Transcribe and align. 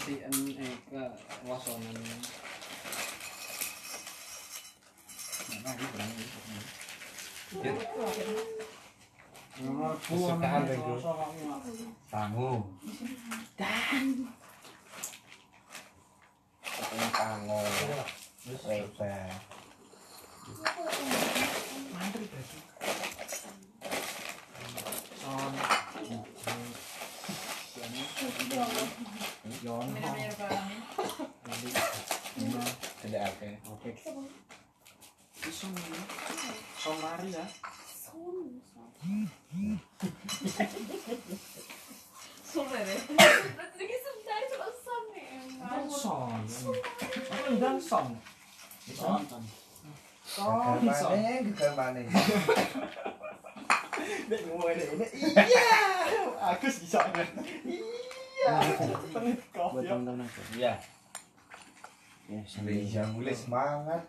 ngertiin 0.00 0.56
eh 0.64 0.74
ke 0.88 1.02
wasonan 1.44 1.96
Kesukaan 10.00 10.62
bego. 10.64 10.94
Tangu. 12.08 12.50
Katanya 16.64 17.08
tangu. 17.12 17.60
Lebar. 18.64 19.28
son 25.20 26.79
Tidak 33.00 33.22
apa. 33.22 33.46
oke 33.70 33.90
son 35.50 35.74
son 36.78 36.96
lari 36.98 37.30
ya 37.30 37.46
iya. 55.14 55.70
Aku 56.54 56.66
sih 56.70 56.86
soalnya 56.88 57.26
iya 57.66 58.00
kau 58.40 59.76
ya 59.84 60.00
Iya. 60.56 60.72
ya 62.30 62.40
Bisa 62.64 63.02
mulai 63.12 63.36
semangat. 63.36 64.02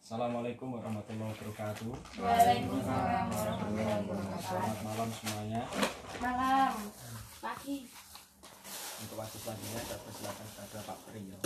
Assalamualaikum 0.00 0.74
warahmatullahi 0.74 1.30
wabarakatuh 1.30 1.90
Waalaikumsalam 2.18 3.26
warahmatullahi 3.30 4.02
wabarakatuh. 4.02 4.42
Selamat 4.42 4.78
malam 4.82 5.08
semuanya 5.14 5.62
Malam. 6.18 6.72
Pagi. 7.40 7.76
Untuk 9.00 9.16
waktu 9.16 9.36
selanjutnya 9.38 9.80
saya 9.86 9.98
persilakan 10.02 10.46
kepada 10.50 10.78
Pak 10.84 10.98
Priyo 11.08 11.38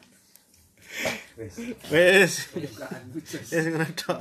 Wes. 1.38 1.54
Wes. 1.92 2.32
Wes 3.52 3.64
ngono 3.70 3.86
tok. 3.94 4.20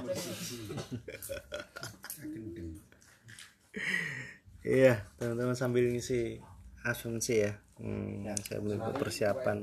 Iya, 4.61 4.94
teman-teman 5.17 5.56
sambil 5.58 5.88
ngisi 5.89 6.38
asumsi 6.86 7.44
ya. 7.48 7.52
Hmm, 7.80 8.28
saya 8.44 8.59
belum 8.59 8.80
persiapan. 9.00 9.58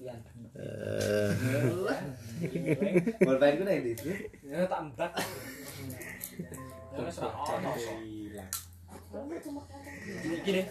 Ya 0.00 0.16
Eh, 0.58 1.30
Bolpen 3.28 3.52
ku 3.60 3.62
nek 3.68 3.78
ndi? 3.84 3.92
Ya 4.48 4.64
tak 4.64 4.80
mbak 4.90 5.12
Ya 6.98 7.10
serah 7.12 7.36
ono 7.36 7.70
Gini 10.42 10.62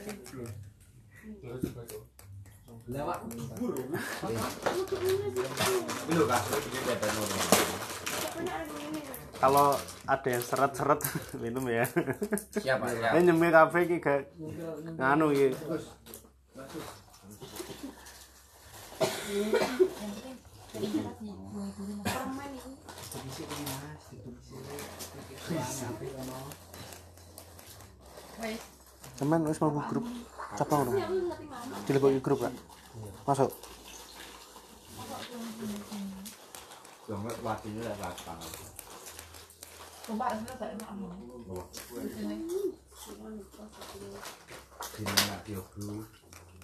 Lewat 2.88 3.20
ngono. 3.20 4.00
kalau 9.38 9.76
ada 10.08 10.28
yang 10.32 10.40
seret-seret 10.40 11.04
minum 11.44 11.68
ya. 11.68 11.84
Siapa 12.56 12.88
ya? 12.96 13.12
Ini 13.20 13.28
nyemil 13.28 13.52
kafe 13.52 13.92
iki 13.92 14.00
gak 14.00 14.32
nganu. 14.96 15.36
Wes. 15.36 15.84
Teman 29.20 29.42
wis 29.44 29.60
mau 29.60 29.76
grup. 29.76 30.06
Ya, 30.58 30.64
ngerti 31.12 31.46
mana? 31.46 31.76
Dileboki 31.86 32.20
grup 32.24 32.40
gak? 32.48 32.56
Masuk. 33.28 33.52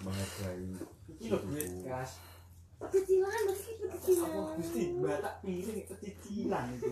Menghargai 0.04 0.68
gas 1.84 2.10
Kecilan, 2.84 3.40
kecilan. 3.92 4.56
Gusti? 4.58 4.82
Batak 5.00 5.34
piring 5.40 5.80
kecicilan 5.88 6.64
itu 6.76 6.88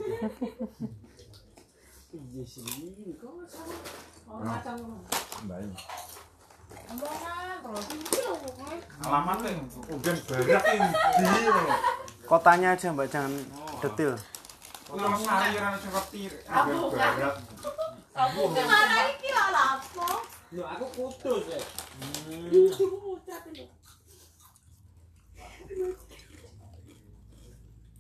Iya 2.13 2.45
sih. 2.45 2.65
Kok 3.17 3.45
salah 3.49 3.81
macam 4.41 4.77
Mbak. 5.49 5.61
Omongan 6.93 7.57
terus. 7.63 7.87
Ini 7.93 8.19
loh, 8.27 8.37
pokoknya. 8.43 8.77
Alamat 9.03 9.39
yang 9.47 9.61
udah 9.93 10.17
barak 10.29 10.65
ini. 10.73 10.89
Kotanya 12.29 12.69
aja 12.77 12.87
Mbak, 12.95 13.07
jangan 13.13 13.33
sari 14.93 15.57
ora 15.57 15.73
sing 15.81 15.89
roti. 15.89 16.23
Aku. 16.49 16.93
Aku 18.13 18.41
ke 18.53 18.63
mana 18.69 19.09
iki 19.09 19.29
lah 19.33 19.49
lapo? 19.49 20.21
Lho 20.53 20.63
aku 20.69 20.85
kudus 20.93 21.49
ya 21.49 21.57
itu. 22.53 22.77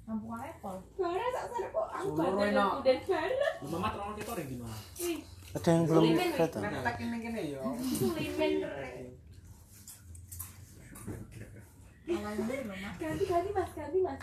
Kampung 0.04 0.36
Apple. 0.36 0.78
Barang 1.00 1.30
tak 1.32 1.44
sadar 1.48 1.72
kok 1.72 1.86
aku 1.96 2.08
barang. 2.12 2.84
Mama 3.72 3.88
terlalu 3.96 4.14
kita 4.20 4.30
orang 4.36 4.48
gimana? 4.52 4.76
Ada 5.52 5.68
yang 5.68 5.84
belum 5.84 6.04
Suliman. 7.92 8.52
Ganti 12.96 13.24
ganti 13.28 13.50
mas, 13.52 13.70
ganti 13.76 13.98
mas. 14.00 14.22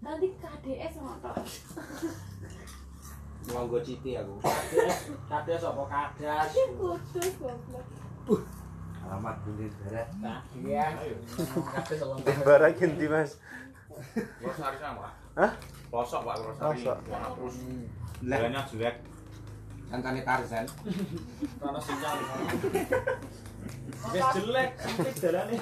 Nanti 0.00 0.28
KDS 0.40 0.94
ngotot. 1.00 1.36
Nganggo 3.46 3.78
citi 3.78 4.18
aku 4.18 4.42
Kades 5.30 5.62
apa 5.62 5.82
kadas 5.86 6.50
kudus 6.74 7.30
goblok. 7.38 7.86
Alamat 9.06 9.36
bulir 9.46 9.70
barak. 9.86 10.08
Iya 10.58 10.98
Kades 11.70 12.00
apa 12.02 12.14
Bara 12.42 12.68
ganti 12.74 13.06
Mas. 13.06 13.38
Rosari 14.42 14.78
sama. 14.82 15.14
Hah? 15.38 15.52
Pak 15.88 16.36
Rosari. 16.42 16.82
Pelosok. 16.82 16.98
Terus 17.06 17.56
jalannya 18.26 18.60
jelek. 18.66 18.96
Kancane 19.90 20.20
Tarzan. 20.26 20.66
Karena 21.60 21.80
sinyal 21.80 22.18
Wes 24.06 24.26
jelek 24.34 24.70
sempit 24.78 25.14
dalane 25.22 25.56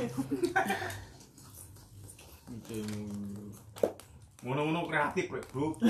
Ngono-ngono 4.44 4.80
kreatif, 4.84 5.32
Rek, 5.32 5.44
Bro. 5.48 5.80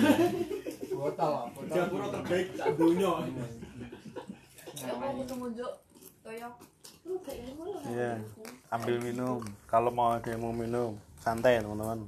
Botol 0.94 1.34
Japura 1.74 2.06
terbaik 2.14 2.46
sak 2.54 2.70
donya 2.78 3.10
lu. 3.26 3.42
Iya. 7.90 8.22
Ambil 8.70 8.96
minum. 9.02 9.42
Kalau 9.66 9.90
mau 9.90 10.14
ada 10.14 10.30
yang 10.30 10.40
mau 10.40 10.54
minum, 10.54 10.94
santai 11.18 11.60
teman-teman. 11.60 12.06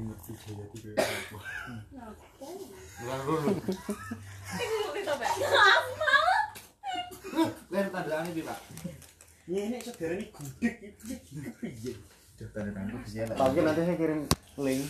Ini 4.60 5.00
coba. 5.04 5.24
Apa? 5.28 6.14
Len 7.70 7.86
tandane 7.92 8.28
piye, 8.32 8.44
Pak? 8.48 8.58
Ini 9.50 9.76
saudara 9.84 10.14
ini 10.16 10.26
gudeg 10.32 10.74
itu 10.80 11.04
piye? 11.60 11.92
Tanda 12.40 12.72
tangan 12.72 12.96
bisa 13.04 13.28
lah. 13.28 13.36
Tapi 13.36 13.58
nanti 13.60 13.82
saya 13.84 13.96
kirim 14.00 14.20
link 14.56 14.82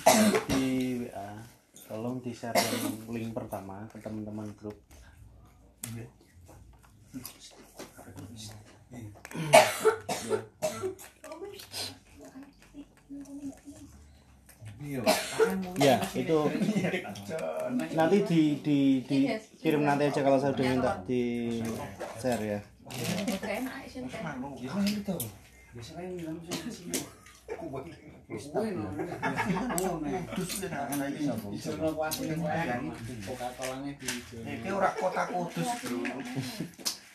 di 0.47 0.65
WA. 1.03 1.31
Tolong 1.91 2.23
di 2.23 2.31
share 2.31 2.55
link 3.11 3.35
pertama 3.35 3.83
ke 3.91 3.99
teman-teman 3.99 4.47
grup. 4.55 4.79
Iya. 5.91 6.07
Ya, 15.77 16.01
itu 16.17 16.39
nanti 17.93 18.17
di 18.25 18.41
di 18.65 18.79
di 19.05 19.19
kirim 19.61 19.85
nanti 19.85 20.09
aja 20.09 20.25
kalau 20.25 20.41
saya 20.41 20.57
udah 20.57 20.65
minta 20.65 20.93
di 21.05 21.61
share 22.17 22.41
ya. 22.41 22.61
Iki 34.49 34.69
ora 34.73 34.91
kota 34.97 35.23
kudus, 35.29 35.69
Bro. 35.85 36.01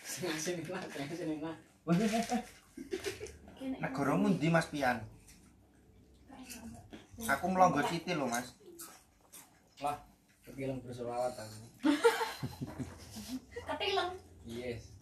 Sing 0.05 0.37
sing 0.37 0.55
Mas 4.53 4.67
Pian? 4.69 5.14
Aku 7.23 7.45
melonggo 7.47 7.79
Citi 7.87 8.11
lho, 8.11 8.27
Mas. 8.27 8.51
Lah, 9.79 9.95
kepilang 10.43 10.83
bersolawatan. 10.83 11.47
Ketileng. 13.65 14.11
Yes. 14.45 14.93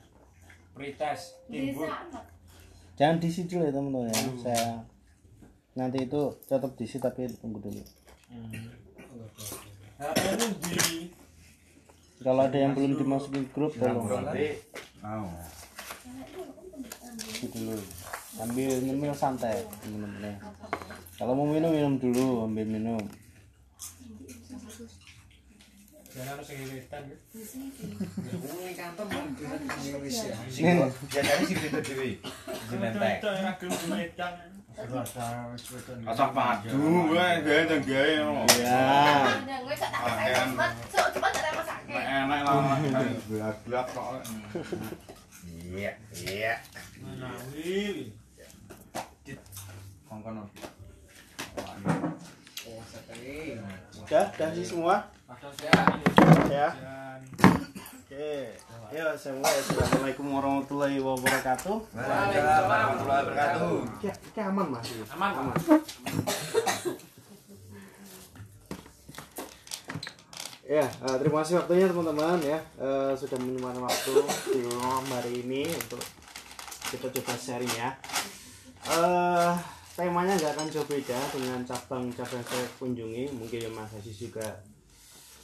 Prites, 0.72 1.36
anak. 1.52 2.26
Jangan 2.96 3.20
diisi 3.20 3.44
dulu 3.44 3.68
ya 3.68 3.76
teman-teman 3.76 4.08
ya. 4.08 4.24
Saya 4.40 4.68
nanti 5.76 6.08
itu 6.08 6.22
tetap 6.48 6.72
diisi 6.80 6.96
tapi 7.04 7.28
tunggu 7.44 7.60
dulu. 7.60 7.84
Kalau 12.24 12.42
ada 12.48 12.56
yang 12.56 12.72
belum 12.72 12.96
dimasukin 12.96 13.52
grup 13.52 13.76
tolong 13.76 14.08
Mau. 15.04 15.28
isi 17.20 17.52
dulu. 17.52 17.76
Sambil 18.34 18.82
nyemil 18.82 19.14
santai 19.14 19.62
teman-teman 19.82 20.26
ya. 20.26 20.34
Kalau 21.22 21.38
mau 21.38 21.46
minum 21.46 21.70
minum 21.70 22.02
dulu, 22.02 22.50
ambil 22.50 22.66
minum. 22.66 22.98
Ya. 26.14 26.34
Ya. 30.58 30.74
Asal 36.10 36.30
padu 36.34 36.74
gue. 36.74 37.28
Ya. 38.62 38.82
Nek 41.86 42.06
enak 42.10 42.42
lah 43.70 43.86
kok. 43.86 44.26
Iya, 45.74 45.92
iya. 46.14 46.54
Kongkon. 47.54 48.23
Oh, 50.14 50.30
sekali. 52.86 53.58
Udah, 54.06 54.26
udah 54.30 54.50
sih 54.54 54.62
semua. 54.62 55.10
Ya. 55.58 55.74
Ya. 56.54 56.70
Oke. 57.98 58.54
Ya, 58.94 59.10
mulai. 59.10 59.58
Assalamualaikum 59.58 60.26
warahmatullahi 60.38 61.02
wabarakatuh. 61.02 61.98
Waalaikumsalam 61.98 62.70
warahmatullahi 62.70 63.22
wabarakatuh. 63.26 63.74
Oke, 63.98 64.10
oke 64.14 64.42
aman 64.46 64.66
mas. 64.70 64.86
Aman, 65.18 65.32
aman. 65.34 65.56
Ya, 70.64 70.86
eh, 70.86 71.16
terima 71.18 71.42
kasih 71.42 71.60
waktunya 71.60 71.86
teman-teman 71.90 72.40
ya 72.40 72.62
Eh, 72.80 73.14
sudah 73.18 73.38
menyempatkan 73.42 73.82
waktu 73.84 74.14
di 74.54 74.62
malam 74.78 75.06
hari 75.10 75.42
ini 75.42 75.74
untuk 75.74 76.02
kita 76.94 77.10
coba 77.10 77.34
sharing 77.34 77.74
ya. 77.74 77.98
Eh, 78.94 79.54
temanya 79.94 80.34
nggak 80.34 80.54
akan 80.58 80.68
jauh 80.74 80.88
beda 80.90 81.20
dengan 81.30 81.60
cabang-cabang 81.62 82.42
saya 82.42 82.66
kunjungi. 82.82 83.30
Mungkin 83.38 83.70
ya 83.70 83.72
Mas 83.74 83.94
Aziz 83.94 84.18
juga 84.18 84.46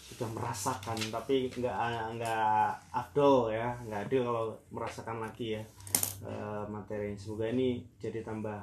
sudah 0.09 0.29
merasakan, 0.33 0.97
tapi 1.13 1.53
nggak 1.53 1.75
nggak 2.17 2.65
afdol 2.89 3.53
ya, 3.53 3.77
nggak 3.85 4.09
adil 4.09 4.21
kalau 4.25 4.45
merasakan 4.73 5.21
lagi 5.21 5.57
ya 5.57 5.63
eh, 6.25 6.63
materi. 6.65 7.13
Semoga 7.13 7.45
ini 7.53 7.85
jadi 8.01 8.25
tambah 8.25 8.57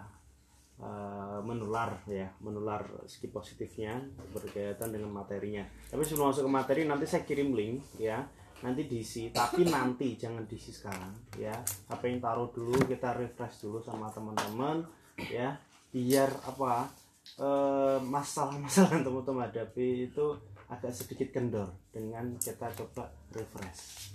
eh, 0.83 1.38
menular 1.47 1.94
ya 2.11 2.29
menular 2.43 2.83
segi 3.06 3.31
positifnya 3.31 3.97
berkaitan 4.35 4.93
dengan 4.93 5.09
materinya 5.09 5.65
tapi 5.88 6.03
sebelum 6.05 6.33
masuk 6.35 6.44
ke 6.44 6.53
materi 6.53 6.81
nanti 6.85 7.09
saya 7.09 7.25
kirim 7.25 7.56
link 7.56 7.81
ya 7.97 8.21
nanti 8.65 8.88
diisi 8.88 9.33
tapi 9.33 9.69
nanti 9.69 10.17
jangan 10.17 10.49
diisi 10.49 10.73
sekarang 10.73 11.12
ya 11.37 11.53
apa 11.93 12.05
yang 12.09 12.21
taruh 12.25 12.49
dulu 12.53 12.77
kita 12.88 13.12
refresh 13.12 13.69
dulu 13.69 13.85
sama 13.85 14.09
teman-teman 14.09 14.81
ya 15.29 15.53
biar 15.97 16.29
apa 16.45 16.93
eh, 17.41 17.97
masalah-masalah 18.05 19.01
yang 19.01 19.05
teman-teman 19.09 19.49
hadapi 19.49 20.13
itu 20.13 20.37
agak 20.69 20.93
sedikit 20.93 21.33
kendor 21.33 21.73
dengan 21.89 22.37
kita 22.37 22.69
coba 22.77 23.09
refresh. 23.33 24.13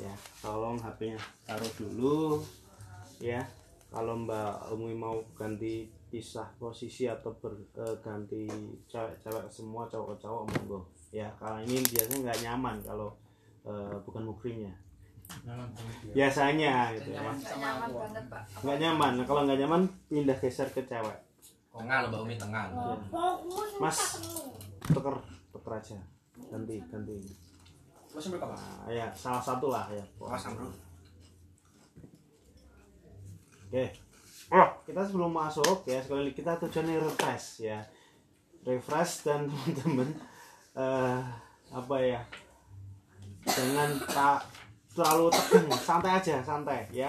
Ya 0.00 0.16
tolong 0.40 0.80
HP-nya 0.80 1.20
taruh 1.44 1.72
dulu 1.76 2.40
ya. 3.20 3.44
Kalau 3.92 4.16
Mbak 4.16 4.70
Umi 4.72 4.96
mau 4.96 5.20
ganti 5.36 5.92
pisah 6.08 6.46
posisi 6.56 7.10
atau 7.10 7.36
berganti 7.36 8.48
cewek-cewek 8.88 9.50
semua 9.52 9.84
cowok 9.92 10.16
ke 10.16 10.16
cowok 10.24 10.42
monggo. 10.48 10.80
Ya 11.12 11.28
kalau 11.36 11.60
ini 11.60 11.84
biasanya 11.84 12.32
nggak 12.32 12.40
nyaman 12.48 12.76
kalau 12.80 13.12
eh, 13.68 13.96
bukan 14.08 14.24
mukrimnya 14.24 14.72
biasanya 16.10 16.94
gitu 16.98 17.08
ya 17.14 17.20
Mas. 17.22 17.38
Nggak 17.42 17.58
nyaman 17.58 17.90
banget, 17.94 18.24
Pak. 18.30 18.42
nggak 18.64 18.78
nyaman 18.82 19.12
Nah, 19.18 19.24
kalau 19.26 19.40
nggak 19.46 19.58
nyaman 19.62 19.82
pindah 20.10 20.36
geser 20.38 20.68
ke 20.70 20.82
cewek 20.84 21.18
Tengah 21.70 22.10
Mbak 22.10 22.20
Umi 22.26 22.34
tengah. 22.34 22.66
Mas 23.78 23.98
tuker 24.90 25.16
tuker 25.54 25.72
aja 25.78 25.98
ganti 26.50 26.82
ganti 26.90 27.14
Mas 28.10 28.22
sampai 28.26 28.42
kapan? 28.42 28.58
nah, 28.58 28.90
ya 28.90 29.06
salah 29.14 29.38
satu 29.38 29.70
lah 29.70 29.86
ya 29.94 30.02
Bro. 30.18 30.34
Oke. 33.70 33.86
Oh, 34.50 34.66
kita 34.82 35.06
sebelum 35.06 35.30
masuk 35.30 35.86
ya 35.86 36.02
sekali 36.02 36.26
lagi 36.26 36.42
kita 36.42 36.58
tujuannya 36.58 36.98
refresh 37.06 37.70
ya. 37.70 37.78
Refresh 38.66 39.22
dan 39.22 39.46
teman-teman 39.50 40.10
eh 40.74 41.22
apa 41.70 41.96
ya? 42.02 42.18
Jangan 43.46 43.94
tak 44.10 44.42
terlalu 45.00 45.32
tegang, 45.32 45.64
santai 45.80 46.12
aja, 46.20 46.36
santai 46.44 46.84
ya. 46.92 47.08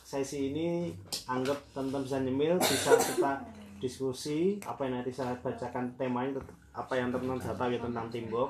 Sesi 0.00 0.48
ini 0.48 0.88
anggap 1.28 1.60
teman-teman 1.76 2.08
bisa 2.08 2.18
nyemil, 2.24 2.56
bisa 2.56 2.96
kita 2.96 3.44
diskusi 3.76 4.56
apa 4.64 4.88
yang 4.88 4.96
nanti 4.96 5.12
saya 5.12 5.36
bacakan 5.44 5.92
temanya 6.00 6.40
apa 6.72 6.96
yang 6.96 7.12
teman-teman 7.12 7.36
bisa 7.36 7.52
tahu 7.52 7.68
ya 7.76 7.80
tentang 7.84 8.08
timbok 8.08 8.48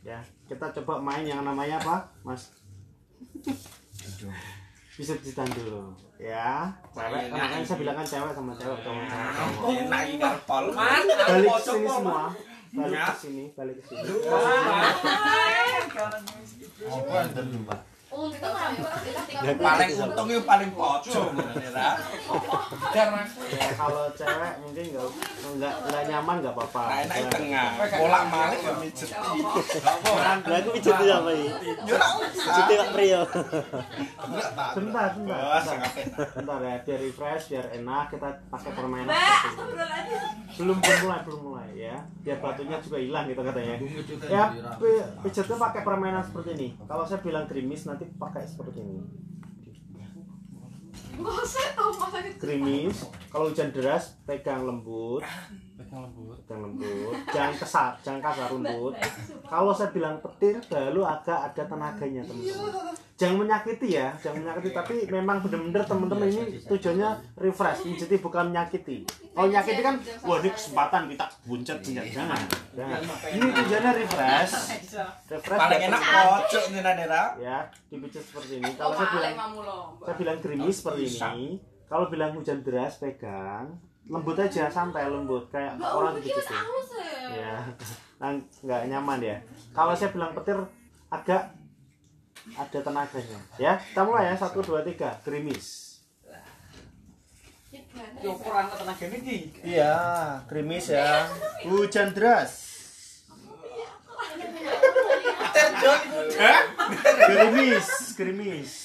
ya. 0.00 0.16
Kita 0.48 0.72
coba 0.80 1.04
main 1.04 1.28
yang 1.28 1.44
namanya 1.44 1.76
apa 1.84 2.08
mas? 2.24 2.56
Bisa 4.96 5.12
ditahan 5.20 5.52
dulu 5.52 5.92
ya. 6.16 6.72
Cewek 6.96 7.28
kan 7.28 7.36
makanya 7.36 7.66
saya 7.68 7.78
bilang 7.84 7.96
kan 8.00 8.06
cewek 8.08 8.32
sama 8.32 8.52
cewek 8.56 8.78
cowok 8.80 9.04
sama 9.04 9.28
cowok 9.44 9.68
Enak 9.84 10.36
pol. 10.48 10.64
balik 10.72 11.52
ke 11.52 11.60
sini 11.60 11.84
semua. 11.92 12.24
Balik 12.72 13.00
ke 13.04 13.14
sini. 13.20 13.44
Balik 13.52 13.76
ke 13.76 13.82
sini. 13.92 14.08
Apa 16.88 17.12
yang 17.20 17.30
terjumpa? 17.36 17.93
Paling 19.34 19.90
untung 20.00 20.26
itu 20.28 20.42
paling 20.42 20.70
pojok 20.70 21.26
ra. 21.74 21.90
Karena 22.90 23.22
ya 23.50 23.68
kalau 23.74 24.04
cewek 24.12 24.52
mungkin 24.62 24.84
nggak 24.90 25.06
nggak 25.54 25.74
nggak 25.84 26.02
nyaman 26.08 26.36
nggak 26.38 26.54
apa-apa. 26.54 26.82
Nah, 26.84 26.98
enak 27.02 27.16
di 27.16 27.24
tengah. 27.30 27.68
Bolak-balik 27.98 28.60
ya 28.60 28.72
mijet. 28.78 29.10
lah 31.04 31.18
aku 31.18 31.30
ini? 31.30 31.48
Yo 31.84 31.94
ora 31.94 32.08
usah. 32.20 32.54
pijet 32.56 32.78
Pak. 32.78 32.88
Prio 32.94 33.20
sebentar. 33.24 34.68
Sebentar 34.74 35.08
Wah, 35.44 35.60
sebentar. 35.60 36.58
ya, 36.60 36.76
biar 36.80 36.98
refresh, 37.00 37.44
biar 37.50 37.66
enak 37.74 38.04
kita 38.08 38.28
pakai 38.48 38.70
permainan 38.72 39.12
belum 40.54 40.78
belum 40.78 40.98
mulai 41.02 41.20
belum 41.26 41.40
mulai 41.42 41.68
ya. 41.74 41.96
Biar 42.22 42.38
batunya 42.38 42.78
juga 42.78 42.98
hilang 42.98 43.24
gitu 43.26 43.42
katanya. 43.42 43.76
Ya 44.30 44.44
pi- 44.78 45.06
pijatnya 45.22 45.56
pakai 45.58 45.80
permainan 45.82 46.22
seperti 46.22 46.50
ini. 46.54 46.68
Kalau 46.80 47.04
saya 47.04 47.20
bilang 47.20 47.44
gerimis 47.44 47.84
nanti 47.84 48.06
pakai 48.14 48.46
seperti 48.46 48.80
ini 48.80 49.02
Gerimis 52.40 53.06
kalau 53.30 53.48
hujan 53.50 53.70
deras 53.70 54.18
pegang 54.26 54.66
lembut 54.66 55.22
pegang 55.74 56.06
lembut. 56.06 56.38
pegang 56.46 56.60
lembut. 56.62 57.14
Jangan 57.34 57.54
kesar 57.58 57.90
jangan 58.06 58.20
kasar 58.22 58.48
lembut. 58.54 58.94
kalau 59.50 59.72
saya 59.74 59.90
bilang 59.90 60.22
petir 60.22 60.62
lalu 60.70 61.02
agak 61.02 61.50
ada 61.50 61.62
tenaganya 61.66 62.22
teman-teman. 62.22 62.94
Jangan 63.14 63.36
menyakiti 63.42 63.88
ya 63.98 64.14
jangan 64.22 64.46
menyakiti. 64.46 64.70
Tapi 64.70 64.94
memang 65.10 65.42
benar-benar 65.42 65.82
teman-teman 65.82 66.26
ini 66.30 66.42
tujuannya 66.62 67.10
refresh 67.34 67.80
jadi 67.98 68.14
bukan 68.22 68.54
menyakiti. 68.54 69.02
Kalau 69.34 69.46
menyakiti 69.50 69.82
kan 69.82 69.94
wah 70.22 70.38
ini 70.38 70.50
kesempatan 70.54 71.02
kita 71.10 71.26
buncet 71.42 71.78
buncet 71.82 72.06
jangan 72.14 72.40
jangan. 72.78 72.98
Ini 73.34 73.46
tujuannya 73.50 73.92
refresh. 73.98 74.52
Refresh 75.26 75.58
Paling 75.58 75.82
enak 75.90 76.00
pojok 76.00 76.64
nih 76.70 76.80
Nera. 76.86 77.24
ya 77.42 77.58
dipijat 77.90 78.22
seperti 78.22 78.62
ini. 78.62 78.70
Kalau 78.78 78.94
saya 78.94 79.08
bilang 79.10 79.34
saya 80.06 80.14
bilang 80.14 80.38
gerimis 80.38 80.76
seperti 80.78 81.02
ini. 81.18 81.58
Kalau 81.84 82.06
bilang 82.08 82.30
hujan 82.34 82.62
deras 82.62 83.02
pegang 83.02 83.76
lembut 84.08 84.36
aja 84.36 84.68
santai 84.68 85.08
lembut. 85.08 85.48
Kayak 85.48 85.80
Mbak 85.80 85.92
orang 85.92 86.14
gitu 86.20 86.40
aus 86.40 86.90
ya. 86.92 87.12
ya 87.32 87.54
nah, 88.20 88.30
nggak 88.36 88.82
nyaman 88.92 89.20
ya. 89.20 89.36
Kalau 89.72 89.92
saya 89.96 90.12
bilang 90.12 90.36
petir 90.36 90.58
agak 91.08 91.52
ada 92.54 92.78
tenaganya. 92.78 93.40
Ya 93.56 93.80
kita 93.80 94.02
mulai 94.04 94.32
ya. 94.32 94.34
Satu 94.36 94.60
dua 94.60 94.84
tiga. 94.84 95.16
Gerimis. 95.24 95.96
Yo 98.22 98.36
ukuran 98.36 98.70
tenaga 98.70 99.06
ini. 99.08 99.50
Iya 99.64 99.94
gerimis 100.46 100.92
ya. 100.92 101.26
Hujan 101.66 102.12
deras. 102.12 102.52
Gerimis 107.24 107.88
gerimis 108.14 108.83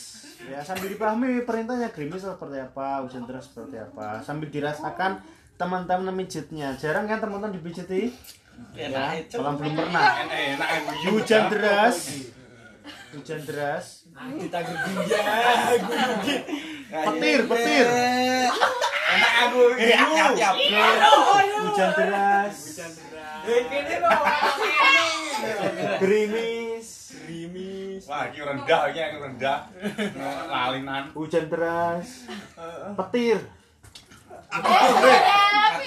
ya 0.50 0.66
sambil 0.66 0.90
dipahami 0.90 1.46
perintahnya 1.46 1.94
gerimis 1.94 2.26
seperti 2.26 2.58
apa 2.58 3.06
hujan 3.06 3.24
deras 3.30 3.46
seperti 3.46 3.78
apa. 3.78 4.26
Sambil 4.26 4.50
dirasakan 4.50 5.22
teman-teman 5.62 6.10
memijitnya. 6.10 6.74
Jarang 6.82 7.06
kan 7.06 7.22
teman-teman 7.22 7.54
dipijiti? 7.54 8.10
Ya 8.74 8.90
kalau 9.30 9.56
belum 9.56 9.74
pernah. 9.78 10.26
Hujan 11.14 11.44
deras. 11.54 12.26
hujan 13.10 13.42
deras. 13.46 14.06
Kita 14.14 14.60
petir 16.90 17.40
petir. 17.46 17.86
Enak 19.10 19.34
aku. 19.48 19.62
Hujan 21.70 21.90
deras. 21.94 22.58
Gerimis 26.00 26.40
Rimis. 26.40 26.59
Wah, 28.08 28.32
iki 28.32 28.40
rendah 28.40 28.82
iki 28.88 29.00
yang 29.02 29.20
rendah. 29.20 29.60
Lalinan. 30.54 31.04
hujan 31.12 31.46
deras. 31.52 32.30
Petir. 32.96 33.40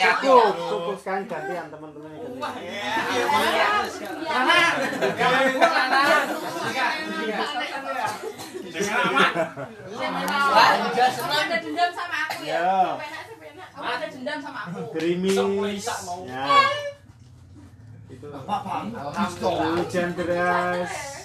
Cukup 0.02 0.54
cukup 0.54 0.96
sekarang 1.00 1.24
gantian 1.30 1.66
teman-teman 1.70 2.10
gantian. 2.12 2.52
Kamu 11.12 11.34
ada 11.38 11.56
dendam 11.60 11.90
sama 11.94 12.16
aku 12.28 12.40
ya? 12.44 12.54
Ya. 12.54 12.98
Kamu 13.72 13.88
ada 13.88 14.06
dendam 14.10 14.38
sama 14.42 14.60
aku. 14.68 14.80
gerimis. 14.98 15.86
Ya. 16.28 16.46
Itu. 18.12 18.26
Alhamdulillah. 18.28 19.72
hujan 19.80 20.08
deras 20.12 21.21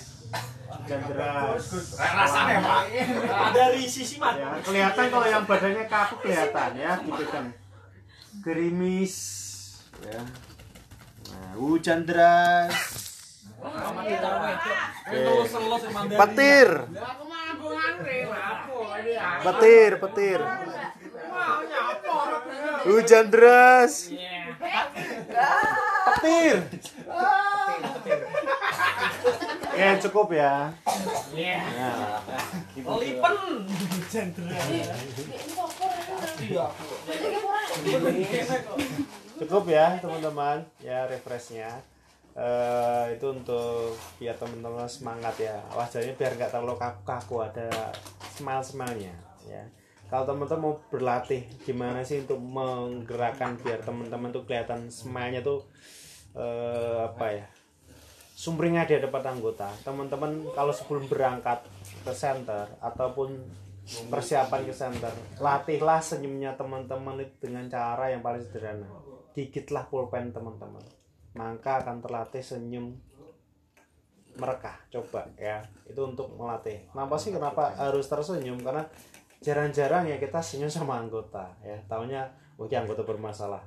hujan 0.88 1.04
deras 1.12 1.68
Rasanya, 2.00 2.58
Pak. 2.64 2.84
Dari 3.52 3.84
sisi 3.84 4.16
ya, 4.16 4.24
mata. 4.24 4.64
kelihatan 4.64 5.06
kalau 5.12 5.28
yang 5.28 5.44
badannya 5.44 5.84
kaku 5.92 6.16
kelihatan 6.24 6.72
ya 6.80 6.92
gitu 7.04 7.24
kan. 7.28 7.46
Gerimis 8.40 9.16
ya. 10.00 10.24
Nah, 11.28 11.52
hujan 11.60 12.08
deras. 12.08 12.72
Petir. 16.08 16.70
Petir 19.44 19.92
petir. 20.00 20.40
Hujan 22.88 23.26
deras. 23.28 24.08
Petir 26.08 26.56
ya 29.78 29.92
cukup 30.02 30.28
ya. 30.34 30.74
Ya. 31.34 31.62
Lipen. 32.76 33.38
Hujan 33.68 34.28
deras. 34.34 34.68
cukup 39.38 39.64
ya 39.70 39.88
teman-teman. 40.02 40.58
Ya 40.82 41.06
refreshnya. 41.06 41.72
Eh, 42.38 43.18
itu 43.18 43.34
untuk 43.34 43.98
biar 44.22 44.38
teman-teman 44.38 44.86
semangat 44.86 45.36
ya. 45.42 45.58
Wajahnya 45.74 46.14
biar 46.14 46.38
nggak 46.38 46.52
terlalu 46.54 46.78
kaku-kaku 46.78 47.50
ada 47.50 47.70
smile 48.34 48.62
smilenya 48.66 49.16
ya. 49.46 49.64
Kalau 50.08 50.24
teman-teman 50.24 50.72
mau 50.72 50.76
berlatih 50.88 51.44
gimana 51.68 52.00
sih 52.06 52.24
untuk 52.24 52.40
menggerakkan 52.40 53.60
biar 53.60 53.84
teman-teman 53.84 54.32
tuh 54.32 54.48
kelihatan 54.48 54.88
smile-nya 54.88 55.42
tuh 55.44 55.66
eh, 56.38 57.10
apa 57.10 57.28
ya 57.34 57.46
sumringah 58.38 58.86
di 58.86 58.94
hadapan 59.02 59.34
anggota. 59.34 59.74
Teman-teman 59.82 60.46
kalau 60.54 60.70
sebelum 60.70 61.10
berangkat 61.10 61.66
ke 62.06 62.14
center 62.14 62.70
ataupun 62.78 63.34
persiapan 64.14 64.62
ke 64.62 64.74
center 64.78 65.10
latihlah 65.42 65.98
senyumnya 65.98 66.54
teman-teman 66.54 67.18
dengan 67.42 67.66
cara 67.66 68.14
yang 68.14 68.22
paling 68.22 68.46
sederhana. 68.46 68.86
Gigitlah 69.34 69.90
pulpen 69.90 70.30
teman-teman. 70.30 70.86
Maka 71.34 71.82
akan 71.82 71.98
terlatih 71.98 72.46
senyum 72.46 72.94
mereka. 74.38 74.86
Coba 74.94 75.26
ya. 75.34 75.66
Itu 75.90 76.06
untuk 76.06 76.30
melatih. 76.38 76.94
Kenapa 76.94 77.18
sih 77.18 77.34
kenapa 77.34 77.74
harus 77.74 78.06
tersenyum? 78.06 78.62
Karena 78.62 78.86
jarang-jarang 79.42 80.14
ya 80.14 80.22
kita 80.22 80.46
senyum 80.46 80.70
sama 80.70 81.02
anggota 81.02 81.58
ya. 81.66 81.82
Taunya 81.90 82.30
oke 82.62 82.74
anggota 82.78 83.02
bermasalah. 83.02 83.66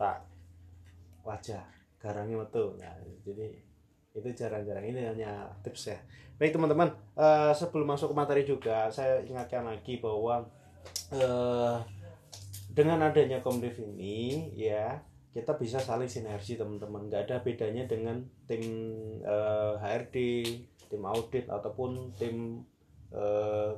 Tak. 0.00 0.32
Wajah 1.24 1.83
garangnya 2.04 2.36
metu. 2.44 2.76
Nah, 2.76 2.92
jadi 3.24 3.56
itu 4.14 4.28
jarang-jarang. 4.36 4.84
Ini 4.84 5.00
hanya 5.16 5.48
tips 5.64 5.96
ya. 5.96 5.98
Baik 6.36 6.52
teman-teman. 6.52 6.92
Eh, 7.16 7.52
sebelum 7.56 7.88
masuk 7.88 8.12
ke 8.12 8.16
materi 8.16 8.42
juga 8.44 8.92
saya 8.92 9.24
ingatkan 9.24 9.64
lagi 9.64 9.98
bahwa 10.04 10.44
eh, 11.16 11.76
dengan 12.68 13.00
adanya 13.08 13.40
komdev 13.40 13.72
ini 13.80 14.52
ya 14.52 15.00
kita 15.32 15.56
bisa 15.56 15.80
saling 15.80 16.06
sinergi 16.06 16.60
teman-teman. 16.60 17.08
Nggak 17.08 17.32
ada 17.32 17.36
bedanya 17.40 17.88
dengan 17.88 18.20
tim 18.44 18.62
eh, 19.24 19.74
HRD 19.80 20.16
tim 20.92 21.02
audit 21.08 21.48
ataupun 21.48 22.12
tim 22.20 22.60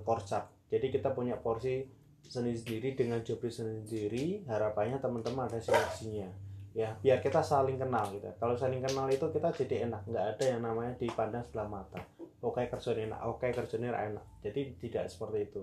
korsap 0.04 0.48
jadi 0.72 0.88
kita 0.88 1.12
punya 1.12 1.36
porsi 1.36 1.84
sendiri-sendiri 2.24 2.96
dengan 2.96 3.20
job 3.20 3.44
sendiri. 3.44 4.48
Harapannya 4.48 4.96
teman-teman 4.96 5.44
ada 5.44 5.60
sinerginya 5.60 6.45
ya. 6.76 6.92
Biar 7.00 7.24
kita 7.24 7.40
saling 7.40 7.80
kenal 7.80 8.12
gitu. 8.12 8.28
Kalau 8.36 8.52
saling 8.52 8.84
kenal 8.84 9.08
itu 9.08 9.24
kita 9.32 9.48
jadi 9.56 9.88
enak. 9.88 10.04
Nggak 10.04 10.26
ada 10.36 10.44
yang 10.44 10.60
namanya 10.60 10.92
dipandang 11.00 11.42
sebelah 11.48 11.68
mata. 11.68 12.00
Oke 12.44 12.68
kerjanya 12.68 13.16
enak. 13.16 13.20
Oke 13.24 13.48
kerjanya 13.56 13.96
enak. 13.96 14.24
Jadi 14.44 14.76
tidak 14.76 15.08
seperti 15.08 15.48
itu. 15.48 15.62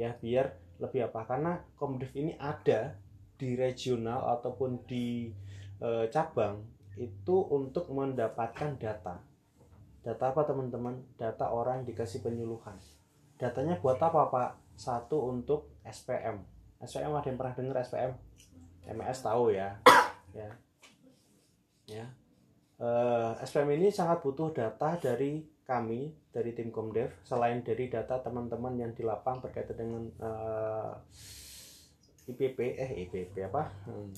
Ya 0.00 0.16
biar 0.16 0.56
lebih 0.80 1.12
apa. 1.12 1.28
Karena 1.28 1.60
komdev 1.76 2.08
ini 2.16 2.32
ada 2.40 2.96
di 3.36 3.52
regional 3.52 4.40
ataupun 4.40 4.88
di 4.88 5.28
eh, 5.84 6.06
cabang 6.08 6.64
itu 6.96 7.36
untuk 7.52 7.92
mendapatkan 7.92 8.80
data. 8.80 9.20
Data 10.00 10.24
apa 10.32 10.48
teman-teman? 10.48 11.04
Data 11.20 11.52
orang 11.52 11.84
yang 11.84 11.86
dikasih 11.92 12.24
penyuluhan. 12.24 12.80
Datanya 13.36 13.76
buat 13.84 14.00
apa 14.00 14.32
pak? 14.32 14.50
Satu 14.74 15.30
untuk 15.30 15.70
SPM 15.86 16.54
SPM 16.84 17.12
ada 17.16 17.24
yang 17.24 17.38
pernah 17.38 17.54
dengar 17.56 17.76
SPM 17.80 18.12
MS 18.84 19.18
tahu 19.24 19.54
ya 19.56 19.80
ya. 20.34 20.50
Ya. 21.86 22.06
Eh, 22.82 23.32
SPM 23.46 23.78
ini 23.78 23.88
sangat 23.88 24.20
butuh 24.20 24.50
data 24.50 24.98
dari 24.98 25.46
kami 25.64 26.12
dari 26.28 26.52
tim 26.52 26.68
Komdev 26.68 27.24
selain 27.24 27.64
dari 27.64 27.88
data 27.88 28.20
teman-teman 28.20 28.76
yang 28.76 28.92
di 28.92 29.00
lapang 29.00 29.40
berkaitan 29.40 29.78
dengan 29.78 30.02
eh, 30.20 30.92
IPP 32.34 32.58
eh 32.76 32.90
IPP 33.06 33.34
apa? 33.46 33.62
Hmm. 33.86 34.10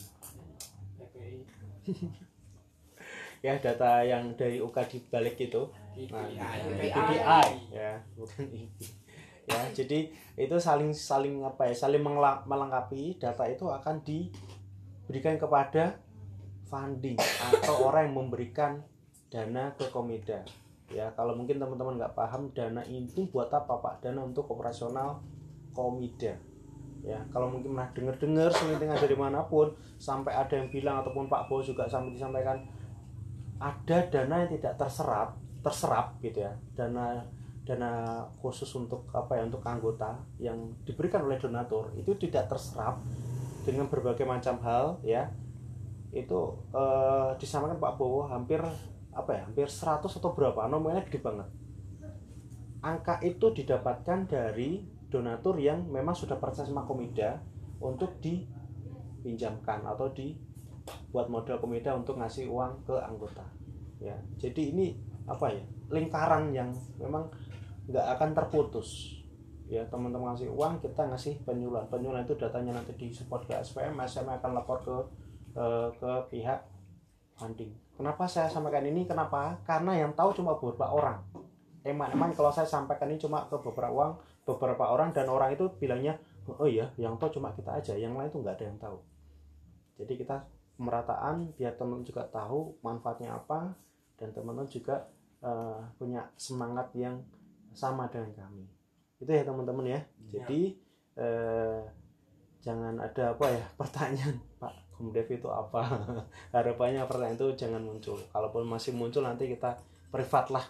ya 3.47 3.55
data 3.63 4.03
yang 4.03 4.35
dari 4.35 4.59
UK 4.59 4.77
di 4.91 4.99
balik 5.07 5.39
itu. 5.39 5.63
Nah, 6.11 6.27
ya 6.27 8.03
bukan 8.17 8.47
IP 8.51 8.75
ya 9.47 9.63
jadi 9.71 10.11
itu 10.35 10.57
saling 10.59 10.91
saling 10.91 11.47
apa 11.47 11.71
ya 11.71 11.75
saling 11.75 12.03
melengkapi 12.45 13.15
data 13.17 13.47
itu 13.47 13.71
akan 13.71 14.03
diberikan 14.03 15.39
kepada 15.39 16.03
funding 16.67 17.19
atau 17.19 17.87
orang 17.87 18.11
yang 18.11 18.17
memberikan 18.27 18.83
dana 19.31 19.75
ke 19.75 19.87
komida. 19.91 20.43
Ya 20.95 21.11
kalau 21.19 21.35
mungkin 21.35 21.59
teman-teman 21.59 21.99
nggak 21.99 22.15
paham 22.15 22.55
dana 22.55 22.83
itu 22.87 23.27
buat 23.31 23.51
apa 23.51 23.83
pak? 23.83 24.07
Dana 24.07 24.23
untuk 24.23 24.47
operasional 24.51 25.23
komida. 25.75 26.39
Ya 27.07 27.23
kalau 27.31 27.51
mungkin 27.51 27.75
pernah 27.75 27.91
dengar-dengar 27.95 28.51
selintingan 28.51 28.99
dari 28.99 29.17
mana 29.19 29.47
pun 29.47 29.71
sampai 29.99 30.35
ada 30.35 30.59
yang 30.59 30.67
bilang 30.71 31.03
ataupun 31.03 31.31
Pak 31.31 31.47
Bo 31.47 31.63
juga 31.63 31.87
sampai 31.87 32.11
disampaikan 32.11 32.59
ada 33.63 33.99
dana 34.11 34.43
yang 34.43 34.51
tidak 34.59 34.75
terserap 34.75 35.39
terserap 35.63 36.19
gitu 36.19 36.43
ya. 36.43 36.53
Dana 36.75 37.23
dana 37.67 38.23
khusus 38.39 38.71
untuk 38.79 39.11
apa 39.11 39.39
ya 39.39 39.43
untuk 39.47 39.63
anggota 39.67 40.15
yang 40.39 40.55
diberikan 40.87 41.27
oleh 41.27 41.39
donatur 41.39 41.91
itu 41.99 42.15
tidak 42.15 42.47
terserap 42.47 43.03
dengan 43.67 43.91
berbagai 43.91 44.23
macam 44.23 44.63
hal 44.63 45.03
ya 45.03 45.27
itu 46.17 46.41
eh, 46.73 47.31
disampaikan 47.37 47.77
Pak 47.77 47.93
Bowo 48.01 48.25
hampir 48.25 48.65
apa 49.13 49.31
ya 49.33 49.43
hampir 49.45 49.69
100 49.69 50.09
atau 50.09 50.33
berapa 50.33 50.65
nomornya 50.69 51.05
gede 51.05 51.21
banget. 51.21 51.49
Angka 52.81 53.21
itu 53.21 53.53
didapatkan 53.53 54.29
dari 54.29 54.85
donatur 55.09 55.61
yang 55.61 55.85
memang 55.89 56.17
sudah 56.17 56.37
percaya 56.37 56.69
sama 56.69 56.85
komida 56.85 57.41
untuk 57.81 58.21
dipinjamkan 58.21 59.85
atau 59.85 60.13
dibuat 60.13 61.29
modal 61.29 61.61
komida 61.61 61.93
untuk 61.97 62.21
ngasih 62.21 62.49
uang 62.49 62.85
ke 62.89 62.97
anggota. 62.97 63.45
Ya 64.01 64.17
jadi 64.37 64.73
ini 64.73 64.97
apa 65.29 65.53
ya 65.53 65.65
lingkaran 65.93 66.53
yang 66.53 66.73
memang 67.01 67.29
nggak 67.89 68.07
akan 68.17 68.31
terputus. 68.37 69.17
Ya 69.67 69.83
teman-teman 69.91 70.37
ngasih 70.37 70.53
uang 70.53 70.79
kita 70.79 71.11
ngasih 71.11 71.43
penyuluhan. 71.43 71.91
Penyuluhan 71.91 72.23
itu 72.23 72.39
datanya 72.39 72.79
nanti 72.79 72.95
di 72.95 73.11
support 73.11 73.49
ke 73.49 73.57
SPM 73.57 73.99
SPM 73.99 74.31
akan 74.39 74.51
lapor 74.55 74.79
ke 74.85 74.95
eh, 75.57 75.89
ke 75.97 76.13
pihak 76.31 76.61
funding 77.37 77.75
kenapa 77.97 78.29
saya 78.29 78.47
sampaikan 78.47 78.85
ini? 78.85 79.09
Kenapa? 79.09 79.57
Karena 79.65 79.97
yang 79.97 80.13
tahu 80.13 80.37
cuma 80.37 80.55
beberapa 80.55 80.93
orang. 80.93 81.19
Emang-emang 81.83 82.37
kalau 82.37 82.53
saya 82.53 82.69
sampaikan 82.69 83.09
ini 83.09 83.19
cuma 83.19 83.49
ke 83.49 83.57
beberapa 83.57 83.91
uang 83.91 84.13
beberapa 84.47 84.85
orang 84.95 85.11
dan 85.11 85.27
orang 85.27 85.59
itu 85.59 85.67
bilangnya 85.83 86.15
oh 86.47 86.71
iya 86.71 86.87
yang 86.95 87.19
tahu 87.19 87.35
cuma 87.39 87.51
kita 87.51 87.75
aja 87.75 87.99
yang 87.99 88.15
lain 88.15 88.31
tuh 88.31 88.43
nggak 88.43 88.55
ada 88.59 88.65
yang 88.69 88.79
tahu. 88.79 88.99
Jadi 89.99 90.13
kita 90.23 90.47
pemerataan 90.77 91.57
biar 91.57 91.75
teman 91.75 92.05
juga 92.05 92.27
tahu 92.31 92.79
manfaatnya 92.85 93.35
apa 93.35 93.75
dan 94.19 94.31
teman-teman 94.35 94.67
juga 94.67 95.07
eh, 95.43 95.81
punya 95.99 96.27
semangat 96.37 96.91
yang 96.95 97.23
sama 97.75 98.11
dengan 98.11 98.35
kami. 98.35 98.67
Itu 99.23 99.31
ya 99.31 99.47
teman-teman 99.47 99.87
ya. 99.87 100.01
Jadi 100.31 100.75
eh, 101.19 101.81
jangan 102.63 102.99
ada 102.99 103.31
apa 103.31 103.47
ya 103.47 103.65
pertanyaan 103.81 104.43
Pak 104.59 104.86
Komdev 104.97 105.29
itu 105.29 105.49
apa? 105.53 105.85
Harapannya 106.57 107.05
pertanyaan 107.05 107.37
itu 107.37 107.53
jangan 107.53 107.85
muncul. 107.85 108.17
Kalaupun 108.33 108.65
masih 108.65 108.97
muncul 108.97 109.21
nanti 109.21 109.53
kita 109.53 109.77
privat 110.09 110.49
lah. 110.49 110.65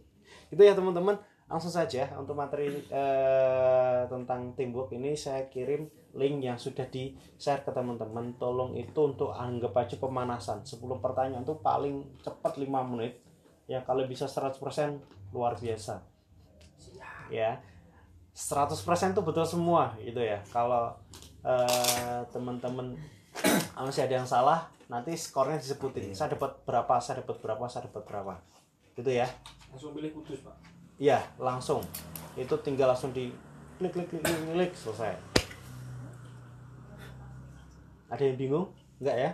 Itu 0.52 0.58
ya 0.58 0.74
teman-teman. 0.74 1.14
Langsung 1.48 1.72
saja 1.72 2.12
untuk 2.20 2.36
materi 2.36 2.68
eh, 2.68 4.00
tentang 4.04 4.52
teamwork 4.52 4.92
ini 4.92 5.16
saya 5.16 5.48
kirim 5.48 5.88
link 6.12 6.44
yang 6.44 6.60
sudah 6.60 6.84
di 6.92 7.16
share 7.40 7.64
ke 7.64 7.72
teman-teman. 7.72 8.36
Tolong 8.36 8.76
itu 8.76 9.00
untuk 9.00 9.32
anggap 9.32 9.72
aja 9.80 9.96
pemanasan. 9.96 10.60
10 10.60 10.76
pertanyaan 11.00 11.48
itu 11.48 11.56
paling 11.64 12.04
cepat 12.20 12.60
5 12.60 12.68
menit. 12.92 13.24
Ya 13.64 13.80
kalau 13.80 14.04
bisa 14.04 14.28
100% 14.28 14.60
luar 15.32 15.56
biasa. 15.56 16.04
Ya 17.32 17.64
100% 18.36 19.16
itu 19.16 19.22
betul 19.24 19.48
semua 19.48 19.96
gitu 20.04 20.20
ya. 20.20 20.44
Kalau 20.52 20.92
eh, 21.48 22.20
teman-teman 22.28 22.92
masih 23.78 24.04
ada 24.04 24.14
yang 24.20 24.28
salah 24.28 24.66
nanti 24.90 25.14
skornya 25.14 25.60
disebutin 25.60 26.12
saya 26.12 26.34
dapat 26.34 26.64
berapa 26.66 26.98
saya 26.98 27.22
dapat 27.22 27.38
berapa 27.40 27.64
saya 27.70 27.86
dapat 27.88 28.02
berapa 28.04 28.34
gitu 28.98 29.10
ya 29.14 29.28
Langsung 29.68 29.92
pilih 29.92 30.10
kudus, 30.16 30.40
Pak. 30.40 30.56
Iya, 30.96 31.20
langsung. 31.36 31.84
Itu 32.34 32.56
tinggal 32.64 32.96
langsung 32.96 33.12
di 33.12 33.28
klik 33.76 33.92
klik 33.92 34.08
klik 34.10 34.22
klik, 34.24 34.40
klik 34.56 34.72
selesai. 34.72 35.14
Ada 38.08 38.22
yang 38.24 38.38
bingung? 38.40 38.66
Enggak 38.96 39.16
ya? 39.20 39.30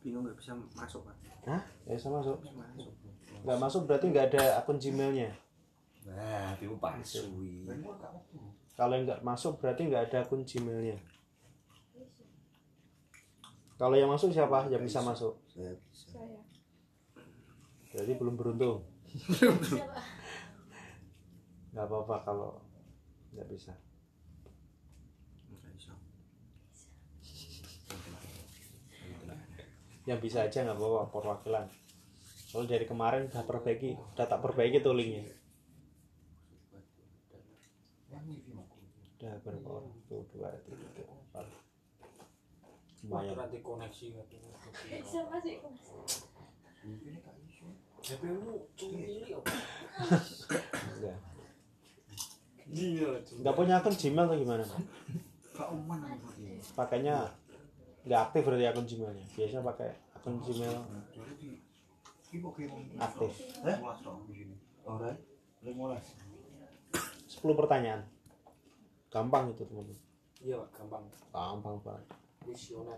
Bingung 0.00 0.22
nggak 0.22 0.38
bisa 0.38 0.54
masuk, 0.78 1.02
Pak. 1.02 1.14
Hah? 1.50 1.62
Ya 1.90 1.92
bisa 1.98 2.08
masuk. 2.08 2.38
Masuk. 2.38 2.90
Enggak 3.42 3.58
masuk 3.58 3.82
berarti 3.90 4.04
nggak 4.14 4.26
ada 4.30 4.42
akun 4.62 4.78
Gmailnya. 4.78 5.30
Nah, 6.06 6.54
itu 6.54 6.78
pasui. 6.78 7.66
Kalau 8.78 8.94
nggak 8.94 9.20
masuk 9.26 9.58
berarti 9.58 9.90
nggak 9.90 10.02
ada 10.08 10.16
akun 10.22 10.46
Gmailnya. 10.46 10.96
Kalau 13.78 13.94
yang 13.94 14.10
masuk 14.10 14.34
siapa? 14.34 14.66
Yang 14.66 14.90
bisa 14.90 14.98
masuk. 15.06 15.38
Saya. 15.54 15.70
Jadi 17.94 18.18
belum 18.18 18.34
beruntung. 18.34 18.82
Siapa? 19.06 19.94
Nggak 21.70 21.86
apa-apa 21.86 22.16
kalau 22.26 22.58
nggak 23.32 23.46
bisa. 23.46 23.70
Bisa. 25.78 25.94
Yang 30.10 30.18
bisa 30.26 30.38
aja 30.50 30.58
nggak 30.66 30.74
apa-apa 30.74 31.14
perwakilan. 31.14 31.70
Soalnya 32.50 32.74
dari 32.74 32.86
kemarin 32.88 33.30
udah 33.30 33.44
perbaiki, 33.46 33.94
udah 33.94 34.26
tak 34.26 34.42
perbaiki 34.42 34.82
tuh 34.82 34.98
linknya. 34.98 35.22
Udah 39.18 39.34
berapa 39.46 39.68
orang? 39.70 39.94
Tuh 40.10 40.26
dua, 40.34 40.50
tiga, 40.66 40.97
Lumayan. 43.08 43.34
Nanti 43.40 43.58
koneksi 43.64 44.04
tuh. 44.12 44.24
Siapa 45.08 45.36
sih? 45.40 45.56
CPU 48.04 48.68
cili 48.76 49.32
apa? 49.32 49.52
Enggak. 50.96 51.18
Iya, 52.68 53.08
Nggak 53.40 53.54
punya 53.56 53.80
akun 53.80 53.96
Gmail 53.96 54.28
atau 54.28 54.36
gimana? 54.36 54.64
Pak? 55.56 55.68
Oman? 55.72 56.00
Pakainya 56.76 57.32
nggak 58.04 58.20
aktif 58.28 58.44
berarti 58.44 58.64
akun 58.68 58.84
Gmailnya. 58.84 59.26
Biasanya 59.32 59.62
pakai 59.64 59.90
akun 60.14 60.36
Gmail 60.44 60.76
aktif. 63.00 63.32
Eh? 63.64 63.76
10 67.28 67.56
pertanyaan. 67.56 68.04
Gampang 69.08 69.48
itu 69.52 69.64
teman-teman. 69.64 70.00
Iya, 70.44 70.60
Pak, 70.60 70.68
gampang. 70.76 71.04
Gampang 71.32 71.76
banget. 71.80 72.04
Visioner. 72.48 72.96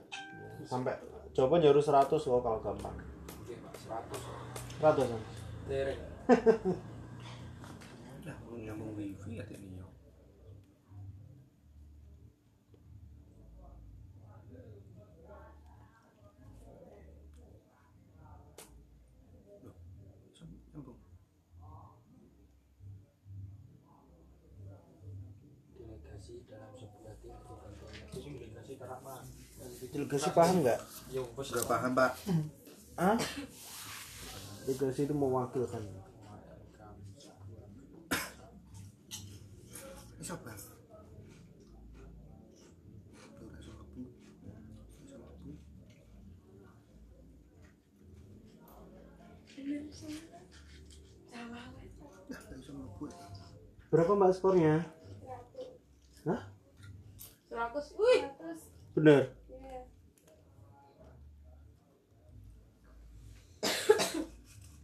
Sampai 0.63 0.95
jawaban 1.35 1.59
harus 1.67 1.91
100 1.91 2.07
loh 2.31 2.39
kalau 2.39 2.63
gampang. 2.63 2.95
Oke, 3.43 3.59
Pak, 3.59 3.75
100. 4.79 4.79
100 4.79 5.11
kan? 5.11 5.23
Derek. 5.67 5.99
Udah, 8.23 8.37
nyambung 8.55 8.95
wifi 8.95 9.43
ya 9.43 9.45
ini 9.51 9.83
ya. 9.83 9.87
Nyambung. 20.71 20.99
Delegasi 25.75 26.47
dalam 26.47 26.71
sebuah 26.79 27.15
tim 27.19 27.35
atau 27.35 27.59
bantuan. 27.59 27.95
Itu 28.07 28.19
sih 28.23 28.39
delegasi 28.39 28.79
karena 28.79 29.03
mah. 29.03 29.27
Delegasi 30.11 30.35
paham 30.35 30.66
nggak? 30.66 30.81
Bos. 31.38 31.46
Sudah 31.46 31.70
paham, 31.70 31.94
Pak? 31.94 32.18
Ah? 32.99 33.14
Delegasi 34.66 35.07
itu 35.07 35.14
mewakilkan. 35.14 35.87
Lebu. 35.87 36.03
Berapa 53.90 54.14
mbak 54.18 54.35
skornya? 54.35 54.83
Seratus. 57.46 57.87
Wih. 57.99 58.23
Bener. 58.94 59.35
Iya. 59.51 59.83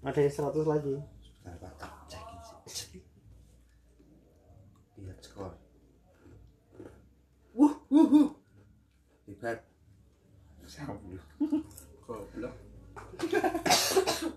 Ada 0.06 0.22
yang 0.22 0.54
100 0.54 0.70
lagi. 0.70 0.94
Sebentar, 1.18 1.58
Pak. 1.58 1.72
Tak 1.82 1.92
cekin 2.06 2.38
sih. 2.70 3.02
Lihat 5.02 5.18
skor. 5.18 5.50
Wuh, 7.50 7.74
wuh, 7.90 8.06
wuh. 8.14 8.30
Hebat. 9.26 9.66
Sablu. 10.62 11.18
Goblok. 12.06 12.54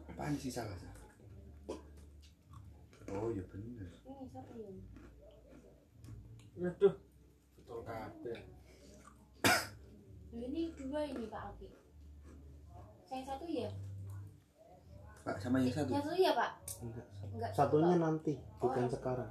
Apaan 0.10 0.34
sih 0.41 0.49
salah? 0.49 0.73
Oh, 3.13 3.29
ya 3.29 3.45
bener. 3.53 3.89
Ini 4.10 4.25
siapa 4.25 4.53
ya? 4.58 4.73
Waduh. 6.65 6.93
Betul 7.62 7.79
kabeh. 7.86 8.39
Ini 10.34 10.62
dua 10.82 11.01
ini 11.05 11.29
Pak 11.29 11.41
Alki. 11.45 11.69
Yang 13.13 13.23
satu 13.29 13.45
ya? 13.45 13.69
Pak, 15.30 15.38
sama 15.46 15.62
yang 15.62 15.70
satu. 15.70 15.94
Yang 15.94 16.02
satu 16.02 16.18
ya 16.18 16.32
Pak? 16.34 16.52
Enggak. 16.82 17.06
Enggak. 17.30 17.52
Satunya 17.54 17.96
nanti, 18.02 18.34
bukan 18.58 18.89
sekarang. 18.89 19.30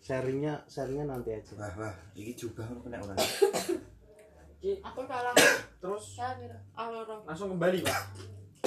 Sharingnya, 0.00 0.64
sharingnya 0.64 1.04
nanti 1.12 1.36
aja. 1.36 1.52
Wah, 1.60 1.72
wah, 1.76 1.94
ini 2.16 2.32
lu 2.32 2.80
kena 2.80 2.96
orang. 3.04 3.18
Aku 4.64 5.00
salah. 5.04 5.34
Terus 5.76 6.04
Salah 6.16 7.20
langsung 7.28 7.52
kembali, 7.52 7.84
Pak. 7.84 8.02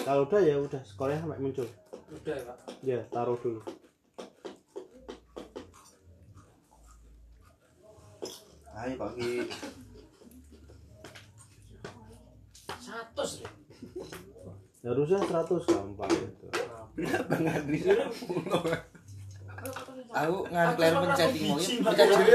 Kalau 0.05 0.29
udah 0.29 0.41
ya 0.45 0.55
udah, 0.61 0.81
skornya 0.85 1.17
sampai 1.17 1.41
muncul. 1.41 1.65
Udah 2.13 2.35
ya, 2.37 2.43
Pak. 2.45 2.57
Ya, 2.85 2.99
taruh 3.09 3.39
dulu. 3.41 3.61
Ayo, 8.77 8.93
Pak 8.93 9.09
Ki. 9.17 9.31
Satu 12.77 13.23
sih. 13.25 13.47
Harusnya 14.79 15.19
100 15.19 15.67
gampang 15.67 16.13
itu. 16.15 16.47
Bang 17.05 17.45
Andri 17.47 17.79
Aku 20.09 20.37
sama 20.49 20.99
mencet 21.05 21.31
imo. 21.37 21.55
Mencet 21.59 22.07
dhewe. 22.09 22.33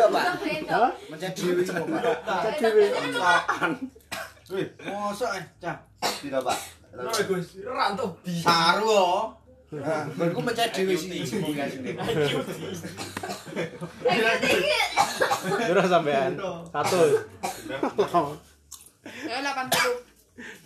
Hah? 0.70 0.90
Mencet 1.11 1.33
dhewe 1.35 1.62
imo, 1.66 1.85
Pak. 2.22 2.40
Cek 2.46 2.55
dhewe. 2.62 2.85
Wih, 4.55 4.68
mosok 4.87 5.31
eh, 5.40 5.44
Cah. 5.59 5.77
Tidak, 6.22 6.40
Pak. 6.44 6.59
Nah, 6.94 7.11
Gus, 7.11 7.59
rantau. 7.66 8.14
Saru 8.22 8.87
oh. 8.87 9.24
Aku 9.74 10.38
mencari 10.38 10.70
dewi 10.70 10.94
sih 10.94 11.27
komunikasi. 11.27 11.83
Berapa 15.66 15.88
sampean? 15.90 16.38
Satu. 16.70 17.00
Ya 19.27 19.38
80. 19.42 20.03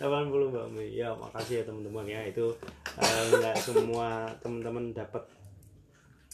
80 0.01 0.51
Mbak 0.51 0.65
Umi. 0.73 0.87
Ya, 0.97 1.13
makasih 1.13 1.61
ya 1.61 1.63
teman-teman 1.69 2.05
ya. 2.05 2.21
Itu 2.25 2.53
eh, 2.97 3.23
nggak 3.33 3.57
semua 3.59 4.25
teman-teman 4.41 4.91
dapat 4.93 5.23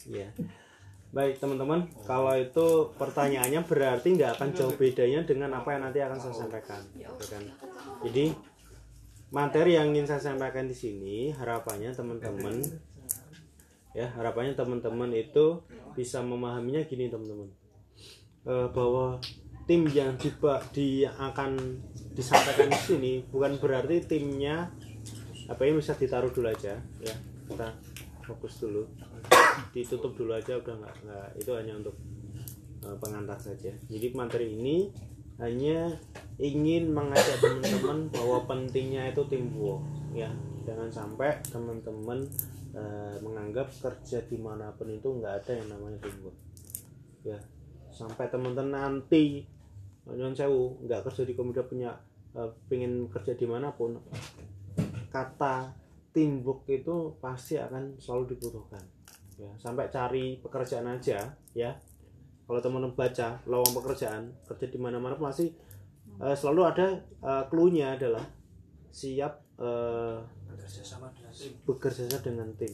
ya. 0.07 0.29
Baik 1.15 1.39
teman-teman, 1.39 1.87
kalau 2.03 2.35
itu 2.35 2.91
pertanyaannya 2.99 3.63
berarti 3.63 4.19
nggak 4.19 4.35
akan 4.35 4.49
jauh 4.51 4.75
bedanya 4.75 5.23
dengan 5.23 5.55
apa 5.55 5.71
yang 5.71 5.87
nanti 5.87 6.03
akan 6.03 6.19
saya 6.19 6.35
sampaikan. 6.35 6.81
gitu 6.95 7.25
kan. 7.31 7.43
Jadi 8.03 8.35
materi 9.31 9.79
yang 9.79 9.95
ingin 9.95 10.07
saya 10.11 10.21
sampaikan 10.35 10.67
di 10.67 10.75
sini 10.75 11.31
harapannya 11.33 11.91
teman-teman 11.91 12.61
ya 13.95 14.11
harapannya 14.15 14.53
teman-teman 14.53 15.11
itu 15.11 15.59
bisa 15.97 16.21
memahaminya 16.23 16.83
gini 16.85 17.09
teman-teman 17.09 17.47
Eh, 18.45 18.67
bahwa 18.77 19.17
tim 19.65 19.89
yang 19.89 20.13
diba, 20.21 20.61
di 20.69 21.01
akan 21.05 21.81
disampaikan 22.15 22.69
di 22.71 22.79
sini 22.79 23.13
bukan 23.27 23.57
berarti 23.59 23.99
timnya 24.05 24.71
apa 25.45 25.61
ini 25.65 25.81
bisa 25.81 25.97
ditaruh 25.97 26.29
dulu 26.33 26.49
aja 26.49 26.77
ya. 27.01 27.15
Kita 27.45 27.69
fokus 28.25 28.61
dulu. 28.61 28.85
Ditutup 29.73 30.17
dulu 30.17 30.33
aja 30.33 30.57
udah 30.57 30.73
nggak 30.73 30.95
nggak 31.05 31.27
itu 31.41 31.51
hanya 31.53 31.73
untuk 31.81 31.95
eh, 32.85 32.97
pengantar 32.97 33.37
saja. 33.37 33.73
Jadi 33.89 34.07
materi 34.13 34.53
ini 34.53 34.89
hanya 35.41 35.91
ingin 36.39 36.95
mengajak 36.95 37.43
teman-teman 37.43 38.07
bahwa 38.13 38.37
pentingnya 38.47 39.11
itu 39.11 39.21
teamwork 39.29 39.83
ya. 40.13 40.29
Jangan 40.65 40.89
sampai 40.89 41.41
teman-teman 41.45 42.25
eh, 42.73 43.15
menganggap 43.21 43.69
kerja 43.69 44.21
di 44.25 44.37
mana 44.37 44.73
pun 44.73 44.89
itu 44.89 45.09
nggak 45.09 45.45
ada 45.45 45.51
yang 45.57 45.67
namanya 45.73 45.99
teamwork 46.05 46.37
ya. 47.21 47.37
Sampai 47.93 48.27
teman-teman 48.27 48.73
nanti 48.73 49.54
nyon 50.13 50.37
sewu 50.37 50.85
nggak 50.85 51.01
kerja 51.09 51.25
di 51.25 51.33
komida 51.33 51.65
punya 51.65 51.97
eh, 52.37 52.49
pengen 52.69 53.09
kerja 53.09 53.33
di 53.33 53.49
mana 53.49 53.73
pun 53.73 53.97
kata 55.09 55.73
teamwork 56.13 56.63
itu 56.69 57.17
pasti 57.19 57.57
akan 57.57 57.97
selalu 57.97 58.35
dibutuhkan 58.35 58.83
ya. 59.35 59.51
Sampai 59.57 59.89
cari 59.89 60.37
pekerjaan 60.39 60.87
aja 60.87 61.19
ya. 61.51 61.71
Kalau 62.45 62.61
teman-teman 62.61 62.93
baca 62.93 63.41
lowong 63.49 63.73
pekerjaan 63.81 64.29
kerja 64.45 64.69
di 64.69 64.77
mana-mana 64.77 65.17
pasti 65.17 65.49
eh, 66.21 66.35
selalu 66.37 66.61
ada 66.63 66.87
eh, 67.01 67.43
clue-nya 67.49 67.97
adalah 67.97 68.23
siap 68.93 69.41
eh, 69.57 70.17
Kerja 70.55 70.81
sama 70.85 71.11
dengan 71.11 71.33
tim. 71.33 71.51
bekerja 71.65 72.01
sama 72.05 72.21
dengan 72.21 72.49
tim. 72.55 72.73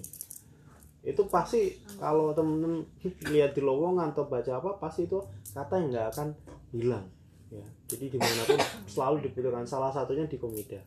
Itu 1.02 1.26
pasti 1.32 1.82
kalau 1.98 2.36
temen-temen 2.36 2.86
lihat 3.34 3.58
di 3.58 3.62
lowongan 3.64 4.14
atau 4.14 4.30
baca 4.30 4.62
apa 4.62 4.78
pasti 4.78 5.10
itu 5.10 5.18
kata 5.56 5.82
yang 5.82 5.90
nggak 5.90 6.08
akan 6.14 6.28
hilang 6.76 7.06
ya 7.52 7.68
jadi 7.92 8.08
di 8.08 8.18
mana 8.18 8.42
pun 8.48 8.60
selalu 8.96 9.28
dibutuhkan. 9.28 9.68
Salah 9.68 9.92
satunya 9.92 10.24
di 10.26 10.40
komida. 10.40 10.80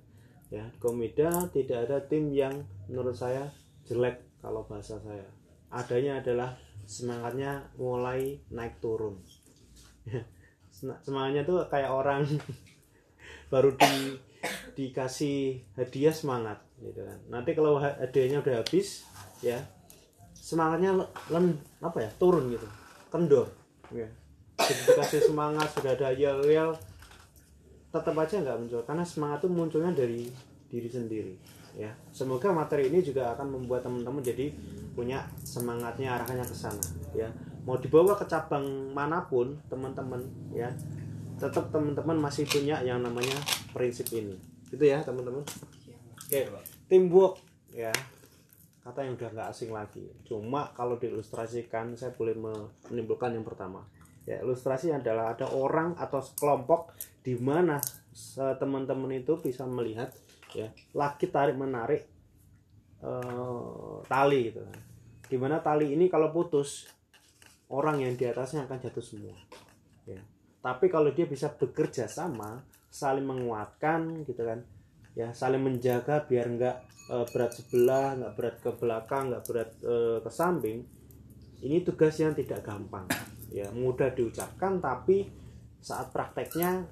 Ya 0.49 0.65
di 0.65 0.79
komida 0.81 1.29
tidak 1.53 1.89
ada 1.89 2.01
tim 2.09 2.33
yang 2.33 2.65
menurut 2.89 3.13
saya 3.13 3.53
jelek 3.85 4.25
kalau 4.41 4.65
bahasa 4.65 4.97
saya. 5.05 5.29
Adanya 5.69 6.25
adalah 6.25 6.57
semangatnya 6.89 7.69
mulai 7.77 8.41
naik 8.49 8.81
turun. 8.81 9.21
Ya, 10.05 10.21
semangatnya 11.05 11.45
tuh 11.45 11.65
kayak 11.69 11.91
orang 11.93 12.25
baru 13.53 13.73
di 13.77 14.17
dikasih 14.77 15.65
hadiah 15.77 16.13
semangat 16.13 16.61
gitu 16.81 17.01
kan. 17.01 17.19
Nanti 17.29 17.57
kalau 17.57 17.81
ha- 17.81 17.97
hadiahnya 18.01 18.45
udah 18.45 18.61
habis 18.61 19.05
ya 19.41 19.61
semangatnya 20.37 20.93
le- 20.93 21.13
len 21.33 21.57
apa 21.81 22.05
ya 22.05 22.11
turun 22.21 22.53
gitu. 22.53 22.69
Kendor 23.13 23.49
ya 23.93 24.09
dikasih 24.59 25.31
semangat 25.31 25.69
sudah 25.75 25.93
ada 25.99 26.15
yel 26.15 26.41
yel 26.47 26.71
tetap 27.91 28.15
aja 28.19 28.43
nggak 28.43 28.59
muncul. 28.59 28.81
Karena 28.87 29.05
semangat 29.07 29.47
itu 29.47 29.49
munculnya 29.51 29.93
dari 29.95 30.27
diri 30.71 30.89
sendiri 30.91 31.35
ya. 31.79 31.91
Semoga 32.11 32.51
materi 32.55 32.91
ini 32.91 33.03
juga 33.03 33.35
akan 33.35 33.51
membuat 33.51 33.87
teman-teman 33.87 34.23
jadi 34.23 34.51
punya 34.95 35.27
semangatnya 35.43 36.19
arahnya 36.19 36.47
ke 36.47 36.55
sana 36.55 36.83
ya. 37.15 37.31
Mau 37.67 37.79
dibawa 37.79 38.15
ke 38.15 38.27
cabang 38.27 38.95
mana 38.95 39.25
pun 39.27 39.59
teman-teman 39.71 40.23
ya 40.55 40.71
tetap 41.35 41.75
teman-teman 41.75 42.15
masih 42.15 42.47
punya 42.47 42.79
yang 42.83 43.03
namanya 43.03 43.35
prinsip 43.75 44.07
ini. 44.15 44.39
Itu 44.71 44.83
ya 44.83 45.03
teman-teman. 45.03 45.43
Oke 46.15 46.41
teamwork 46.87 47.43
ya. 47.75 47.95
Kata 48.85 49.01
yang 49.01 49.17
udah 49.17 49.31
nggak 49.33 49.49
asing 49.49 49.73
lagi. 49.73 50.05
Cuma 50.29 50.69
kalau 50.77 51.01
diilustrasikan 51.01 51.97
saya 51.97 52.13
boleh 52.13 52.37
me- 52.37 52.69
menimbulkan 52.93 53.33
yang 53.33 53.43
pertama 53.43 53.81
ya 54.25 54.41
ilustrasi 54.41 54.93
adalah 54.93 55.37
ada 55.37 55.53
orang 55.53 55.97
atau 56.01 56.21
kelompok 56.37 56.97
di 57.21 57.37
mana 57.37 57.81
teman-teman 58.35 59.21
itu 59.21 59.37
bisa 59.37 59.69
melihat 59.69 60.09
ya 60.55 60.71
lagi 60.97 61.29
tarik 61.29 61.57
menarik 61.59 62.03
eh, 63.05 63.97
tali 64.09 64.41
gitu. 64.51 64.61
Di 65.25 65.37
mana 65.41 65.61
tali 65.61 65.93
ini 65.93 66.07
kalau 66.09 66.31
putus 66.31 66.89
orang 67.73 68.05
yang 68.05 68.15
di 68.15 68.25
atasnya 68.29 68.65
akan 68.69 68.79
jatuh 68.81 69.05
semua 69.05 69.37
ya. 70.09 70.21
Tapi 70.65 70.89
kalau 70.89 71.13
dia 71.13 71.29
bisa 71.29 71.53
bekerja 71.53 72.09
sama 72.09 72.65
saling 72.95 73.27
menguatkan 73.27 74.23
gitu 74.23 74.47
kan 74.47 74.63
ya 75.19 75.35
saling 75.35 75.63
menjaga 75.63 76.23
biar 76.27 76.47
nggak 76.47 76.77
eh, 77.11 77.27
berat 77.35 77.53
sebelah 77.59 78.15
nggak 78.19 78.33
berat 78.39 78.57
ke 78.63 78.71
belakang 78.79 79.25
nggak 79.35 79.45
berat 79.47 79.71
eh, 79.83 80.19
ke 80.23 80.31
samping 80.31 80.79
ini 81.67 81.83
tugas 81.83 82.15
yang 82.23 82.39
tidak 82.39 82.63
gampang 82.63 83.11
ya 83.55 83.71
mudah 83.71 84.11
diucapkan 84.11 84.83
tapi 84.83 85.31
saat 85.79 86.11
prakteknya 86.11 86.83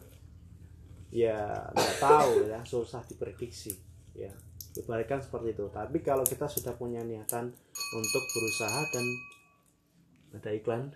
ya 1.11 1.59
nggak 1.75 1.97
tahu 1.99 2.47
ya 2.47 2.63
susah 2.63 3.03
diprediksi. 3.03 3.75
Ya 4.15 4.31
ibaratkan 4.79 5.19
seperti 5.19 5.59
itu. 5.59 5.67
Tapi 5.75 5.99
kalau 6.07 6.23
kita 6.23 6.47
sudah 6.47 6.71
punya 6.79 7.03
niatan 7.03 7.51
untuk 7.99 8.25
berusaha 8.31 8.81
dan 8.95 9.07
ada 10.33 10.49
iklan 10.49 10.89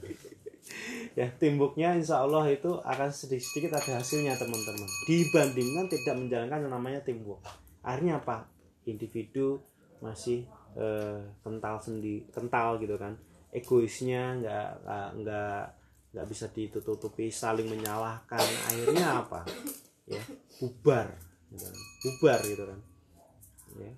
ya 1.18 1.28
timbuknya 1.36 1.92
insya 1.92 2.24
Allah 2.24 2.48
itu 2.48 2.80
akan 2.80 3.12
sedikit-sedikit 3.12 3.76
ada 3.76 3.98
hasilnya 3.98 4.38
teman-teman. 4.38 4.88
Dibandingkan 5.10 5.90
tidak 5.90 6.14
menjalankan 6.16 6.64
yang 6.64 6.72
namanya 6.72 7.00
timbuk 7.02 7.42
akhirnya 7.82 8.22
apa? 8.22 8.46
Individu 8.86 9.60
masih 9.98 10.46
eh, 10.78 11.18
kental 11.42 11.82
sendi 11.82 12.22
kental 12.30 12.78
gitu 12.78 12.94
kan 12.94 13.18
egoisnya 13.52 14.36
nggak 14.38 14.68
nggak- 15.24 15.68
nggak 16.12 16.26
bisa 16.28 16.48
ditutupi 16.52 17.28
saling 17.28 17.68
menyalahkan. 17.68 18.40
Akhirnya 18.40 19.24
apa? 19.24 19.44
Ya 20.08 20.24
bubar 20.60 21.12
gitu 21.52 21.64
kan. 21.64 21.74
bubar 22.04 22.38
gitu 22.44 22.64
kan. 22.64 22.80
Ya. 23.76 23.92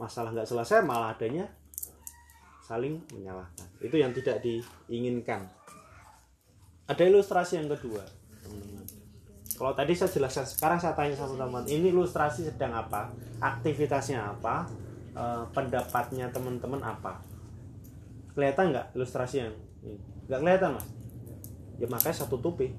Masalah 0.00 0.32
nggak 0.32 0.48
selesai 0.48 0.84
malah 0.84 1.12
adanya 1.12 1.48
saling 2.64 3.00
menyalahkan. 3.12 3.68
Itu 3.80 3.96
yang 4.00 4.16
tidak 4.16 4.40
diinginkan. 4.40 5.44
Ada 6.84 7.08
ilustrasi 7.08 7.60
yang 7.60 7.68
kedua 7.72 8.04
teman-teman. 8.44 8.84
kalau 9.56 9.72
tadi 9.72 9.96
saya 9.96 10.12
jelaskan 10.12 10.44
sekarang 10.44 10.76
saya 10.76 10.92
tanya 10.92 11.16
sama 11.16 11.40
teman 11.40 11.64
ini 11.64 11.88
ilustrasi 11.88 12.44
sedang 12.44 12.76
apa? 12.76 13.08
Aktivitasnya 13.40 14.20
apa? 14.20 14.68
Eh, 15.14 15.44
pendapatnya 15.54 16.28
teman-teman 16.28 16.82
apa 16.84 17.33
kelihatan 18.34 18.74
nggak 18.74 18.86
ilustrasi 18.98 19.46
yang 19.46 19.54
nggak 20.26 20.40
kelihatan 20.42 20.70
mas. 20.76 20.86
Ya 21.78 21.86
makanya 21.90 22.14
saya 22.14 22.28
tutupi 22.30 22.74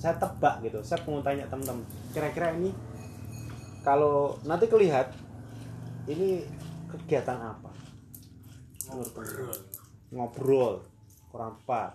saya 0.00 0.16
tebak 0.16 0.64
gitu. 0.64 0.80
Saya 0.80 1.04
mau 1.04 1.20
tanya 1.20 1.44
teman-teman 1.52 1.84
kira-kira 2.16 2.56
ini 2.56 2.72
kalau 3.84 4.40
nanti 4.48 4.66
kelihat 4.66 5.12
ini 6.08 6.42
kegiatan 6.88 7.36
apa? 7.36 7.70
Teman-teman? 8.88 9.76
ngobrol. 10.16 10.80
Kurang 11.28 11.58
tepat. 11.60 11.92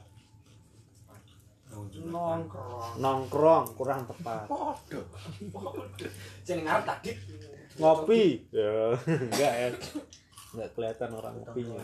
Nongkrong. 1.72 3.00
nongkrong 3.00 3.66
kurang 3.80 4.04
tepat. 4.04 4.46
Jeneng 6.44 6.68
arep 6.68 6.84
tadi. 6.84 7.12
ngopi. 7.80 8.46
Ya 8.52 8.94
enggak 9.32 9.54
ya. 9.56 9.68
Enggak 10.52 10.70
kelihatan 10.76 11.10
orang 11.16 11.34
ngopinya 11.40 11.80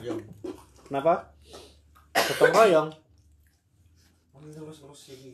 kenapa 0.88 1.14
gotong 2.14 2.54
royong 2.54 2.90
Terus-terus 4.58 5.02
iki. 5.10 5.32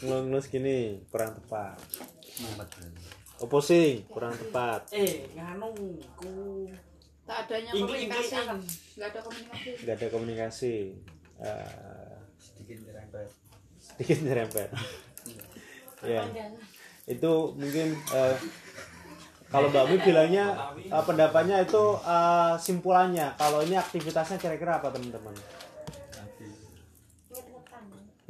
ngelus 0.00 0.46
gini 0.46 0.78
kurang 1.08 1.32
tepat 1.34 1.76
opposing 3.38 4.04
kurang 4.06 4.32
tepat 4.32 4.84
Eh, 4.90 5.28
nganu 5.32 5.72
ku. 6.14 6.68
Tak 7.22 7.46
adanya 7.46 7.70
komunikasi. 7.70 8.04
ingli 8.26 8.38
akan. 8.38 8.58
Nggak 8.96 9.08
ada 9.08 9.20
komunikasi. 9.22 9.70
nggak 9.78 9.96
ada 9.96 10.06
komunikasi 10.08 10.74
Eh, 11.40 12.12
Sedikit 12.36 12.78
nyerempet. 12.82 13.28
sedikit 13.80 14.18
nyerempet 14.22 14.68
ya 16.02 16.24
itu 17.06 17.32
mungkin 17.52 17.88
eh, 17.92 18.36
kalau 19.50 19.66
Mbak 19.68 19.84
Mi 19.84 19.96
bilangnya 20.00 20.46
eh, 20.80 21.04
pendapatnya 21.04 21.56
itu 21.60 21.82
eh, 22.00 22.54
simpulannya 22.56 23.34
kalau 23.34 23.60
ini 23.60 23.74
aktivitasnya 23.74 24.38
kira-kira 24.38 24.78
apa 24.78 24.88
teman-teman 24.88 25.34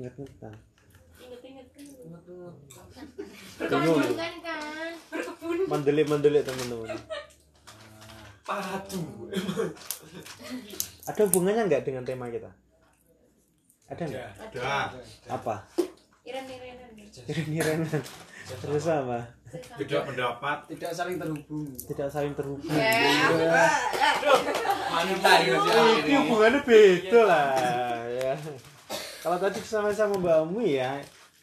Ingat-ingetan. 0.00 0.54
ingat-ingat 1.20 1.66
Inget-inget 1.76 2.22
dulu. 2.24 2.48
Bingung. 3.61 4.00
Kan? 4.40 4.92
mendelik-mendelik 5.68 6.42
teman-teman 6.42 6.96
Padu. 8.40 9.30
ada 11.04 11.20
hubungannya 11.22 11.62
nggak 11.68 11.85
dengan 11.85 12.02
tema 12.02 12.26
kita 12.26 12.48
ada 13.87 14.02
nggak 14.02 14.28
Ada. 14.56 14.88
apa 15.28 15.54
Iren-irenan. 16.24 16.90
iren-irenan 17.28 18.02
terus 18.56 18.87
apa 18.87 19.18
Beda 19.79 19.99
pendapat. 20.07 20.59
Tidak 20.71 20.93
saling 20.93 21.17
terhubung. 21.19 21.67
tidak 21.89 22.09
saling 22.09 22.35
terhubung. 22.35 22.71
Wanita 24.91 25.31
ya. 25.43 25.57
ini 26.03 26.15
hubungannya 26.17 26.61
beda 26.63 27.21
lah. 27.27 27.49
Ya 28.11 28.35
kalau 29.21 29.37
tadi 29.37 29.61
sama-sama 29.61 30.17
Mbak 30.17 30.39
Umi 30.49 30.81
ya 30.81 30.97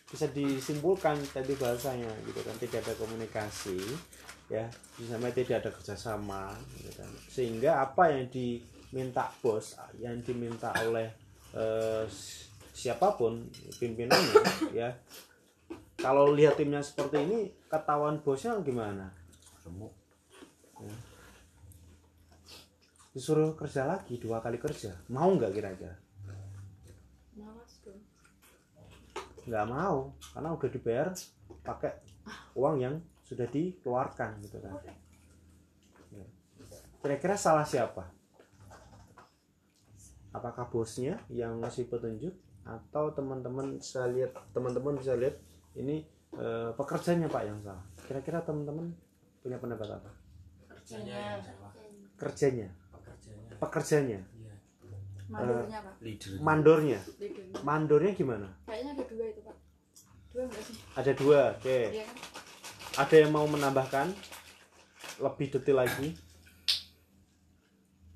bisa 0.07 0.25
disimpulkan 0.31 1.19
tadi 1.35 1.53
bahasanya 1.59 2.09
gitu 2.25 2.39
kan 2.41 2.55
tidak 2.57 2.81
ada 2.87 2.93
komunikasi 2.97 3.77
ya. 4.49 4.65
Sama 5.03 5.29
tidak 5.31 5.61
ada 5.61 5.69
kerjasama 5.71 6.55
gitu 6.79 6.91
kan. 6.97 7.09
Sehingga 7.29 7.85
apa 7.85 8.09
yang 8.11 8.25
diminta 8.33 9.29
bos 9.43 9.77
yang 9.99 10.17
diminta 10.23 10.73
oleh 10.81 11.11
eh, 11.53 12.03
si- 12.09 12.47
siapa 12.77 13.17
pun 13.17 13.41
pimpinannya 13.81 14.69
ya 14.69 14.93
kalau 15.97 16.29
lihat 16.29 16.61
timnya 16.61 16.85
seperti 16.85 17.25
ini 17.25 17.39
ketahuan 17.67 18.21
bosnya 18.21 18.53
gimana? 18.61 19.09
Ya. 20.77 20.95
disuruh 23.17 23.57
kerja 23.57 23.89
lagi 23.89 24.21
dua 24.21 24.39
kali 24.45 24.61
kerja. 24.61 24.93
Mau 25.09 25.33
nggak 25.33 25.51
kira-kira? 25.51 25.97
Nggak 29.49 29.65
mau 29.67 30.13
karena 30.37 30.49
udah 30.53 30.69
dibayar 30.69 31.07
pakai 31.65 31.97
uang 32.53 32.77
yang 32.77 32.95
sudah 33.25 33.49
dikeluarkan 33.49 34.37
gitu 34.45 34.61
kan. 34.61 34.77
Ya. 36.13 36.25
kira-kira 37.01 37.33
salah 37.33 37.65
siapa? 37.65 38.05
Apakah 40.31 40.69
bosnya 40.69 41.17
yang 41.33 41.57
ngasih 41.57 41.89
petunjuk 41.89 42.37
atau 42.67 43.09
teman-teman 43.15 43.81
bisa 43.81 44.05
lihat 44.05 44.35
teman-teman 44.53 44.99
bisa 44.99 45.17
lihat 45.17 45.39
ini 45.77 46.01
eh, 46.33 46.69
pekerjanya 46.73 47.27
pak 47.27 47.43
yang 47.43 47.57
salah 47.61 47.81
kira-kira 48.01 48.41
teman-teman 48.41 48.89
punya 49.39 49.57
pendapat 49.57 49.87
apa 49.93 50.11
Kerjanya. 50.67 51.37
kerjanya 52.15 52.67
Pekerjanya. 52.89 53.49
pekerjanya 53.57 54.19
Mandornya 55.27 55.79
pak. 55.81 55.93
Leader. 55.99 56.31
mandornya 56.39 56.99
Leadernya. 57.17 57.59
mandornya 57.61 58.11
gimana 58.13 58.47
Kayaknya 58.63 58.91
ada 58.93 59.03
dua 59.05 59.25
itu 59.27 59.41
pak. 59.41 59.57
Dua 60.29 60.43
enggak 60.45 60.63
sih? 60.63 60.75
ada 60.93 61.11
dua 61.13 61.39
oke 61.53 61.79
Iya 61.89 62.05
kan? 62.05 62.17
ada 62.97 63.15
yang 63.15 63.31
mau 63.31 63.45
menambahkan 63.45 64.07
lebih 65.19 65.47
detail 65.51 65.77
lagi 65.79 66.15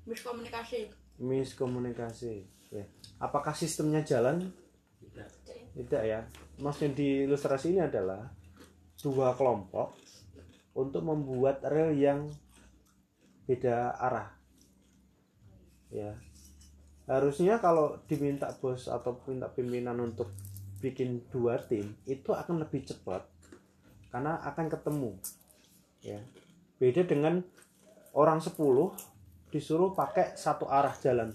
Miskomunikasi. 0.02 0.90
miskomunikasi 1.16 2.34
ya 2.70 2.84
apakah 3.18 3.52
sistemnya 3.52 4.02
jalan 4.02 4.50
Tidak. 4.98 5.28
tidak 5.76 6.02
ya 6.02 6.20
maksudnya 6.62 6.94
di 6.94 7.26
ilustrasi 7.26 7.74
ini 7.74 7.82
adalah 7.82 8.30
dua 9.02 9.34
kelompok 9.34 9.98
untuk 10.78 11.02
membuat 11.02 11.60
rel 11.66 11.90
yang 11.92 12.30
beda 13.50 13.98
arah. 13.98 14.30
Ya. 15.90 16.14
Harusnya 17.10 17.58
kalau 17.58 17.98
diminta 18.06 18.48
bos 18.62 18.86
atau 18.86 19.18
minta 19.26 19.50
pimpinan 19.50 19.98
untuk 19.98 20.30
bikin 20.78 21.26
dua 21.34 21.58
tim 21.58 21.98
itu 22.06 22.30
akan 22.30 22.62
lebih 22.62 22.86
cepat 22.86 23.26
karena 24.14 24.38
akan 24.46 24.66
ketemu. 24.70 25.10
Ya. 26.00 26.22
Beda 26.78 27.02
dengan 27.02 27.42
orang 28.14 28.38
10 28.42 28.54
disuruh 29.52 29.92
pakai 29.92 30.34
satu 30.34 30.66
arah 30.66 30.94
jalan 30.96 31.30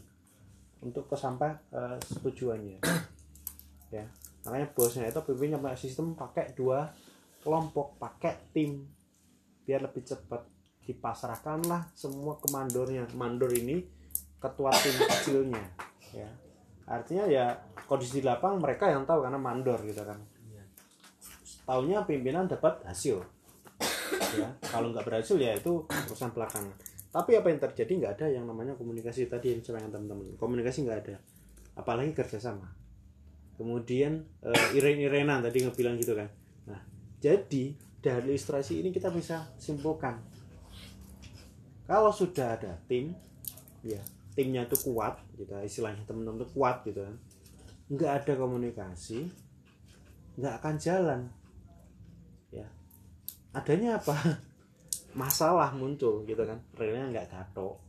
untuk 0.82 1.10
ke 1.10 1.16
sampai 1.18 1.54
eh, 1.74 1.98
tujuannya 2.22 2.78
ya 3.94 4.06
makanya 4.48 4.72
bosnya 4.72 5.12
itu 5.12 5.20
pimpinnya 5.28 5.60
pakai 5.60 5.76
sistem 5.76 6.16
pakai 6.16 6.56
dua 6.56 6.88
kelompok 7.44 8.00
pakai 8.00 8.48
tim. 8.56 8.88
Biar 9.68 9.84
lebih 9.84 10.08
cepat 10.08 10.48
dipasrahkanlah 10.88 11.92
semua 11.92 12.40
ke 12.40 12.48
mandornya 12.48 13.04
mandor 13.12 13.52
ini 13.52 13.84
ketua 14.40 14.72
tim 14.72 14.96
kecilnya 15.12 15.64
ya. 16.16 16.32
Artinya 16.88 17.28
ya 17.28 17.52
kondisi 17.84 18.24
di 18.24 18.24
lapang 18.24 18.64
mereka 18.64 18.88
yang 18.88 19.04
tahu 19.04 19.28
karena 19.28 19.36
mandor 19.36 19.84
gitu 19.84 20.00
kan. 20.08 20.16
Tahunya 21.68 22.08
pimpinan 22.08 22.48
dapat 22.48 22.80
hasil. 22.88 23.20
Ya 24.40 24.48
kalau 24.64 24.96
nggak 24.96 25.04
berhasil 25.04 25.36
ya 25.36 25.60
itu 25.60 25.84
urusan 25.84 26.32
belakangan. 26.32 26.72
Tapi 27.12 27.36
apa 27.36 27.52
yang 27.52 27.60
terjadi 27.60 27.92
nggak 28.00 28.14
ada 28.16 28.28
yang 28.32 28.48
namanya 28.48 28.80
komunikasi 28.80 29.28
tadi 29.28 29.52
yang 29.52 29.60
saya 29.60 29.84
teman-teman. 29.92 30.40
Komunikasi 30.40 30.88
nggak 30.88 31.00
ada. 31.04 31.20
Apalagi 31.76 32.16
kerjasama 32.16 32.87
kemudian 33.58 34.24
eh, 34.46 34.78
iren-irenan 34.78 35.42
tadi 35.42 35.66
ngebilang 35.66 35.98
gitu 35.98 36.14
kan. 36.14 36.30
Nah 36.70 36.80
jadi 37.20 37.74
dari 38.00 38.32
ilustrasi 38.32 38.80
ini 38.80 38.94
kita 38.94 39.10
bisa 39.10 39.52
simpulkan. 39.58 40.22
Kalau 41.90 42.14
sudah 42.14 42.56
ada 42.56 42.78
tim 42.86 43.12
ya 43.82 44.00
timnya 44.38 44.70
itu 44.70 44.78
kuat 44.86 45.18
gitu. 45.36 45.52
Istilahnya 45.58 46.06
teman-teman 46.06 46.46
itu 46.46 46.48
kuat 46.54 46.86
gitu 46.86 47.02
kan. 47.02 47.16
Nggak 47.90 48.12
ada 48.24 48.34
komunikasi 48.38 49.48
nggak 50.38 50.54
akan 50.62 50.76
jalan. 50.78 51.22
Ya. 52.54 52.70
Adanya 53.58 53.98
apa? 53.98 54.14
Masalah 55.22 55.74
muncul 55.74 56.22
gitu 56.30 56.46
kan. 56.46 56.62
Relnya 56.78 57.10
nggak 57.10 57.28
gatok. 57.34 57.82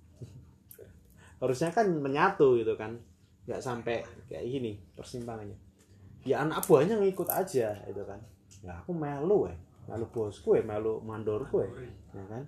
Harusnya 1.44 1.70
kan 1.70 1.92
menyatu 1.92 2.56
gitu 2.56 2.72
kan 2.74 2.96
nggak 3.48 3.64
sampai 3.64 4.04
kayak 4.28 4.44
gini 4.44 4.76
persimpangannya. 4.92 5.56
Ya 6.28 6.44
anak 6.44 6.68
buahnya 6.68 7.00
ngikut 7.00 7.32
aja 7.32 7.72
gitu 7.88 8.02
kan. 8.04 8.20
Ya 8.60 8.76
aku 8.76 8.92
melu 8.92 9.48
ya 9.48 9.56
melu 9.88 10.04
bosku 10.12 10.52
ya 10.52 10.60
melu 10.60 11.00
mandorku 11.00 11.64
ya 11.64 11.70
ya 12.12 12.24
kan. 12.28 12.44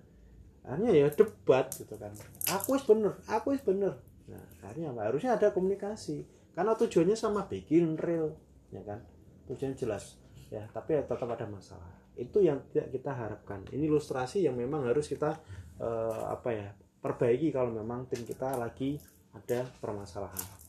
Akhirnya 0.60 0.92
ya 0.92 1.08
debat 1.08 1.72
gitu 1.72 1.96
kan. 1.96 2.12
Aku 2.52 2.76
is 2.76 2.84
bener 2.84 3.16
aku 3.24 3.56
is 3.56 3.64
bener. 3.64 3.96
Nah 4.28 4.44
akhirnya 4.60 4.92
harusnya 4.92 5.40
ada 5.40 5.48
komunikasi. 5.56 6.28
Karena 6.52 6.76
tujuannya 6.76 7.16
sama 7.16 7.48
bikin 7.48 7.96
real 7.96 8.36
ya 8.68 8.84
kan. 8.84 9.00
Tujuan 9.48 9.72
jelas 9.72 10.20
ya. 10.52 10.68
Tapi 10.68 11.00
ya 11.00 11.02
tetap 11.08 11.32
ada 11.32 11.48
masalah. 11.48 11.96
Itu 12.12 12.44
yang 12.44 12.60
tidak 12.68 12.92
kita 12.92 13.16
harapkan. 13.16 13.64
Ini 13.72 13.88
ilustrasi 13.88 14.44
yang 14.44 14.60
memang 14.60 14.84
harus 14.84 15.08
kita 15.08 15.40
eh, 15.80 16.24
apa 16.28 16.52
ya 16.52 16.68
perbaiki 17.00 17.48
kalau 17.48 17.72
memang 17.72 18.04
tim 18.12 18.28
kita 18.28 18.60
lagi 18.60 19.00
ada 19.32 19.64
permasalahan 19.80 20.59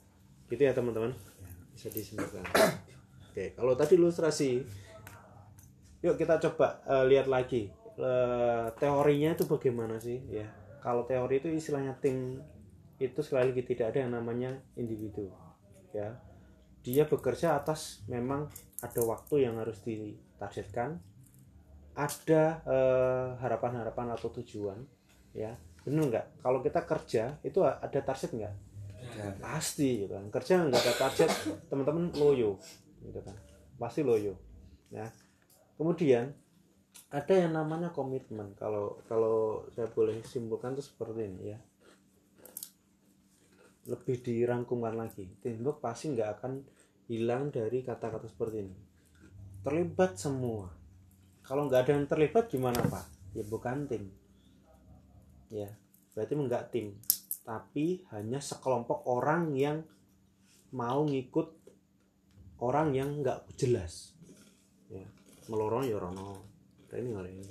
gitu 0.51 0.67
ya 0.67 0.75
teman-teman? 0.75 1.15
Bisa 1.71 1.87
disimpulkan 1.87 2.43
oke 3.31 3.55
kalau 3.55 3.73
tadi 3.79 3.95
ilustrasi 3.95 4.59
yuk 6.03 6.19
kita 6.19 6.35
coba 6.49 6.83
eh, 6.83 7.05
lihat 7.07 7.31
lagi. 7.31 7.71
Eh, 7.95 8.67
teorinya 8.81 9.37
itu 9.37 9.45
bagaimana 9.47 10.01
sih? 10.01 10.19
Ya 10.27 10.49
kalau 10.83 11.07
teori 11.07 11.39
itu 11.39 11.47
istilahnya 11.47 11.95
tim 12.01 12.41
itu 12.99 13.19
sekali 13.23 13.53
lagi 13.53 13.63
tidak 13.65 13.95
ada 13.95 13.99
yang 14.03 14.11
namanya 14.17 14.51
individu. 14.75 15.31
Ya 15.95 16.19
dia 16.81 17.05
bekerja 17.05 17.55
atas 17.55 18.01
memang 18.09 18.49
ada 18.81 19.01
waktu 19.05 19.45
yang 19.45 19.61
harus 19.61 19.79
ditargetkan 19.85 20.99
ada 21.95 22.43
eh, 22.65 23.27
harapan-harapan 23.39 24.17
atau 24.17 24.33
tujuan. 24.41 24.81
Ya 25.31 25.55
benar 25.85 26.03
nggak? 26.09 26.25
Kalau 26.41 26.59
kita 26.65 26.81
kerja 26.83 27.23
itu 27.45 27.61
ada 27.63 27.99
target 28.01 28.33
nggak 28.33 28.70
pasti 29.41 30.05
gitu 30.05 30.13
kan. 30.13 30.25
Kerja 30.29 30.53
nggak 30.67 30.81
ada 30.81 30.93
target 30.97 31.31
teman-teman 31.67 32.13
loyo 32.17 32.57
gitu 33.01 33.19
kan. 33.21 33.35
Pasti 33.77 34.01
loyo 34.05 34.37
ya. 34.93 35.09
Kemudian 35.75 36.29
ada 37.11 37.33
yang 37.33 37.53
namanya 37.55 37.89
komitmen. 37.91 38.53
Kalau 38.55 39.01
kalau 39.09 39.65
saya 39.73 39.89
boleh 39.89 40.21
simpulkan 40.23 40.77
itu 40.77 40.83
seperti 40.85 41.21
ini 41.27 41.43
ya. 41.51 41.59
Lebih 43.89 44.21
dirangkumkan 44.21 44.93
lagi. 44.93 45.25
Teamwork 45.41 45.81
pasti 45.81 46.13
nggak 46.13 46.29
akan 46.37 46.61
hilang 47.09 47.49
dari 47.49 47.81
kata-kata 47.81 48.29
seperti 48.29 48.57
ini. 48.61 48.77
Terlibat 49.65 50.17
semua. 50.17 50.69
Kalau 51.41 51.67
nggak 51.67 51.81
ada 51.89 51.91
yang 51.97 52.05
terlibat 52.05 52.47
gimana 52.47 52.79
pak? 52.85 53.05
Ya 53.33 53.43
bukan 53.43 53.89
tim. 53.89 54.13
Ya 55.49 55.67
berarti 56.11 56.33
enggak 56.35 56.63
tim 56.75 56.99
tapi 57.41 58.05
hanya 58.13 58.37
sekelompok 58.37 59.05
orang 59.09 59.53
yang 59.57 59.81
mau 60.71 61.03
ngikut 61.03 61.47
orang 62.61 62.93
yang 62.93 63.19
nggak 63.19 63.49
jelas. 63.57 64.13
Ya 64.87 65.05
ngelorong 65.49 65.89
ya 65.89 65.97
rono 65.97 66.47
ini 66.91 67.11
ini. 67.11 67.47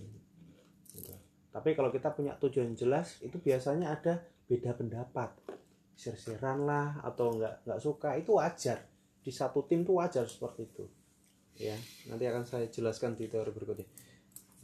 Gitu. 0.91 1.15
tapi 1.51 1.73
kalau 1.73 1.89
kita 1.89 2.13
punya 2.13 2.37
tujuan 2.37 2.77
jelas 2.77 3.19
itu 3.25 3.41
biasanya 3.41 3.97
ada 3.97 4.23
beda 4.47 4.77
pendapat. 4.77 5.35
Sir-siran 5.97 6.65
lah 6.65 7.01
atau 7.05 7.37
nggak 7.37 7.67
nggak 7.67 7.81
suka 7.81 8.17
itu 8.17 8.39
wajar. 8.39 8.87
Di 9.21 9.29
satu 9.29 9.67
tim 9.69 9.85
tuh 9.85 10.01
wajar 10.01 10.25
seperti 10.25 10.63
itu. 10.65 10.85
Ya 11.61 11.77
nanti 12.09 12.25
akan 12.25 12.47
saya 12.47 12.67
jelaskan 12.71 13.19
di 13.19 13.29
teori 13.29 13.53
berikutnya. 13.53 13.89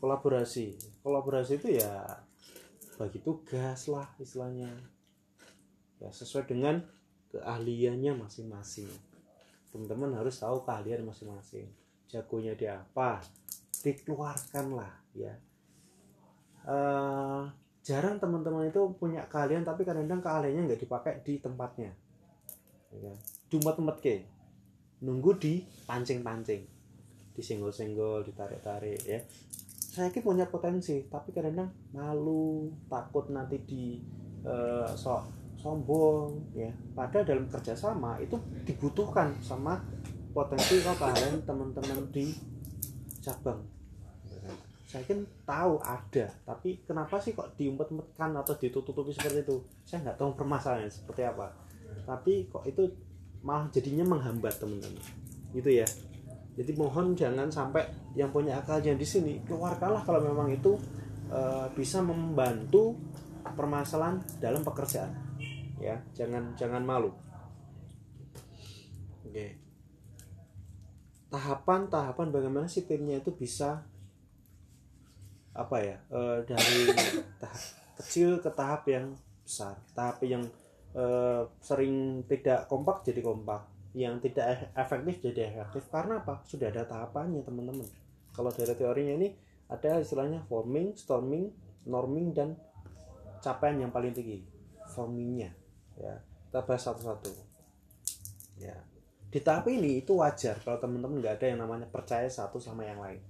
Kolaborasi. 0.01 1.01
Kolaborasi 1.05 1.61
itu 1.61 1.77
ya 1.77 2.05
bagi 2.97 3.21
tugas 3.21 3.93
lah 3.93 4.09
istilahnya 4.17 4.73
ya 6.01 6.11
sesuai 6.13 6.45
dengan 6.49 6.85
keahliannya 7.33 8.17
masing-masing. 8.17 8.89
Teman-teman 9.73 10.17
harus 10.17 10.37
tahu 10.41 10.63
keahlian 10.65 11.05
masing-masing. 11.05 11.69
Jagonya 12.07 12.55
di 12.55 12.67
apa 12.71 13.21
dikeluarkan 13.83 14.67
lah 14.73 14.93
ya. 15.13 15.35
Eh, 16.67 17.43
jarang 17.87 18.19
teman-teman 18.19 18.67
itu 18.67 18.83
punya 18.99 19.23
keahlian 19.31 19.63
tapi 19.63 19.87
kadang-kadang 19.87 20.23
keahliannya 20.23 20.63
nggak 20.67 20.83
dipakai 20.83 21.23
di 21.23 21.39
tempatnya. 21.39 21.93
Ya. 22.91 23.13
Kan? 23.13 23.17
Dumet-dumet 23.53 23.97
ke. 24.01 24.17
Nunggu 25.05 25.37
di 25.37 25.61
pancing-pancing 25.85 26.63
disenggol-senggol 27.37 28.25
ditarik-tarik 28.25 29.01
ya. 29.05 29.21
Saya 29.77 30.09
yakin 30.09 30.25
punya 30.25 30.49
potensi 30.49 31.05
tapi 31.05 31.37
kadang-kadang 31.37 31.69
malu 31.93 32.73
takut 32.89 33.29
nanti 33.29 33.61
di 33.61 34.01
eh, 34.45 34.89
sok 34.97 35.36
sombong 35.67 36.55
ya. 36.55 36.71
Padahal 36.95 37.27
dalam 37.27 37.47
kerjasama 37.51 38.23
itu 38.23 38.39
dibutuhkan 38.63 39.35
sama 39.43 39.83
potensi 40.31 40.79
atau 40.79 40.95
keahlian 40.95 41.43
teman-teman 41.43 42.07
di 42.15 42.31
cabang. 43.19 43.59
Saya 44.87 45.03
yakin 45.03 45.27
tahu 45.43 45.83
ada 45.83 46.31
tapi 46.47 46.79
kenapa 46.87 47.19
sih 47.19 47.35
kok 47.35 47.59
diumpet-umpetkan 47.59 48.31
atau 48.39 48.55
ditutupi 48.55 49.11
seperti 49.11 49.43
itu? 49.43 49.57
Saya 49.83 50.07
nggak 50.07 50.23
tahu 50.23 50.31
permasalahannya 50.39 50.87
seperti 50.87 51.27
apa. 51.27 51.51
Tapi 52.07 52.47
kok 52.47 52.63
itu 52.71 52.87
malah 53.43 53.67
jadinya 53.75 54.07
menghambat 54.07 54.55
teman-teman. 54.63 55.03
Gitu 55.51 55.83
ya. 55.83 55.87
Jadi 56.57 56.73
mohon 56.79 57.19
jangan 57.19 57.51
sampai 57.51 57.83
yang 58.15 58.31
punya 58.31 58.63
akalnya 58.63 58.95
di 58.95 59.05
sini. 59.05 59.43
Keluarkanlah 59.43 60.07
kalau 60.07 60.23
memang 60.23 60.49
itu 60.55 60.79
eh, 61.35 61.67
bisa 61.75 62.01
membantu 62.01 62.95
permasalahan 63.43 64.23
dalam 64.39 64.63
pekerjaan 64.63 65.26
ya 65.77 66.01
jangan 66.17 66.57
jangan 66.57 66.83
malu. 66.83 67.13
Oke. 69.27 69.61
Tahapan-tahapan 71.29 72.29
bagaimana 72.33 72.67
sih 72.71 72.89
timnya 72.89 73.21
itu 73.21 73.35
bisa 73.35 73.85
apa 75.57 75.77
ya 75.81 75.97
eh, 76.13 76.39
dari 76.49 76.81
tahap 77.41 77.63
kecil 78.01 78.41
ke 78.41 78.51
tahap 78.53 78.89
yang 78.89 79.13
besar? 79.45 79.77
Tahap 79.93 80.25
yang 80.25 80.45
eh, 80.97 81.43
sering 81.61 82.25
tidak 82.25 82.65
kompak 82.71 83.05
jadi 83.05 83.21
kompak. 83.21 83.69
Yang 83.97 84.29
tidak 84.29 84.47
e- 84.53 84.71
efektif 84.77 85.15
jadi 85.25 85.53
efektif. 85.53 85.89
Karena 85.93 86.21
apa? 86.21 86.45
Sudah 86.49 86.73
ada 86.73 86.85
tahapannya 86.89 87.45
teman-teman. 87.45 87.89
Kalau 88.33 88.53
dari 88.53 88.77
teorinya 88.77 89.17
ini 89.17 89.29
ada 89.67 89.99
istilahnya 89.99 90.45
forming 90.47 90.95
storming 90.95 91.51
norming 91.89 92.31
dan 92.33 92.55
capaian 93.41 93.89
yang 93.89 93.93
paling 93.93 94.13
tinggi. 94.13 94.45
Formingnya 94.87 95.66
ya 95.97 96.17
kita 96.57 96.73
bahas 96.73 96.89
satu-satu. 96.89 97.29
Ya. 98.57 98.73
Di 99.29 99.45
tahap 99.45 99.69
ini 99.69 100.01
itu 100.01 100.17
wajar 100.17 100.57
kalau 100.65 100.81
teman-teman 100.81 101.21
nggak 101.21 101.37
ada 101.37 101.47
yang 101.53 101.61
namanya 101.61 101.85
percaya 101.85 102.25
satu 102.33 102.57
sama 102.57 102.89
yang 102.89 102.97
lain. 102.97 103.21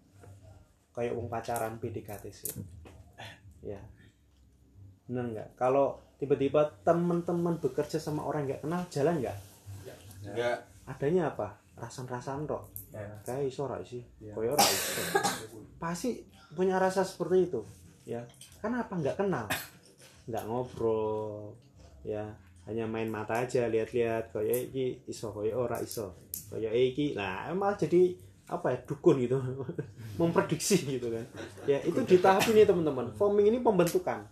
Kayak 0.95 1.19
wong 1.19 1.27
pacaran 1.27 1.83
PDKT 1.83 2.25
sih. 2.31 2.55
Ya. 3.67 3.83
Benar 5.11 5.27
nggak? 5.35 5.49
Kalau 5.59 5.99
tiba-tiba 6.23 6.71
teman-teman 6.87 7.59
bekerja 7.59 7.99
sama 7.99 8.23
orang 8.23 8.47
nggak 8.47 8.63
kenal 8.63 8.87
jalan 8.95 9.19
nggak? 9.19 9.39
Enggak. 10.23 10.59
adanya 10.87 11.35
apa? 11.35 11.59
Rasan-rasan 11.75 12.47
rok 12.47 12.71
kayak 13.27 13.51
iso 13.51 13.67
ora 13.67 13.83
sih? 13.83 14.07
Ya. 14.23 14.39
koyo 14.39 14.55
ora 14.55 14.63
iso. 14.63 15.03
Pasti 15.83 16.23
punya 16.55 16.79
rasa 16.79 17.03
seperti 17.03 17.51
itu. 17.51 17.61
Ya. 18.07 18.23
Kenapa 18.63 18.95
nggak 18.95 19.19
kenal. 19.19 19.51
Nggak 20.31 20.47
ngobrol. 20.47 21.59
Ya 22.07 22.39
hanya 22.67 22.85
main 22.91 23.07
mata 23.07 23.47
aja 23.47 23.71
lihat-lihat 23.71 24.35
kayak 24.35 24.75
iki 24.75 25.07
iso 25.07 25.31
koyo 25.31 25.63
ora 25.63 25.79
iso. 25.79 26.19
Kayak 26.51 26.75
iki 26.75 27.15
nah 27.15 27.47
emang 27.47 27.79
jadi 27.79 28.19
apa 28.51 28.75
ya 28.75 28.79
dukun 28.83 29.23
gitu. 29.23 29.39
Memprediksi 30.19 30.83
gitu 30.83 31.15
kan. 31.15 31.23
Ya 31.71 31.79
itu 31.87 32.03
di 32.03 32.19
tahap 32.19 32.43
ini 32.51 32.67
teman-teman. 32.67 33.15
Forming 33.15 33.55
ini 33.55 33.63
pembentukan. 33.63 34.27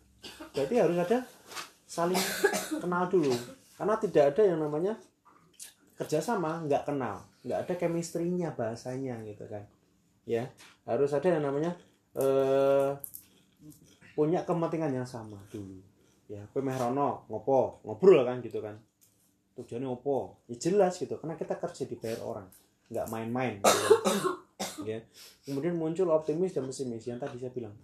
Berarti 0.50 0.74
harus 0.74 0.98
ada 0.98 1.22
saling 1.86 2.18
kenal 2.82 3.06
dulu. 3.06 3.30
Karena 3.78 3.94
tidak 4.02 4.34
ada 4.34 4.42
yang 4.42 4.58
namanya 4.58 4.98
kerjasama 5.94 6.66
nggak 6.66 6.90
kenal. 6.90 7.22
Nggak 7.46 7.58
ada 7.70 7.74
chemistry-nya 7.78 8.50
bahasanya 8.58 9.22
gitu 9.30 9.46
kan. 9.46 9.62
Ya 10.26 10.50
harus 10.90 11.14
ada 11.14 11.30
yang 11.30 11.46
namanya 11.46 11.78
eh, 12.18 12.98
punya 14.18 14.42
kepentingan 14.42 14.90
yang 14.90 15.06
sama 15.06 15.38
dulu 15.50 15.93
ya 16.28 16.42
kowe 16.50 16.60
meh 16.64 16.76
rono 16.76 17.28
ngopo? 17.28 17.84
Ngobrol 17.84 18.24
kan 18.24 18.40
gitu 18.40 18.58
kan. 18.64 18.76
Tujuannya 19.54 19.88
opo? 19.88 20.44
Ya 20.50 20.56
jelas 20.58 20.98
gitu 20.98 21.14
karena 21.20 21.38
kita 21.38 21.56
kerja 21.60 21.86
dibayar 21.86 22.20
orang 22.24 22.46
nggak 22.90 23.06
main-main 23.08 23.54
gitu 23.60 23.70
kan. 24.04 24.16
ya. 24.90 24.98
Kemudian 25.44 25.74
muncul 25.76 26.08
optimis 26.10 26.56
dan 26.56 26.66
pesimis 26.68 27.04
yang 27.06 27.20
tadi 27.20 27.36
saya 27.38 27.52
bilang. 27.52 27.74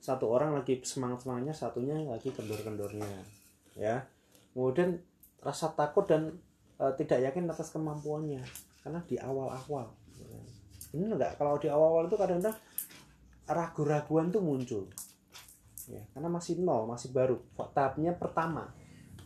Satu 0.00 0.28
orang 0.28 0.52
lagi 0.52 0.84
semangat 0.84 1.24
semangatnya 1.24 1.56
satunya 1.56 1.96
lagi 2.04 2.28
kendor 2.32 2.60
kendornya 2.60 3.08
ya. 3.76 4.04
Kemudian 4.52 5.00
rasa 5.40 5.72
takut 5.72 6.04
dan 6.08 6.36
eh, 6.80 6.92
tidak 6.96 7.32
yakin 7.32 7.48
atas 7.48 7.72
kemampuannya 7.72 8.44
karena 8.84 9.00
di 9.04 9.16
awal-awal 9.18 9.90
ya. 10.20 10.40
bener 10.94 11.18
nggak? 11.18 11.32
Kalau 11.40 11.58
di 11.60 11.68
awal-awal 11.68 12.08
itu 12.08 12.16
kadang-kadang 12.16 12.56
ragu-raguan 13.46 14.28
tuh 14.34 14.42
muncul 14.42 14.84
ya 15.86 16.02
karena 16.14 16.28
masih 16.30 16.58
nol 16.60 16.90
masih 16.90 17.14
baru. 17.14 17.38
Tahapnya 17.72 18.14
pertama. 18.14 18.74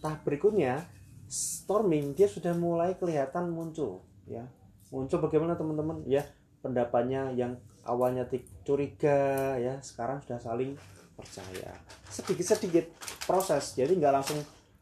Tahap 0.01 0.25
berikutnya 0.25 0.85
storming 1.31 2.13
dia 2.17 2.29
sudah 2.29 2.53
mulai 2.57 2.97
kelihatan 2.97 3.53
muncul 3.53 4.05
ya. 4.29 4.45
Muncul 4.93 5.23
bagaimana 5.23 5.57
teman-teman? 5.57 6.05
Ya 6.05 6.27
pendapatnya 6.61 7.33
yang 7.33 7.57
awalnya 7.89 8.29
curiga 8.67 9.57
ya 9.57 9.81
sekarang 9.81 10.21
sudah 10.25 10.41
saling 10.41 10.77
percaya. 11.17 11.73
Sedikit-sedikit 12.09 12.93
proses 13.25 13.77
jadi 13.77 13.93
nggak 13.97 14.15
langsung 14.21 14.41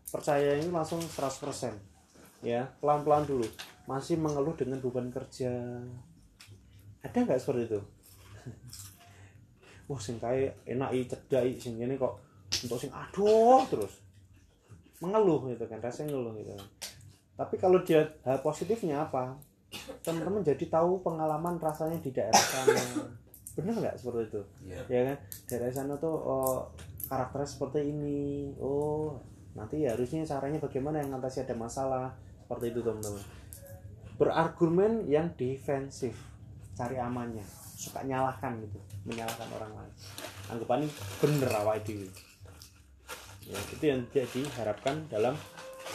percaya 0.09 0.59
ini 0.59 0.71
langsung 0.71 0.99
100% 1.03 2.43
ya. 2.43 2.67
Pelan-pelan 2.83 3.27
dulu. 3.27 3.47
Masih 3.89 4.21
mengeluh 4.21 4.53
dengan 4.53 4.83
beban 4.85 5.09
kerja. 5.09 5.81
Ada 7.01 7.25
nggak 7.25 7.41
seperti 7.41 7.63
itu 7.73 7.81
wah 9.89 9.97
sing 9.97 10.21
kae 10.21 10.53
enak 10.69 10.93
i 10.93 11.09
cedak 11.09 11.43
i 11.49 11.57
sing 11.57 11.81
ini 11.81 11.97
kok 11.97 12.21
untuk 12.65 12.77
sing 12.77 12.93
aduh 12.93 13.65
terus. 13.73 14.05
Mengeluh 15.01 15.49
gitu 15.49 15.65
kan 15.65 15.81
rasanya 15.81 16.13
ngeluh 16.13 16.37
gitu 16.37 16.53
kan. 16.53 16.69
Tapi 17.41 17.55
kalau 17.57 17.81
dia 17.81 18.05
hal 18.29 18.45
positifnya 18.45 19.09
apa? 19.09 19.33
Teman-teman 20.05 20.45
jadi 20.45 20.65
tahu 20.69 21.01
pengalaman 21.01 21.57
rasanya 21.57 21.97
di 22.05 22.13
daerah 22.13 22.45
sana. 22.45 23.09
Bener 23.57 23.75
nggak 23.75 23.97
seperti 23.97 24.21
itu? 24.29 24.43
Iya. 24.69 24.81
ya 24.93 25.01
kan? 25.09 25.17
Daerah 25.49 25.69
sana 25.73 25.95
tuh 25.97 26.15
oh, 26.15 26.59
karakternya 27.09 27.49
seperti 27.49 27.81
ini. 27.89 28.53
Oh 28.61 29.17
nanti 29.57 29.83
ya 29.83 29.97
harusnya 29.97 30.23
caranya 30.23 30.61
bagaimana 30.61 31.01
yang 31.01 31.17
atasi 31.17 31.49
ada 31.49 31.57
masalah. 31.57 32.13
Seperti 32.45 32.77
itu 32.77 32.81
teman-teman. 32.85 33.25
Berargumen 34.21 34.93
yang 35.09 35.33
defensif. 35.39 36.17
Cari 36.77 36.99
amannya. 37.01 37.45
Suka 37.79 38.03
nyalahkan 38.03 38.59
gitu 38.67 38.98
menyalahkan 39.09 39.49
orang 39.57 39.73
lain. 39.73 39.95
Anggapannya 40.53 40.89
bener 41.25 41.51
awak 41.57 41.83
itu 41.85 42.07
ya 43.49 43.57
itu 43.73 43.85
yang 43.89 44.05
tidak 44.13 44.29
diharapkan 44.37 45.09
dalam 45.09 45.33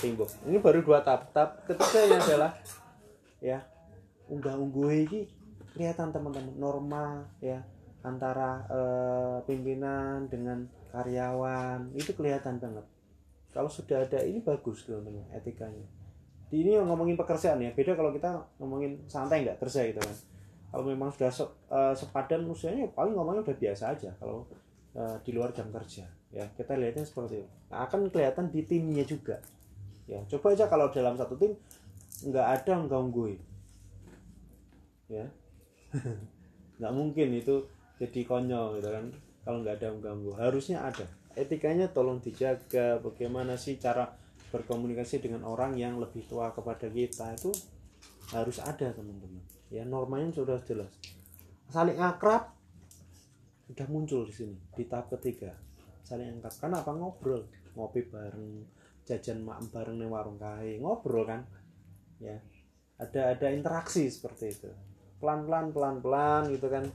teamwork 0.02 0.34
ini 0.50 0.58
baru 0.58 0.82
dua 0.82 1.06
tahap 1.06 1.30
tahap 1.30 1.62
ketiganya 1.70 2.18
adalah 2.18 2.52
ya 3.38 3.62
unggah 4.26 4.58
ungguh 4.58 5.06
ini 5.06 5.30
kelihatan 5.78 6.10
teman-teman 6.10 6.54
norma 6.58 7.22
ya 7.38 7.62
antara 8.04 8.66
eh, 8.68 9.38
pimpinan 9.48 10.28
dengan 10.28 10.68
karyawan. 10.92 11.96
Itu 11.98 12.14
kelihatan 12.14 12.62
banget. 12.62 12.86
Kalau 13.50 13.72
sudah 13.72 14.06
ada 14.06 14.22
ini 14.22 14.44
bagus 14.44 14.86
teman-teman 14.86 15.26
etikanya. 15.34 15.88
Di 16.52 16.62
ini 16.62 16.78
ngomongin 16.78 17.18
pekerjaan 17.18 17.64
ya 17.66 17.74
beda 17.74 17.98
kalau 17.98 18.14
kita 18.14 18.30
ngomongin 18.62 19.02
santai 19.10 19.42
nggak 19.42 19.58
kerja 19.58 19.90
gitu 19.90 19.98
kan 19.98 20.33
kalau 20.74 20.90
memang 20.90 21.14
sudah 21.14 21.30
se- 21.30 21.54
eh, 21.70 21.94
sepadan 21.94 22.50
usianya 22.50 22.90
paling 22.98 23.14
ngomongnya 23.14 23.46
udah 23.46 23.58
biasa 23.62 23.94
aja 23.94 24.10
kalau 24.18 24.42
eh, 24.98 25.18
di 25.22 25.30
luar 25.30 25.54
jam 25.54 25.70
kerja 25.70 26.02
ya. 26.34 26.50
Kita 26.58 26.74
lihatnya 26.74 27.06
seperti 27.06 27.46
itu. 27.46 27.50
Nah, 27.70 27.86
akan 27.86 28.10
kelihatan 28.10 28.50
di 28.50 28.66
timnya 28.66 29.06
juga. 29.06 29.38
Ya 30.10 30.18
coba 30.26 30.58
aja 30.58 30.66
kalau 30.66 30.90
dalam 30.90 31.14
satu 31.14 31.38
tim 31.38 31.54
nggak 32.26 32.48
ada 32.58 32.74
nggak 32.90 33.38
ya. 35.14 35.26
Nggak 36.82 36.94
mungkin 36.98 37.28
itu 37.38 37.70
jadi 38.02 38.26
konyol 38.26 38.82
gitu 38.82 38.90
kan. 38.90 39.06
Kalau 39.46 39.58
nggak 39.62 39.78
ada 39.78 39.86
yang 39.94 40.02
ganggu. 40.02 40.34
Harusnya 40.34 40.82
ada. 40.82 41.06
Etikanya 41.38 41.86
tolong 41.94 42.18
dijaga. 42.18 42.98
Bagaimana 42.98 43.54
sih 43.62 43.78
cara 43.78 44.10
berkomunikasi 44.50 45.22
dengan 45.22 45.46
orang 45.46 45.78
yang 45.78 46.02
lebih 46.02 46.26
tua 46.26 46.50
kepada 46.50 46.90
kita 46.90 47.38
itu 47.38 47.54
harus 48.34 48.58
ada 48.58 48.90
teman-teman 48.90 49.42
ya 49.74 49.82
normanya 49.90 50.30
sudah 50.30 50.62
jelas. 50.62 50.94
Saling 51.74 51.98
akrab 51.98 52.54
sudah 53.66 53.90
muncul 53.90 54.30
di 54.30 54.34
sini 54.38 54.54
di 54.78 54.86
tahap 54.86 55.10
ketiga. 55.18 55.58
Saling 56.06 56.38
akrab. 56.38 56.54
Karena 56.62 56.78
apa 56.86 56.94
ngobrol? 56.94 57.42
Ngopi 57.74 58.06
bareng 58.06 58.62
jajan 59.10 59.42
makan 59.42 59.74
bareng 59.74 59.98
di 59.98 60.06
warung 60.06 60.38
kae. 60.38 60.78
Ngobrol 60.78 61.26
kan? 61.26 61.42
Ya. 62.22 62.38
Ada 63.02 63.34
ada 63.34 63.48
interaksi 63.50 64.06
seperti 64.06 64.54
itu. 64.54 64.70
Pelan 65.18 65.50
pelan 65.50 65.74
pelan 65.74 65.98
pelan 66.06 66.54
gitu 66.54 66.70
kan. 66.70 66.86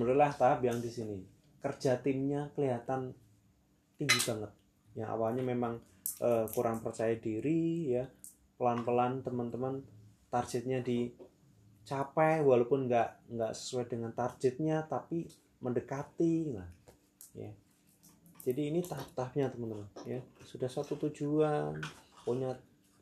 Mulailah 0.00 0.32
tahap 0.40 0.64
yang 0.64 0.80
di 0.80 0.88
sini. 0.88 1.20
Kerja 1.60 2.00
timnya 2.00 2.48
kelihatan 2.56 3.12
tinggi 4.00 4.18
banget. 4.24 4.56
Yang 4.96 5.08
awalnya 5.12 5.44
memang 5.44 5.76
eh, 6.24 6.48
kurang 6.56 6.80
percaya 6.80 7.12
diri 7.20 7.92
ya. 7.92 8.08
Pelan 8.56 8.88
pelan 8.88 9.20
teman-teman 9.20 9.84
targetnya 10.32 10.80
dicapai 11.88 12.44
walaupun 12.44 12.84
nggak 12.84 13.32
nggak 13.32 13.52
sesuai 13.56 13.88
dengan 13.88 14.12
targetnya 14.12 14.84
tapi 14.84 15.24
mendekati 15.64 16.52
lah 16.52 16.68
ya. 17.32 17.48
Jadi 18.44 18.68
ini 18.68 18.84
tahap-tahapnya 18.84 19.48
teman-teman 19.48 19.88
ya. 20.04 20.20
Sudah 20.44 20.68
satu 20.68 21.00
tujuan 21.08 21.80
punya 22.28 22.52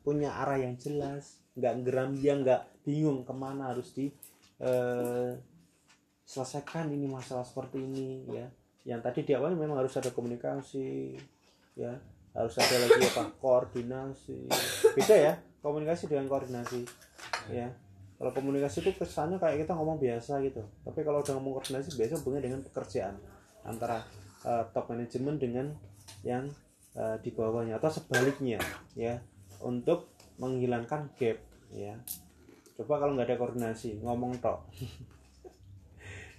punya 0.07 0.31
arah 0.39 0.55
yang 0.55 0.79
jelas 0.79 1.43
nggak 1.59 1.83
geram 1.83 2.15
dia 2.15 2.39
nggak 2.39 2.87
bingung 2.87 3.27
ke 3.27 3.33
mana 3.35 3.75
harus 3.75 3.91
di 3.91 4.07
eh, 4.63 5.35
selesaikan 6.23 6.87
ini 6.87 7.11
masalah 7.11 7.43
seperti 7.43 7.83
ini 7.83 8.23
ya. 8.31 8.47
Yang 8.87 9.01
tadi 9.03 9.19
di 9.27 9.31
awal 9.35 9.59
memang 9.59 9.83
harus 9.83 9.99
ada 9.99 10.15
komunikasi 10.15 11.19
ya. 11.75 11.91
Harus 12.31 12.55
ada 12.55 12.87
lagi 12.87 13.03
apa 13.03 13.35
koordinasi. 13.35 14.47
Beda 14.95 15.15
ya 15.19 15.33
komunikasi 15.59 16.07
dengan 16.07 16.31
koordinasi 16.31 16.87
ya 17.51 17.67
kalau 18.17 18.31
komunikasi 18.33 18.81
itu 18.81 18.91
kesannya 18.97 19.37
kayak 19.37 19.65
kita 19.65 19.77
ngomong 19.77 20.01
biasa 20.01 20.41
gitu. 20.41 20.65
Tapi 20.81 21.05
kalau 21.05 21.21
udah 21.21 21.33
ngomong 21.37 21.61
koordinasi 21.61 21.93
biasa 21.93 22.17
hubungannya 22.21 22.49
dengan 22.49 22.61
pekerjaan. 22.65 23.15
Antara 23.61 24.01
eh, 24.41 24.63
top 24.73 24.89
manajemen 24.89 25.37
dengan 25.37 25.69
yang 26.25 26.49
eh, 26.97 27.17
di 27.21 27.29
bawahnya 27.29 27.77
atau 27.77 27.93
sebaliknya 27.93 28.57
ya. 28.97 29.21
Untuk 29.61 30.09
menghilangkan 30.41 31.13
gap 31.13 31.37
ya. 31.69 31.93
Coba 32.73 33.01
kalau 33.01 33.13
nggak 33.13 33.29
ada 33.29 33.37
koordinasi 33.37 34.01
ngomong 34.01 34.41
tok. 34.41 34.65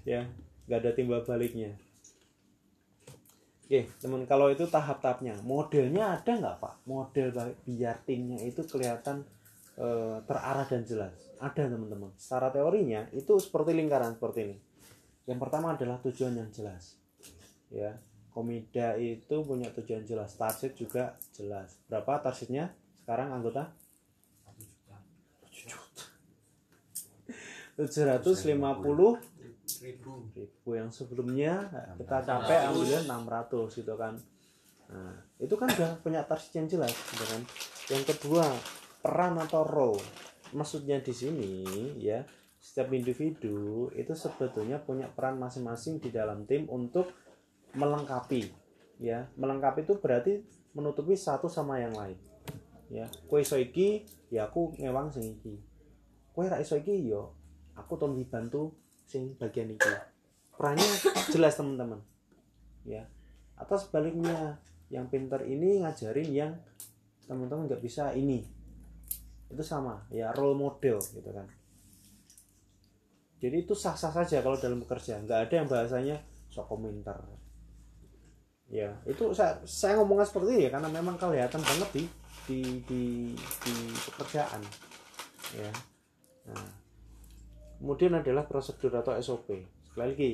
Ya 0.07 0.25
nggak 0.65 0.81
ada 0.85 0.91
timbal 0.97 1.21
baliknya. 1.21 1.77
Oke, 3.69 3.85
teman 4.01 4.25
kalau 4.25 4.49
itu 4.49 4.65
tahap-tahapnya, 4.65 5.45
modelnya 5.45 6.17
ada 6.17 6.33
nggak 6.33 6.57
pak? 6.57 6.75
Model 6.89 7.29
biar 7.69 8.01
timnya 8.09 8.41
itu 8.41 8.65
kelihatan 8.65 9.29
eh, 9.79 10.19
terarah 10.27 10.67
dan 10.67 10.83
jelas. 10.83 11.15
Ada 11.39 11.71
teman-teman. 11.71 12.11
Secara 12.19 12.51
teorinya 12.51 13.07
itu 13.15 13.39
seperti 13.39 13.73
lingkaran 13.79 14.19
seperti 14.19 14.39
ini. 14.51 14.57
Yang 15.31 15.39
pertama 15.39 15.79
adalah 15.79 16.03
tujuan 16.03 16.35
yang 16.35 16.51
jelas. 16.51 16.99
Ya, 17.71 17.95
komida 18.35 18.99
itu 18.99 19.45
punya 19.47 19.71
tujuan 19.71 20.03
jelas. 20.03 20.35
Target 20.35 20.75
juga 20.75 21.15
jelas. 21.37 21.79
Berapa 21.87 22.19
targetnya? 22.21 22.75
Sekarang 23.05 23.31
anggota? 23.31 23.71
750 27.79 28.59
ribu 29.79 30.27
ribu 30.35 30.71
yang 30.75 30.91
sebelumnya 30.91 31.71
kita 31.95 32.27
capai 32.27 32.67
alhamdulillah 32.67 33.07
600 33.07 33.79
gitu 33.79 33.95
kan 33.95 34.19
nah 34.91 35.15
itu 35.39 35.55
kan 35.55 35.71
udah 35.71 35.91
punya 36.03 36.27
target 36.27 36.59
yang 36.59 36.67
jelas 36.67 36.91
gitu 36.91 37.23
kan 37.23 37.43
yang 37.95 38.03
kedua 38.03 38.45
peran 38.99 39.39
atau 39.39 39.63
role 39.63 40.03
maksudnya 40.53 40.99
di 41.05 41.13
sini 41.13 41.53
ya 42.01 42.25
setiap 42.59 42.91
individu 42.91 43.89
itu 43.95 44.13
sebetulnya 44.13 44.83
punya 44.83 45.07
peran 45.09 45.39
masing-masing 45.39 46.03
di 46.03 46.11
dalam 46.11 46.45
tim 46.45 46.67
untuk 46.67 47.09
melengkapi 47.79 48.51
ya. 48.99 49.31
Melengkapi 49.39 49.87
itu 49.87 49.95
berarti 50.03 50.43
menutupi 50.75 51.15
satu 51.15 51.47
sama 51.47 51.79
yang 51.79 51.95
lain 51.95 52.19
ya. 52.91 53.07
Kue 53.31 53.47
iso 53.47 53.55
iki 53.57 54.05
ya 54.29 54.51
aku 54.51 54.75
ngewang 54.77 55.15
sing 55.15 55.39
iki. 55.39 55.55
Kue 56.35 56.51
ra 56.51 56.59
iso 56.59 56.75
iki 56.75 57.09
yo 57.09 57.39
aku 57.79 57.95
tolong 57.95 58.19
dibantu 58.19 58.75
sing 59.07 59.39
bagian 59.39 59.73
itu 59.73 59.89
perannya 60.53 60.85
jelas 61.33 61.55
teman-teman 61.55 62.03
ya. 62.83 63.07
Atau 63.55 63.79
sebaliknya 63.79 64.59
yang 64.91 65.07
pinter 65.07 65.47
ini 65.47 65.79
ngajarin 65.87 66.31
yang 66.35 66.53
teman-teman 67.31 67.71
nggak 67.71 67.85
bisa 67.85 68.11
ini 68.19 68.58
itu 69.49 69.65
sama 69.65 70.05
ya 70.13 70.33
role 70.37 70.57
model 70.57 71.01
gitu 71.01 71.31
kan. 71.33 71.49
Jadi 73.39 73.57
itu 73.63 73.73
sah-sah 73.73 74.11
saja 74.11 74.43
kalau 74.43 74.59
dalam 74.59 74.83
bekerja. 74.83 75.23
Nggak 75.23 75.41
ada 75.49 75.55
yang 75.55 75.69
bahasanya 75.71 76.17
sok 76.51 76.69
komentar. 76.69 77.17
Ya 78.69 78.93
itu 79.09 79.33
saya 79.33 79.61
saya 79.65 79.97
ngomongnya 79.97 80.29
seperti 80.29 80.49
ini 80.53 80.63
ya 80.69 80.71
karena 80.77 80.89
memang 80.93 81.17
kelihatan 81.17 81.63
banget 81.65 81.89
di 81.97 82.05
di 82.45 82.61
di, 82.85 83.03
di 83.37 83.75
pekerjaan. 84.11 84.61
Ya. 85.57 85.73
Nah 86.51 86.89
kemudian 87.79 88.19
adalah 88.19 88.45
prosedur 88.45 88.91
atau 88.91 89.15
SOP 89.23 89.55
sekali 89.87 90.11
lagi 90.15 90.31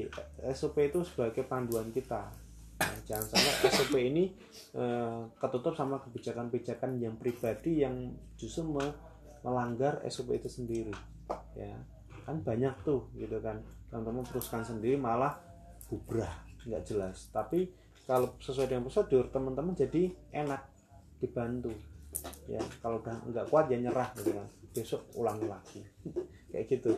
SOP 0.57 0.77
itu 0.81 1.05
sebagai 1.05 1.45
panduan 1.45 1.93
kita 1.93 2.33
jangan 3.05 3.27
sampai 3.31 3.53
SOP 3.71 3.95
ini 4.01 4.25
eh, 4.75 5.21
ketutup 5.39 5.75
sama 5.77 6.01
kebijakan-kebijakan 6.03 6.99
yang 6.99 7.15
pribadi 7.21 7.85
yang 7.85 8.15
justru 8.35 8.65
me- 8.65 8.97
melanggar 9.45 10.01
SOP 10.09 10.35
itu 10.35 10.49
sendiri 10.49 10.95
ya. 11.55 11.77
Kan 12.25 12.41
banyak 12.41 12.73
tuh 12.83 13.13
gitu 13.15 13.39
kan. 13.45 13.61
Teman-teman 13.93 14.25
teruskan 14.25 14.65
sendiri 14.65 14.97
malah 14.97 15.37
bubrah 15.87 16.33
nggak 16.65 16.83
jelas. 16.89 17.29
Tapi 17.29 17.69
kalau 18.09 18.37
sesuai 18.41 18.69
dengan 18.69 18.89
prosedur 18.89 19.29
teman-teman 19.29 19.77
jadi 19.77 20.13
enak 20.33 20.63
dibantu 21.21 21.73
ya. 22.49 22.61
Kalau 22.81 23.05
udah 23.05 23.21
nggak 23.29 23.47
kuat 23.53 23.69
ya 23.69 23.77
nyerah 23.79 24.09
gitu 24.17 24.33
kan. 24.33 24.49
Besok 24.73 25.03
ulang 25.21 25.39
lagi. 25.45 25.85
Kayak 26.51 26.67
gitu. 26.73 26.93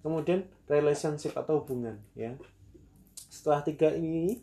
Kemudian 0.00 0.48
relationship 0.64 1.36
atau 1.36 1.60
hubungan 1.60 2.00
ya. 2.16 2.32
Setelah 3.28 3.60
tiga 3.60 3.92
ini 3.92 4.40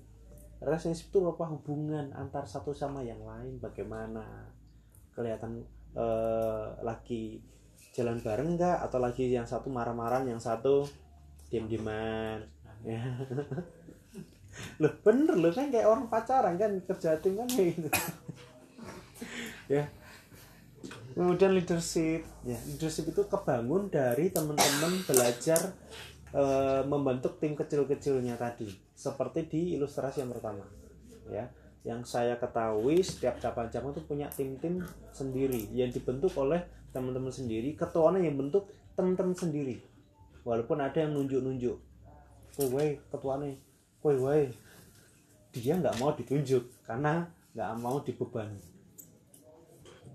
relationship 0.62 1.10
itu 1.14 1.20
apa? 1.28 1.45
Hubungan 1.53 2.14
antar 2.18 2.45
satu 2.49 2.74
sama 2.74 3.05
yang 3.05 3.22
lain 3.22 3.62
bagaimana? 3.62 4.49
Kelihatan 5.14 5.62
eh, 5.97 6.68
lagi 6.82 7.41
jalan 7.93 8.22
bareng 8.22 8.58
nggak? 8.58 8.78
Atau 8.86 9.01
lagi 9.01 9.30
yang 9.30 9.45
satu 9.45 9.70
marah-marah 9.70 10.26
yang 10.26 10.41
satu 10.41 10.86
diem-dieman 11.49 12.43
ya. 12.86 13.01
Loh 14.82 14.93
bener 15.05 15.38
loh 15.38 15.53
kan 15.53 15.70
kayak 15.70 15.86
orang 15.86 16.10
pacaran 16.10 16.58
kan 16.58 16.82
kerja 16.82 17.22
tim 17.22 17.38
kan 17.38 17.49
kayak 17.49 17.78
gitu. 17.78 17.89
Ya. 19.68 19.84
Kemudian 21.12 21.51
leadership. 21.51 22.24
Ya 22.41 22.58
leadership 22.66 23.10
itu 23.12 23.22
kebangun 23.28 23.91
dari 23.91 24.32
teman-teman 24.34 25.03
belajar 25.05 25.76
eh, 26.32 26.82
membentuk 26.88 27.38
tim 27.38 27.53
kecil-kecilnya 27.53 28.39
tadi 28.39 28.87
seperti 28.98 29.45
di 29.45 29.62
ilustrasi 29.78 30.26
yang 30.26 30.34
pertama 30.34 30.66
ya. 31.30 31.45
Yang 31.86 32.10
saya 32.10 32.36
ketahui 32.36 33.00
setiap 33.00 33.39
cabang-cabang 33.39 33.95
itu 33.95 34.04
punya 34.04 34.28
tim-tim 34.34 34.84
sendiri 35.14 35.70
yang 35.72 35.93
dibentuk 35.93 36.34
oleh 36.36 36.66
teman-teman 36.91 37.32
sendiri 37.32 37.78
ketuanya 37.78 38.26
yang 38.26 38.36
bentuk 38.36 38.68
teman-teman 38.98 39.38
sendiri. 39.38 39.80
Walaupun 40.41 40.82
ada 40.82 40.98
yang 40.98 41.14
nunjuk-nunjuk 41.14 41.78
woi 42.58 42.68
woi 42.74 42.89
ketuanya 43.14 43.54
woi 44.02 44.18
woi. 44.18 44.43
Dia 45.54 45.78
nggak 45.78 46.02
mau 46.02 46.12
ditunjuk 46.18 46.84
karena 46.84 47.30
nggak 47.54 47.72
mau 47.80 48.02
dibebani. 48.02 48.60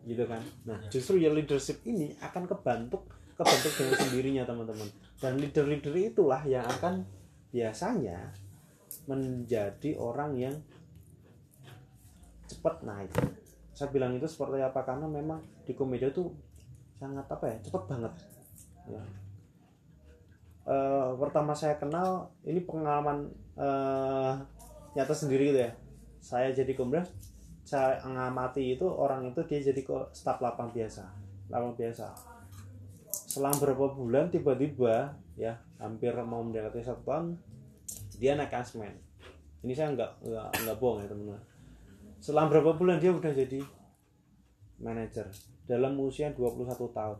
Gitu 0.02 0.26
kan? 0.26 0.42
Nah 0.66 0.82
justru 0.90 1.22
ya 1.22 1.30
leadership 1.30 1.80
ini 1.86 2.18
akan 2.18 2.50
kebentuk 2.50 3.06
kebentuk 3.38 3.72
dengan 3.78 3.96
sendirinya 3.96 4.42
teman-teman. 4.44 4.88
Dan 5.22 5.38
leader-leader 5.38 5.94
itulah 5.94 6.42
yang 6.44 6.66
akan 6.66 7.06
biasanya 7.54 8.41
menjadi 9.06 9.98
orang 9.98 10.38
yang 10.38 10.56
cepat 12.46 12.84
naik. 12.84 13.10
Saya 13.72 13.88
bilang 13.88 14.14
itu 14.14 14.28
seperti 14.28 14.60
apa? 14.60 14.84
Karena 14.84 15.08
memang 15.08 15.40
di 15.64 15.72
komedia 15.72 16.12
itu 16.12 16.30
sangat 17.00 17.26
apa 17.26 17.44
ya? 17.50 17.56
Cepat 17.64 17.82
banget. 17.88 18.12
Ya. 18.86 19.02
Eh, 20.62 21.10
pertama 21.18 21.56
saya 21.58 21.74
kenal 21.80 22.30
ini 22.46 22.62
pengalaman 22.62 23.26
eh, 23.58 24.32
nyata 24.94 25.14
sendiri 25.16 25.50
gitu 25.50 25.60
ya. 25.66 25.72
Saya 26.22 26.54
jadi 26.54 26.70
komedia 26.78 27.02
saya 27.62 28.02
ngamati 28.02 28.74
itu 28.74 28.84
orang 28.84 29.30
itu 29.30 29.40
dia 29.46 29.62
jadi 29.62 29.80
kok 29.86 30.10
staf 30.10 30.42
lapang 30.42 30.74
biasa 30.74 31.06
lapang 31.52 31.76
biasa. 31.76 32.10
Selang 33.12 33.56
beberapa 33.60 33.92
bulan 33.92 34.32
tiba-tiba 34.32 35.12
ya 35.36 35.56
hampir 35.80 36.12
mau 36.24 36.44
mendekati 36.44 36.84
satu 36.84 37.02
tahun 37.04 37.26
dia 38.22 38.38
naik 38.38 38.54
asmen 38.54 38.94
ini 39.62 39.72
saya 39.78 39.94
nggak 39.94 40.12
nggak 40.66 40.76
bohong 40.82 41.06
ya 41.06 41.08
teman-teman. 41.08 41.42
Setelah 42.18 42.50
berapa 42.50 42.70
bulan 42.74 42.98
dia 42.98 43.14
udah 43.14 43.30
jadi 43.30 43.62
manajer? 44.82 45.30
Dalam 45.70 45.94
usia 46.02 46.34
21 46.34 46.66
tahun. 46.90 47.18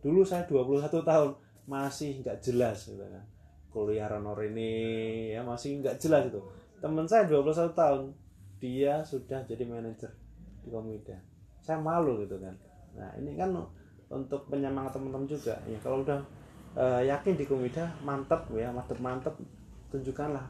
Dulu 0.00 0.20
saya 0.24 0.48
21 0.48 0.88
tahun 0.88 1.30
masih 1.68 2.24
nggak 2.24 2.40
jelas 2.40 2.88
gitu 2.88 3.04
kan. 3.04 3.24
Kuliah 3.68 4.08
honor 4.08 4.40
ini 4.48 4.72
ya 5.36 5.44
masih 5.44 5.84
nggak 5.84 6.00
jelas 6.00 6.32
itu. 6.32 6.40
Teman 6.80 7.04
saya 7.04 7.28
21 7.28 7.76
tahun 7.76 8.16
dia 8.56 9.04
sudah 9.04 9.44
jadi 9.44 9.68
manajer 9.68 10.08
di 10.64 10.72
Komida. 10.72 11.20
Saya 11.60 11.76
malu 11.84 12.24
gitu 12.24 12.40
kan. 12.40 12.56
Nah 12.96 13.12
ini 13.20 13.36
kan 13.36 13.52
untuk 14.08 14.48
penyemangat 14.48 14.96
teman-teman 14.96 15.28
juga. 15.28 15.60
Ya 15.68 15.76
kalau 15.84 16.00
udah 16.00 16.20
eh, 16.80 17.12
yakin 17.12 17.36
di 17.36 17.44
Komida 17.44 17.92
mantep 18.00 18.48
ya 18.56 18.72
mantep 18.72 18.96
mantep 18.96 19.36
tunjukkanlah 19.92 20.46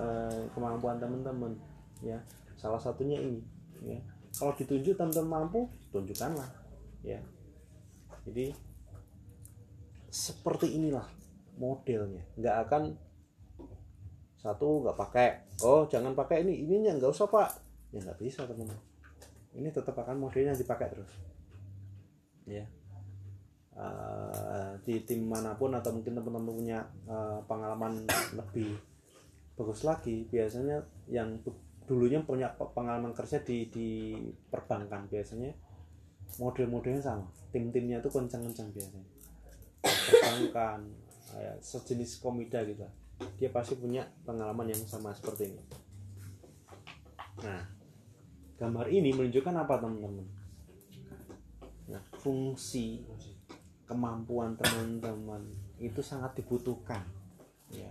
eh, 0.00 0.42
kemampuan 0.56 0.96
teman-teman 0.96 1.52
ya. 2.00 2.16
Salah 2.56 2.80
satunya 2.80 3.20
ini 3.20 3.44
ya. 3.84 4.00
Kalau 4.32 4.56
ditunjuk 4.56 4.96
teman-teman 4.96 5.44
mampu 5.44 5.68
tunjukkanlah 5.92 6.48
ya. 7.04 7.20
Jadi 8.24 8.56
seperti 10.08 10.80
inilah 10.80 11.04
modelnya. 11.60 12.24
Nggak 12.40 12.56
akan 12.66 12.82
satu 14.40 14.80
nggak 14.80 14.96
pakai 14.96 15.28
oh 15.68 15.84
jangan 15.84 16.16
pakai 16.16 16.40
ini 16.48 16.64
ininya 16.64 16.96
nggak 16.96 17.12
usah 17.12 17.28
pak. 17.28 17.48
Ya 17.92 18.00
nggak 18.00 18.18
bisa 18.18 18.48
teman 18.48 18.72
ini 19.50 19.68
tetap 19.68 19.92
akan 19.92 20.16
modelnya 20.16 20.56
dipakai 20.56 20.88
terus. 20.88 21.12
Ya 22.48 22.64
Eh, 23.70 24.72
di 24.82 24.98
tim 25.06 25.30
mana 25.30 25.54
pun 25.54 25.70
atau 25.70 25.94
mungkin 25.94 26.18
teman-teman 26.18 26.42
punya 26.42 26.82
eh, 27.06 27.38
pengalaman 27.46 28.02
lebih 28.34 28.74
bagus 29.54 29.86
lagi 29.86 30.26
biasanya 30.26 30.82
yang 31.06 31.38
dulunya 31.86 32.18
punya 32.26 32.50
pe- 32.50 32.66
pengalaman 32.74 33.14
kerja 33.14 33.38
di 33.46 33.70
di 33.70 33.88
perbankan 34.50 35.06
biasanya 35.06 35.54
model-modelnya 36.42 36.98
sama. 36.98 37.30
Tim-timnya 37.54 38.02
itu 38.02 38.10
kencang-kencang 38.10 38.74
biasanya. 38.74 39.08
Perbankan 39.86 40.90
kayak 41.30 41.56
sejenis 41.62 42.18
komida 42.18 42.66
gitu. 42.66 42.82
Dia 43.38 43.54
pasti 43.54 43.78
punya 43.78 44.02
pengalaman 44.26 44.66
yang 44.66 44.82
sama 44.82 45.14
seperti 45.14 45.46
ini. 45.46 45.62
Nah 47.46 47.62
gambar 48.58 48.90
ini 48.90 49.14
menunjukkan 49.14 49.54
apa 49.54 49.78
teman-teman? 49.78 50.26
Nah 51.86 52.02
fungsi 52.18 53.06
kemampuan 53.90 54.54
teman-teman 54.54 55.42
itu 55.82 55.98
sangat 55.98 56.38
dibutuhkan. 56.38 57.02
Ya. 57.74 57.90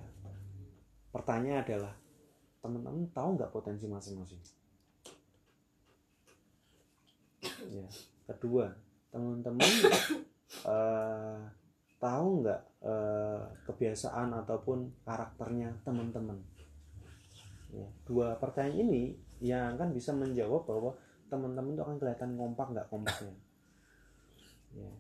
Pertanyaan 1.12 1.68
adalah 1.68 1.94
teman-teman 2.64 3.04
tahu 3.12 3.36
nggak 3.36 3.52
potensi 3.52 3.84
masing-masing? 3.92 4.40
Ya. 7.68 7.88
Kedua 8.32 8.72
teman-teman 9.12 9.68
eh, 10.72 11.40
tahu 12.00 12.28
nggak 12.48 12.62
eh, 12.88 13.44
kebiasaan 13.68 14.32
ataupun 14.40 15.04
karakternya 15.04 15.76
teman-teman? 15.84 16.40
Ya, 17.70 17.86
dua 18.08 18.40
pertanyaan 18.40 18.88
ini 18.88 19.04
yang 19.44 19.76
akan 19.76 19.92
bisa 19.92 20.16
menjawab 20.16 20.64
bahwa 20.64 20.96
teman-teman 21.30 21.76
itu 21.76 21.84
akan 21.84 21.98
kelihatan 22.00 22.32
kompak 22.40 22.68
nggak 22.72 22.88
kompaknya. 22.88 23.36
Ya. 24.74 24.92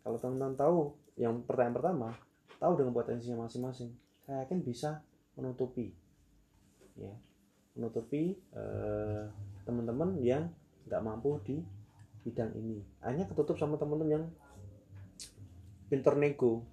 Kalau 0.00 0.16
teman-teman 0.16 0.56
tahu 0.56 0.78
yang 1.20 1.44
pertanyaan 1.44 1.76
pertama 1.76 2.08
tahu 2.56 2.72
dengan 2.76 2.92
potensinya 2.92 3.44
masing-masing. 3.44 3.92
Saya 4.24 4.44
yakin 4.44 4.60
bisa 4.64 5.00
menutupi 5.36 5.92
ya. 6.96 7.12
Menutupi 7.76 8.36
eh, 8.36 9.24
teman-teman 9.64 10.20
yang 10.20 10.48
nggak 10.88 11.02
mampu 11.04 11.40
di 11.44 11.60
bidang 12.24 12.52
ini. 12.56 12.84
Hanya 13.00 13.24
ketutup 13.28 13.56
sama 13.56 13.80
teman-teman 13.80 14.08
yang 14.08 14.24
pinter 15.88 16.14
nego 16.16 16.64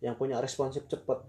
yang 0.00 0.16
punya 0.16 0.40
responsif 0.40 0.84
cepat 0.88 1.24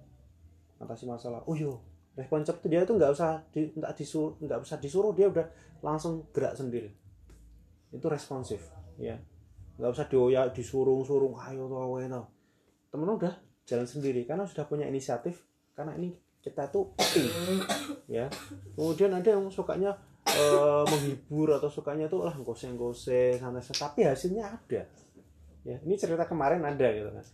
atasi 0.79 1.07
masalah. 1.07 1.43
Oh 1.47 1.55
yo 1.55 1.83
respon 2.15 2.43
cepat 2.43 2.67
dia 2.67 2.83
itu 2.83 2.91
nggak 2.95 3.11
usah 3.15 3.47
di, 3.55 3.71
nggak 3.71 3.95
disuruh 3.95 4.35
nggak 4.43 4.59
usah 4.59 4.75
disuruh 4.75 5.11
dia 5.15 5.31
udah 5.31 5.47
langsung 5.79 6.27
gerak 6.35 6.55
sendiri. 6.55 6.91
Itu 7.91 8.11
responsif 8.11 8.63
ya 8.99 9.15
nggak 9.80 9.91
usah 9.95 10.05
dioyak 10.11 10.51
disuruh-suruh 10.51 11.39
ayo 11.47 11.71
ayo 11.71 12.05
tuh 12.11 12.27
temen 12.91 13.07
udah 13.07 13.34
jalan 13.63 13.88
sendiri 13.88 14.27
karena 14.27 14.43
sudah 14.43 14.67
punya 14.67 14.86
inisiatif 14.86 15.39
karena 15.73 15.95
ini 15.95 16.11
kita 16.39 16.71
tuh 16.71 16.95
tim 17.11 17.27
ya. 18.07 18.32
Kemudian 18.75 19.11
ada 19.11 19.30
yang 19.36 19.51
sukanya 19.51 19.91
eh, 20.27 20.84
menghibur 20.88 21.51
atau 21.55 21.67
sukanya 21.67 22.07
tuh 22.07 22.23
lah 22.23 22.36
goseng-goseng 22.39 23.39
santai 23.39 23.63
tapi 23.75 23.99
hasilnya 24.07 24.43
ada 24.47 24.82
ya. 25.67 25.77
Ini 25.84 25.95
cerita 25.99 26.23
kemarin 26.25 26.63
ada 26.63 26.88
gitu 26.95 27.11
kan. 27.11 27.25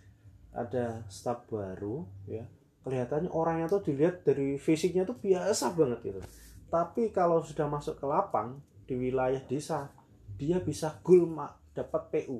Ada 0.55 0.85
staf 1.07 1.45
baru 1.47 2.01
ya. 2.25 2.45
Kelihatannya 2.85 3.33
orangnya 3.33 3.65
tuh 3.69 3.81
dilihat 3.81 4.25
dari 4.25 4.61
fisiknya 4.61 5.05
tuh 5.05 5.17
biasa 5.17 5.73
banget 5.73 5.99
gitu. 6.05 6.21
Tapi 6.69 7.13
kalau 7.13 7.41
sudah 7.45 7.69
masuk 7.69 7.97
ke 7.97 8.05
lapang 8.05 8.61
di 8.85 8.93
wilayah 8.97 9.41
desa 9.45 9.89
dia 10.35 10.59
bisa 10.61 11.01
gul 11.01 11.25
ma- 11.25 11.64
dapat 11.75 12.01
PU 12.09 12.39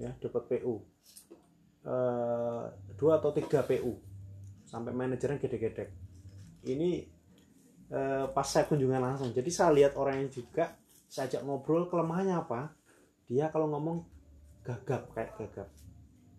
ya 0.00 0.10
dapat 0.18 0.42
PU 0.48 0.96
Eh, 1.86 2.64
dua 2.98 3.22
atau 3.22 3.30
tiga 3.30 3.62
PU 3.62 3.94
sampai 4.66 4.90
manajernya 4.90 5.38
gede-gede 5.38 5.94
ini 6.66 7.06
eh, 7.94 8.26
pas 8.26 8.42
saya 8.42 8.66
kunjungan 8.66 8.98
langsung. 8.98 9.30
Jadi 9.30 9.46
saya 9.54 9.70
lihat 9.70 9.94
orang 9.94 10.26
yang 10.26 10.30
juga 10.34 10.74
saya 11.06 11.30
ajak 11.30 11.46
ngobrol 11.46 11.86
kelemahannya 11.86 12.34
apa? 12.42 12.74
Dia 13.30 13.54
kalau 13.54 13.70
ngomong 13.70 14.02
gagap 14.66 15.14
kayak 15.14 15.38
gagap. 15.38 15.70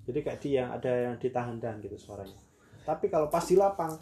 Jadi 0.04 0.20
kayak 0.20 0.40
dia 0.44 0.64
ada 0.68 0.92
yang 0.92 1.16
ditahan-tahan 1.16 1.80
gitu 1.80 1.96
suaranya. 1.96 2.36
Tapi 2.84 3.08
kalau 3.08 3.32
pas 3.32 3.48
di 3.48 3.56
lapang 3.56 3.96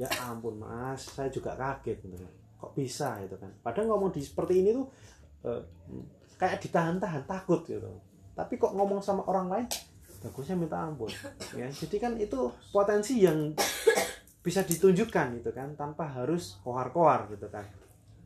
ya 0.00 0.08
ampun 0.24 0.56
mas 0.64 1.12
saya 1.12 1.28
juga 1.28 1.52
kaget 1.60 2.00
kan. 2.00 2.24
kok 2.56 2.72
bisa 2.72 3.20
gitu 3.20 3.36
kan? 3.36 3.52
Padahal 3.60 3.92
ngomong 3.92 4.16
di 4.16 4.24
seperti 4.24 4.64
ini 4.64 4.72
tuh 4.72 4.88
eh, 5.44 5.60
kayak 6.38 6.62
ditahan-tahan 6.62 7.24
takut 7.24 7.62
gitu. 7.66 8.00
Tapi 8.34 8.58
kok 8.58 8.74
ngomong 8.74 8.98
sama 8.98 9.22
orang 9.30 9.46
lain 9.50 9.66
bagusnya 10.24 10.56
minta 10.56 10.80
ampun. 10.80 11.12
Ya 11.52 11.68
jadi 11.68 11.96
kan 12.00 12.12
itu 12.16 12.48
potensi 12.72 13.20
yang 13.20 13.52
bisa 14.40 14.64
ditunjukkan 14.64 15.40
gitu 15.40 15.50
kan 15.52 15.76
tanpa 15.76 16.08
harus 16.08 16.58
kohar-kohar 16.64 17.28
gitu 17.30 17.46
kan. 17.52 17.64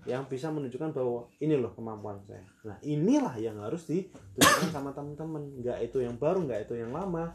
Yang 0.09 0.39
bisa 0.39 0.49
menunjukkan 0.49 0.95
bahwa 0.95 1.29
ini 1.43 1.59
loh 1.59 1.75
kemampuan 1.75 2.23
saya. 2.25 2.47
Nah 2.65 2.79
inilah 2.81 3.35
yang 3.37 3.61
harus 3.61 3.85
ditunjukkan 3.85 4.71
sama 4.73 4.91
teman-teman. 4.95 5.43
Nggak 5.61 5.79
itu 5.91 5.99
yang 6.01 6.17
baru 6.17 6.47
nggak 6.47 6.71
itu 6.71 6.75
yang 6.79 6.95
lama. 6.95 7.35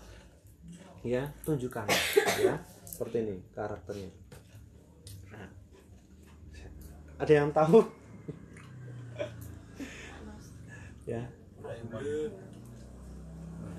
Ya 1.03 1.27
tunjukkan 1.43 1.83
ya 2.39 2.55
seperti 2.87 3.27
ini 3.27 3.35
karakternya. 3.51 4.09
Nah, 5.35 5.49
ada 7.19 7.33
yang 7.35 7.51
tahu 7.51 7.83
ya. 11.07 11.23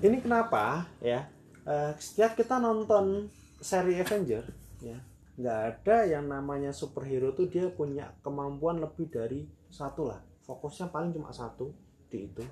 Ini 0.01 0.17
kenapa 0.21 0.85
ya? 1.01 1.25
Eh, 1.65 1.91
setiap 1.97 2.37
kita 2.37 2.61
nonton 2.61 3.29
seri 3.57 3.97
Avenger 3.97 4.45
ya 4.83 4.99
nggak 5.35 5.59
ada 5.67 5.97
yang 6.07 6.31
namanya 6.31 6.71
superhero 6.71 7.35
tuh 7.35 7.51
dia 7.51 7.67
punya 7.67 8.07
kemampuan 8.23 8.79
lebih 8.79 9.11
dari 9.11 9.43
satu 9.67 10.07
lah. 10.07 10.19
Fokusnya 10.47 10.87
paling 10.93 11.11
cuma 11.11 11.35
satu 11.35 11.75
di 12.07 12.29
itu. 12.31 12.43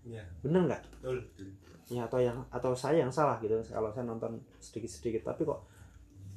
Iya. 0.00 0.24
bener 0.40 0.70
nggak? 0.70 0.82
Ya 1.90 2.06
atau 2.06 2.22
yang 2.22 2.38
atau 2.48 2.72
saya 2.72 3.02
yang 3.02 3.10
salah 3.10 3.36
gitu. 3.42 3.58
Kalau 3.66 3.90
saya 3.90 4.06
nonton 4.06 4.38
sedikit 4.62 4.88
sedikit 4.88 5.22
tapi 5.26 5.42
kok 5.42 5.66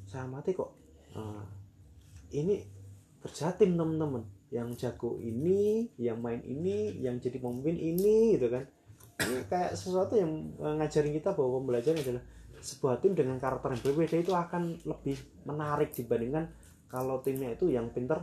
saya 0.09 0.25
mati 0.25 0.51
kok 0.51 0.73
eh, 1.13 1.43
ini 2.33 2.59
kerja 3.21 3.53
tim 3.55 3.77
temen-temen 3.77 4.25
yang 4.53 4.69
jago 4.77 5.17
ini 5.17 5.89
yang 5.97 6.21
main 6.21 6.45
ini 6.45 7.01
yang 7.01 7.17
jadi 7.17 7.41
pemimpin 7.41 7.73
ini 7.73 8.37
gitu 8.37 8.53
kan. 8.53 8.63
Ini 9.17 9.49
kayak 9.49 9.73
sesuatu 9.73 10.13
yang 10.13 10.53
eh, 10.61 10.73
ngajarin 10.77 11.13
kita 11.17 11.33
bahwa 11.33 11.57
pembelajaran 11.57 11.97
adalah 11.97 12.23
sebuah 12.61 13.01
tim 13.01 13.17
dengan 13.17 13.41
karakter 13.41 13.73
yang 13.73 13.81
berbeda 13.81 14.15
itu 14.21 14.31
akan 14.31 14.77
lebih 14.85 15.17
menarik 15.43 15.91
dibandingkan 15.91 16.47
kalau 16.87 17.19
timnya 17.25 17.51
itu 17.51 17.73
yang 17.73 17.89
pinter 17.89 18.21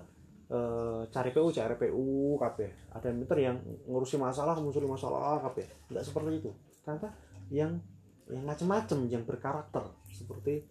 eh, 0.55 1.03
cari 1.11 1.31
PU 1.35 1.51
cari 1.51 1.75
PU 1.75 2.39
kabeh. 2.39 2.95
Ada 2.95 3.11
yang 3.11 3.19
pinter 3.27 3.39
yang 3.43 3.57
ngurusi 3.91 4.15
masalah 4.15 4.55
muncul 4.63 4.87
masalah 4.87 5.43
kabeh. 5.51 5.67
Nggak 5.91 6.05
seperti 6.07 6.47
itu. 6.47 6.51
Ternyata 6.87 7.11
yang 7.51 7.83
yang 8.31 8.47
macam-macam 8.47 8.99
yang 9.11 9.27
berkarakter 9.27 9.83
seperti 10.15 10.63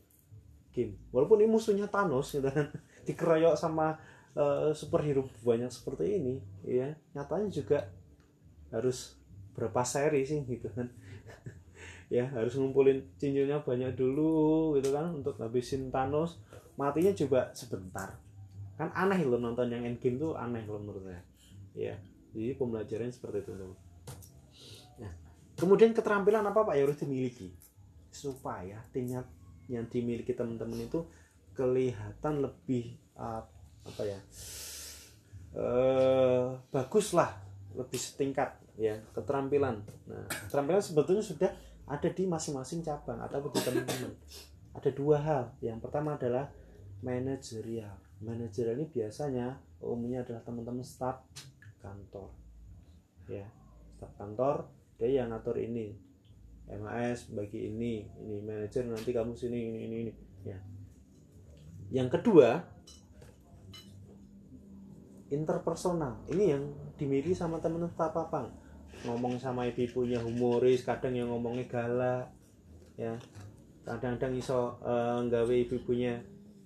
game. 0.72 0.96
Walaupun 1.12 1.44
ini 1.44 1.52
musuhnya 1.52 1.92
Thanos 1.92 2.32
gitu 2.32 2.48
kan. 2.48 2.72
Dikeroyok 3.08 3.60
sama 3.60 4.00
eh, 4.38 4.72
superhero 4.76 5.26
banyak 5.42 5.72
seperti 5.72 6.20
ini 6.22 6.36
ya 6.66 6.94
nyatanya 7.16 7.50
juga 7.50 7.90
harus 8.70 9.18
berapa 9.58 9.82
seri 9.82 10.26
sih 10.26 10.44
gitu 10.46 10.70
kan. 10.74 10.90
Ya 12.10 12.26
harus 12.26 12.58
ngumpulin 12.58 13.06
cincinnya 13.22 13.62
banyak 13.62 13.94
dulu 13.94 14.74
gitu 14.82 14.90
kan 14.90 15.14
untuk 15.14 15.38
habisin 15.38 15.94
Thanos. 15.94 16.42
Matinya 16.74 17.14
coba 17.14 17.54
sebentar. 17.54 18.18
Kan 18.82 18.90
aneh 18.98 19.22
loh 19.30 19.38
nonton 19.38 19.70
yang 19.70 19.86
endgame 19.86 20.18
tuh 20.18 20.34
aneh 20.34 20.66
loh 20.66 20.82
menurut 20.82 21.06
saya. 21.06 21.22
Ya 21.78 22.02
jadi 22.34 22.54
pembelajaran 22.58 23.10
seperti 23.10 23.46
itu 23.46 23.54
nah 25.00 25.12
kemudian 25.56 25.96
keterampilan 25.96 26.44
apa 26.44 26.68
pak 26.68 26.76
yang 26.76 26.92
harus 26.92 27.00
dimiliki? 27.00 27.56
Supaya 28.12 28.84
timnya 28.92 29.24
yang 29.70 29.86
dimiliki 29.88 30.34
teman-teman 30.34 30.82
itu 30.90 31.06
kelihatan 31.54 32.42
lebih 32.42 32.98
uh, 33.16 33.44
apa 33.88 34.04
ya 34.04 34.20
eh 35.60 36.48
bagus 36.70 37.16
lah 37.18 37.34
lebih 37.74 38.00
setingkat 38.02 38.60
ya 38.80 38.96
keterampilan. 39.12 39.84
Nah 40.08 40.26
keterampilan 40.48 40.82
sebetulnya 40.82 41.24
sudah 41.24 41.52
ada 41.90 42.10
di 42.10 42.24
masing-masing 42.30 42.86
cabang 42.86 43.20
atau 43.20 43.50
di 43.50 43.60
teman-teman. 43.60 44.14
Ada 44.78 44.90
dua 44.94 45.18
hal. 45.20 45.44
Yang 45.60 45.90
pertama 45.90 46.16
adalah 46.16 46.48
manajerial. 47.02 47.98
Manajerial 48.22 48.78
ini 48.80 48.88
biasanya 48.88 49.58
umumnya 49.84 50.22
adalah 50.24 50.46
teman-teman 50.46 50.86
staf 50.86 51.26
kantor 51.82 52.32
ya. 53.28 53.46
Staf 53.98 54.14
kantor 54.16 54.70
dia 55.02 55.24
yang 55.24 55.34
ngatur 55.34 55.60
ini. 55.60 56.08
MAS 56.70 57.34
bagi 57.34 57.66
ini 57.66 58.06
ini 58.22 58.46
manajer 58.46 58.86
nanti 58.86 59.10
kamu 59.10 59.34
sini 59.34 59.58
ini 59.74 59.80
ini 59.90 59.96
ini 60.06 60.14
ya. 60.46 60.60
Yang 61.90 62.22
kedua 62.22 62.62
interpersonal. 65.30 66.26
Ini 66.30 66.44
yang 66.58 66.64
dimiliki 66.98 67.34
sama 67.38 67.62
temen 67.62 67.86
staf 67.94 68.14
papang. 68.14 68.50
Ngomong 69.06 69.40
sama 69.40 69.64
ibu-ibunya 69.70 70.20
humoris 70.20 70.84
kadang 70.84 71.16
yang 71.16 71.32
ngomongnya 71.32 71.66
galak 71.70 72.26
ya. 73.00 73.16
Kadang-kadang 73.88 74.36
iso 74.36 74.78
eh, 74.84 75.18
nggawe 75.26 75.56
ibu-ibunya 75.70 76.20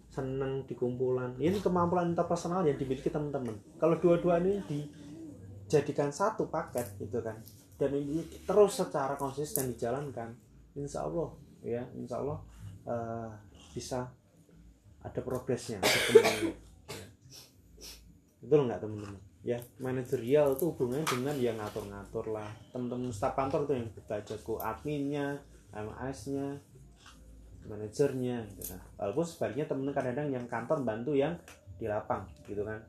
seneng 0.10 0.66
di 0.66 0.74
kumpulan. 0.74 1.38
Ini 1.38 1.62
kemampuan 1.62 2.12
interpersonal 2.16 2.66
yang 2.66 2.80
dimiliki 2.80 3.14
teman-teman 3.14 3.54
kalau 3.78 3.98
dua-dua 4.02 4.42
ini 4.42 4.62
dijadikan 4.66 6.10
satu 6.10 6.50
paket 6.50 6.98
gitu 6.98 7.22
kan. 7.22 7.38
Dan 7.78 7.94
ini 7.94 8.24
terus 8.48 8.80
secara 8.80 9.18
konsisten 9.20 9.70
dijalankan 9.74 10.34
insya 10.74 11.06
Allah 11.06 11.30
ya 11.62 11.86
insya 11.94 12.18
Allah 12.18 12.40
eh, 12.90 13.30
bisa 13.76 14.10
ada 15.04 15.22
progresnya. 15.22 15.84
Ya. 15.84 16.56
Betul 18.44 18.68
nggak 18.68 18.82
teman-teman? 18.84 19.22
Ya 19.44 19.60
manajerial 19.80 20.56
itu 20.56 20.72
hubungannya 20.72 21.08
dengan 21.08 21.36
yang 21.40 21.56
ngatur-ngatur 21.60 22.32
lah. 22.32 22.48
Teman-teman 22.72 23.12
staf 23.12 23.36
kantor 23.36 23.68
itu 23.68 23.74
yang 23.80 23.90
kita 23.92 24.16
jago 24.24 24.56
adminnya 24.60 25.40
MS-nya 25.72 26.60
manajernya 27.68 28.38
gitu 28.56 28.64
kan. 28.76 28.80
Walaupun 29.00 29.26
sebaliknya 29.28 29.66
temen 29.68 29.92
kadang-kadang 29.92 30.28
yang 30.32 30.46
kantor 30.48 30.84
bantu 30.84 31.12
yang 31.16 31.36
di 31.80 31.88
lapang 31.88 32.28
gitu 32.48 32.64
kan. 32.64 32.80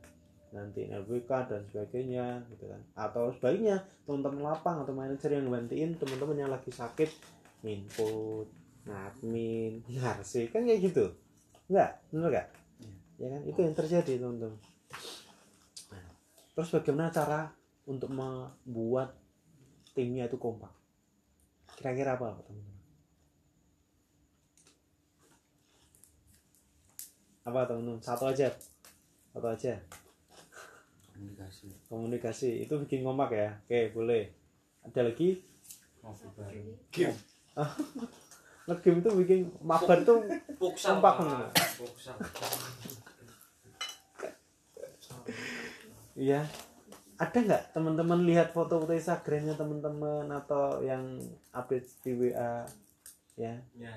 Nanti 0.55 0.87
LBK 0.87 1.31
dan 1.51 1.63
sebagainya 1.71 2.47
gitu 2.55 2.71
kan. 2.71 2.81
Atau 2.95 3.35
sebaliknya 3.35 3.83
teman-teman 4.07 4.55
lapang 4.55 4.83
atau 4.83 4.95
manajer 4.95 5.35
yang 5.35 5.51
bantuin 5.51 5.95
teman-teman 5.99 6.37
yang 6.39 6.51
lagi 6.51 6.71
sakit 6.71 7.11
input 7.65 8.47
ngadmin 8.85 9.81
ngarsi 9.95 10.51
kan 10.51 10.63
kayak 10.67 10.93
gitu. 10.93 11.15
Enggak 11.67 11.99
bener 12.15 12.31
enggak 12.31 12.49
ya 13.19 13.29
kan? 13.31 13.41
Itu 13.47 13.59
yang 13.63 13.75
terjadi 13.75 14.13
teman-teman 14.23 14.74
terus 16.55 16.71
bagaimana 16.71 17.11
cara 17.11 17.51
untuk 17.85 18.09
membuat 18.15 19.13
timnya 19.93 20.31
itu 20.31 20.39
kompak? 20.39 20.71
Kira-kira 21.75 22.15
apa 22.15 22.39
teman-teman? 22.41 22.79
Apa 27.45 27.61
teman-teman? 27.69 28.01
Satu 28.01 28.31
aja? 28.31 28.49
Satu 29.35 29.47
aja? 29.51 29.75
Komunikasi. 31.13 31.67
Komunikasi. 31.91 32.51
Itu 32.65 32.81
bikin 32.87 33.05
kompak 33.05 33.35
ya? 33.35 33.51
Oke 33.67 33.93
boleh. 33.93 34.31
Ada 34.87 35.11
lagi? 35.11 35.43
Bareng 36.35 36.79
ngegame 38.65 39.05
itu 39.05 39.11
bikin 39.13 39.41
mabar 39.61 40.01
tuh 40.09 40.25
Futsal, 40.57 40.97
Kompak, 40.97 41.21
Pak. 41.21 41.21
teman-teman. 41.21 41.51
Futsal. 41.77 42.17
Iya. 46.15 46.47
Ada 47.15 47.39
nggak 47.47 47.65
teman-teman 47.75 48.27
lihat 48.27 48.51
foto-foto 48.51 48.91
Instagramnya 48.91 49.55
teman-teman 49.55 50.27
atau 50.35 50.83
yang 50.83 51.19
update 51.55 51.87
di 52.03 52.13
WA 52.15 52.67
ya 53.39 53.55
Ya. 53.75 53.95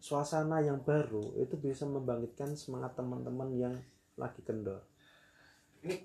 suasana 0.00 0.60
yang 0.60 0.80
baru 0.84 1.32
itu 1.40 1.56
bisa 1.56 1.88
membangkitkan 1.88 2.52
semangat 2.52 2.96
teman-teman 2.96 3.48
yang 3.56 3.74
lagi 4.20 4.44
kendor. 4.44 4.84
Ini- 5.80 6.04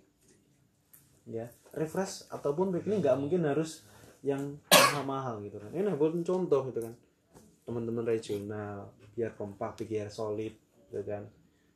ya 1.28 1.52
refresh 1.76 2.32
ataupun 2.32 2.72
ini 2.80 3.04
nggak 3.04 3.20
mungkin 3.20 3.44
harus 3.44 3.84
yang 4.24 4.60
mahal-mahal 4.72 5.44
gitu 5.44 5.60
kan. 5.60 5.72
Ini 5.76 5.92
buat 6.00 6.16
contoh 6.24 6.62
gitu 6.72 6.80
kan 6.84 6.96
teman-teman 7.70 8.02
regional 8.02 8.90
biar 9.14 9.38
kompak 9.38 9.78
biar 9.86 10.10
solid 10.10 10.50
gitu 10.90 11.06
kan 11.06 11.22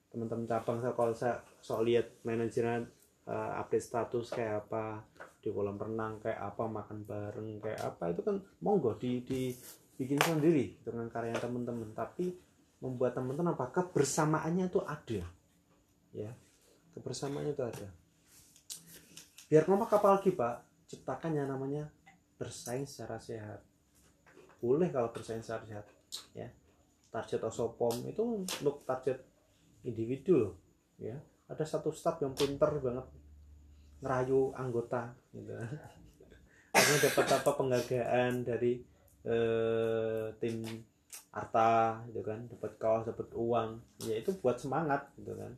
teman-teman 0.10 0.50
cabang 0.50 0.82
saya 0.82 0.94
kalau 0.98 1.14
saya 1.14 1.38
sok 1.62 1.86
lihat 1.86 2.10
manajeran 2.26 2.90
eh, 3.28 3.52
update 3.60 3.86
status 3.86 4.32
kayak 4.32 4.68
apa 4.68 5.04
di 5.44 5.52
kolam 5.52 5.76
renang 5.76 6.24
kayak 6.24 6.40
apa 6.40 6.64
makan 6.68 7.04
bareng 7.04 7.60
kayak 7.60 7.82
apa 7.84 8.16
itu 8.16 8.22
kan 8.24 8.40
monggo 8.64 8.96
di, 8.96 9.20
di 9.28 9.52
bikin 10.00 10.20
sendiri 10.20 10.80
dengan 10.82 11.12
karya 11.12 11.36
teman-teman 11.36 11.92
tapi 11.92 12.32
membuat 12.84 13.16
teman-teman 13.16 13.56
apa? 13.56 13.72
Kebersamaannya 13.72 14.68
itu 14.68 14.80
ada. 14.84 15.24
Ya 16.12 16.32
kebersamaannya 16.94 17.56
itu 17.56 17.64
ada. 17.64 17.88
Biar 19.50 19.64
kompak 19.64 19.98
apa 19.98 20.08
lagi 20.20 20.32
pak. 20.36 20.56
Ciptakan 20.92 21.32
yang 21.40 21.48
namanya 21.50 21.90
bersaing 22.38 22.86
secara 22.86 23.18
sehat. 23.18 23.64
Boleh 24.62 24.94
kalau 24.94 25.10
bersaing 25.10 25.42
secara 25.42 25.64
sehat 25.66 25.86
ya. 26.36 26.52
Target 27.10 27.46
osopom 27.46 27.94
itu 28.10 28.22
untuk 28.22 28.82
target 28.90 29.22
individu 29.86 30.34
loh 30.40 30.54
ya 30.98 31.20
ada 31.54 31.66
satu 31.70 31.94
staff 31.94 32.18
yang 32.26 32.34
pinter 32.34 32.82
banget 32.82 33.06
ngerayu 34.02 34.52
anggota 34.58 35.14
gitu. 35.32 35.54
Akhirnya 36.74 37.00
dapat 37.06 37.26
apa 37.30 37.52
penghargaan 37.54 38.34
dari 38.42 38.82
eh, 39.24 40.26
tim 40.42 40.66
Arta 41.34 42.02
gitu 42.10 42.26
kan. 42.26 42.50
Dapat 42.50 42.72
kaos 42.82 43.06
dapat 43.06 43.30
uang. 43.38 43.78
Ya 44.10 44.18
itu 44.18 44.34
buat 44.42 44.58
semangat 44.58 45.14
gitu 45.16 45.38
kan. 45.38 45.54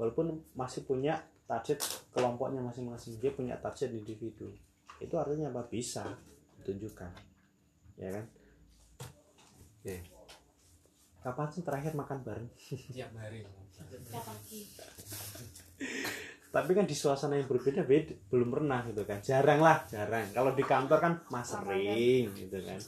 Walaupun 0.00 0.40
masih 0.56 0.88
punya 0.88 1.20
target 1.46 1.78
kelompoknya 2.10 2.58
masing-masing 2.64 3.20
dia 3.20 3.30
punya 3.30 3.60
target 3.60 3.92
individu. 3.92 4.50
Itu 4.98 5.20
artinya 5.20 5.52
apa? 5.52 5.68
Bisa 5.68 6.08
ditunjukkan. 6.60 7.10
Ya 8.00 8.10
kan? 8.10 8.24
Oke. 9.80 10.02
Kapan 11.22 11.48
sih 11.52 11.62
terakhir 11.62 11.92
makan 11.94 12.18
bareng? 12.24 12.48
Tiap 12.96 13.12
hari. 13.20 13.44
Tapi 16.56 16.70
kan 16.72 16.88
di 16.88 16.96
suasana 16.96 17.36
yang 17.36 17.44
berbeda 17.44 17.84
beda 17.84 18.16
belum 18.32 18.48
pernah 18.48 18.80
gitu 18.88 19.04
kan. 19.04 19.20
Jarang 19.20 19.60
lah 19.60 19.84
jarang. 19.92 20.24
Kalau 20.32 20.56
di 20.56 20.64
kantor 20.64 20.98
kan 20.98 21.12
mas 21.28 21.52
sering 21.52 22.32
gitu 22.32 22.56
kan. 22.64 22.80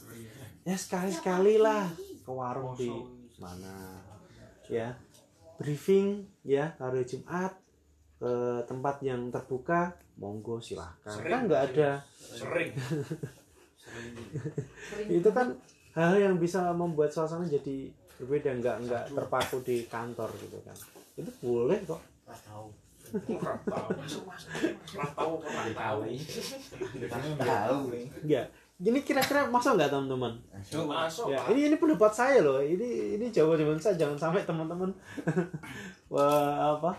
Ya 0.65 0.75
sekali 0.75 1.13
sekali 1.13 1.61
lah. 1.61 1.85
Ke 2.25 2.31
warung 2.33 2.73
di 2.73 2.89
mana. 3.37 4.01
Ya. 4.65 4.97
Briefing 5.61 6.25
ya 6.41 6.73
hari 6.81 7.05
Jumat. 7.05 7.53
Ke 8.19 8.65
tempat 8.67 8.99
yang 8.99 9.31
terbuka 9.31 9.95
monggo 10.19 10.59
silahkan 10.59 11.15
Sering. 11.15 11.31
kan 11.31 11.41
nggak 11.47 11.63
ada. 11.71 11.89
Sering. 12.19 12.71
Sering. 14.89 15.07
itu 15.09 15.29
kan 15.31 15.55
hal 15.97 16.13
yang 16.19 16.35
bisa 16.37 16.69
membuat 16.75 17.09
suasana 17.09 17.47
jadi 17.47 17.89
berbeda 18.19 18.51
nggak 18.59 18.75
nggak 18.83 19.03
terpaku 19.15 19.63
di 19.63 19.87
kantor 19.87 20.27
gitu 20.43 20.59
kan. 20.67 20.75
Itu 21.15 21.31
boleh 21.39 21.79
kok. 21.87 22.03
Ora 22.27 22.37
tahu. 22.43 22.67
Ora 23.31 23.55
tahu. 23.63 23.89
Ora 23.95 25.07
tahu, 25.15 25.33
ora 25.39 25.63
tahu. 25.71 25.99
tahu. 27.39 27.79
Nih 27.95 28.05
ya 28.27 28.43
ini. 28.83 28.99
Kira-kira 29.07 29.47
masuk 29.47 29.79
nggak 29.79 29.87
teman-teman? 29.87 30.35
Duh, 30.67 30.83
masuk. 30.83 31.31
ya 31.31 31.39
ini 31.55 31.71
ini 31.71 31.75
pendapat 31.79 32.11
saya 32.11 32.43
loh. 32.43 32.59
Ini 32.59 33.15
ini 33.15 33.31
jawaban 33.31 33.79
saya. 33.79 33.95
Jangan 33.95 34.19
sampai 34.19 34.43
teman-teman 34.43 34.91
wah 36.13 36.75
apa? 36.75 36.91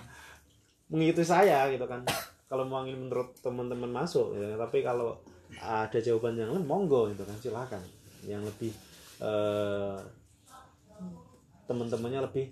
Mengikuti 0.89 1.29
saya 1.29 1.68
gitu 1.68 1.85
kan. 1.85 2.01
Kalau 2.49 2.64
mau 2.64 2.81
ingin 2.89 3.07
menurut 3.07 3.37
teman-teman 3.45 3.93
masuk 3.93 4.33
ya. 4.41 4.57
Tapi 4.57 4.81
kalau 4.81 5.21
ada 5.61 5.99
jawaban 6.01 6.41
yang 6.41 6.57
lain 6.57 6.64
monggo 6.64 7.12
gitu 7.12 7.29
kan. 7.29 7.37
Silakan. 7.37 7.85
Yang 8.25 8.49
lebih 8.49 8.73
eh, 9.21 9.97
teman-temannya 11.71 12.27
lebih 12.27 12.51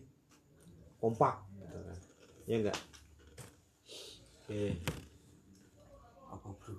kompak 1.02 1.42
gitu 1.58 1.74
kan. 1.74 1.98
Ya 2.46 2.54
enggak 2.62 2.78
oke. 4.46 4.62
Apa, 6.28 6.48
Bro? 6.54 6.74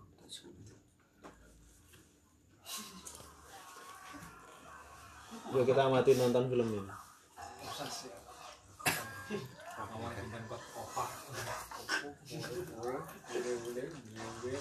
yuk 5.50 5.66
kita 5.66 5.82
amati 5.84 6.14
nonton 6.16 6.46
film 6.48 6.68
ini. 6.72 6.94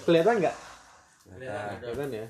Kelihatan 0.03 0.35
nggak? 0.41 0.55
Kelihatan 1.79 2.09
ya 2.11 2.25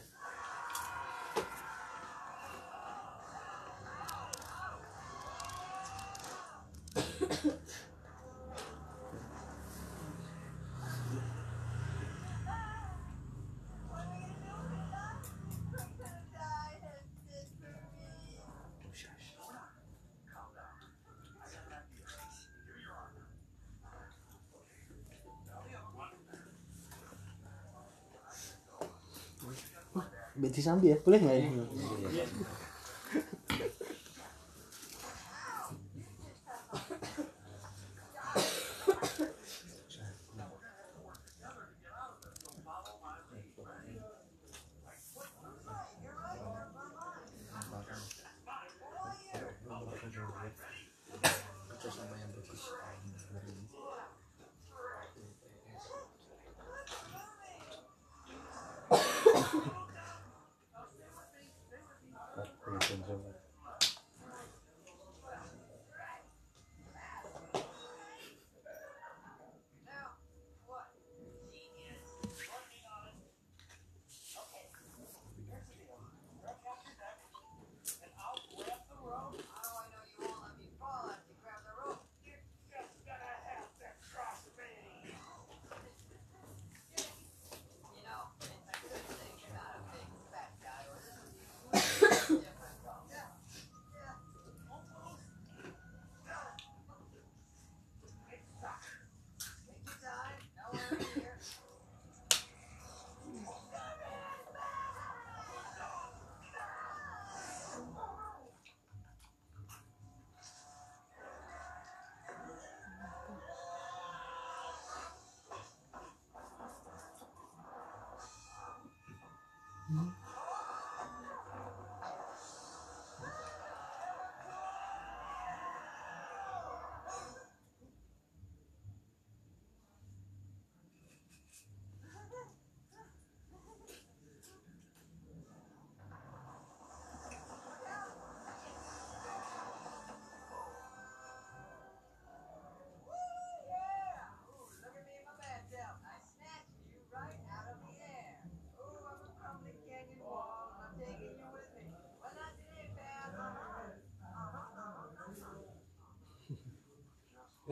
Beti 30.40 30.64
sambi 30.64 30.96
ya, 30.96 30.98
boleh 31.04 31.20
nggak 31.20 31.36
ya? 31.36 31.44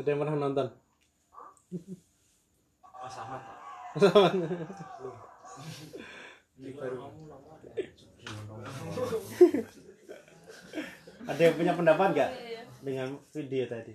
Ada 0.07 0.15
yang 0.15 0.23
pernah 0.23 0.39
nonton? 0.39 0.67
Oh, 2.79 3.11
baru 6.79 7.11
Ada 11.27 11.41
yang 11.43 11.55
punya 11.59 11.75
pendapat 11.75 12.07
nggak 12.15 12.31
dengan 12.87 13.19
video 13.35 13.67
tadi? 13.67 13.91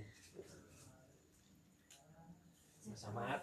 sama 2.92 3.40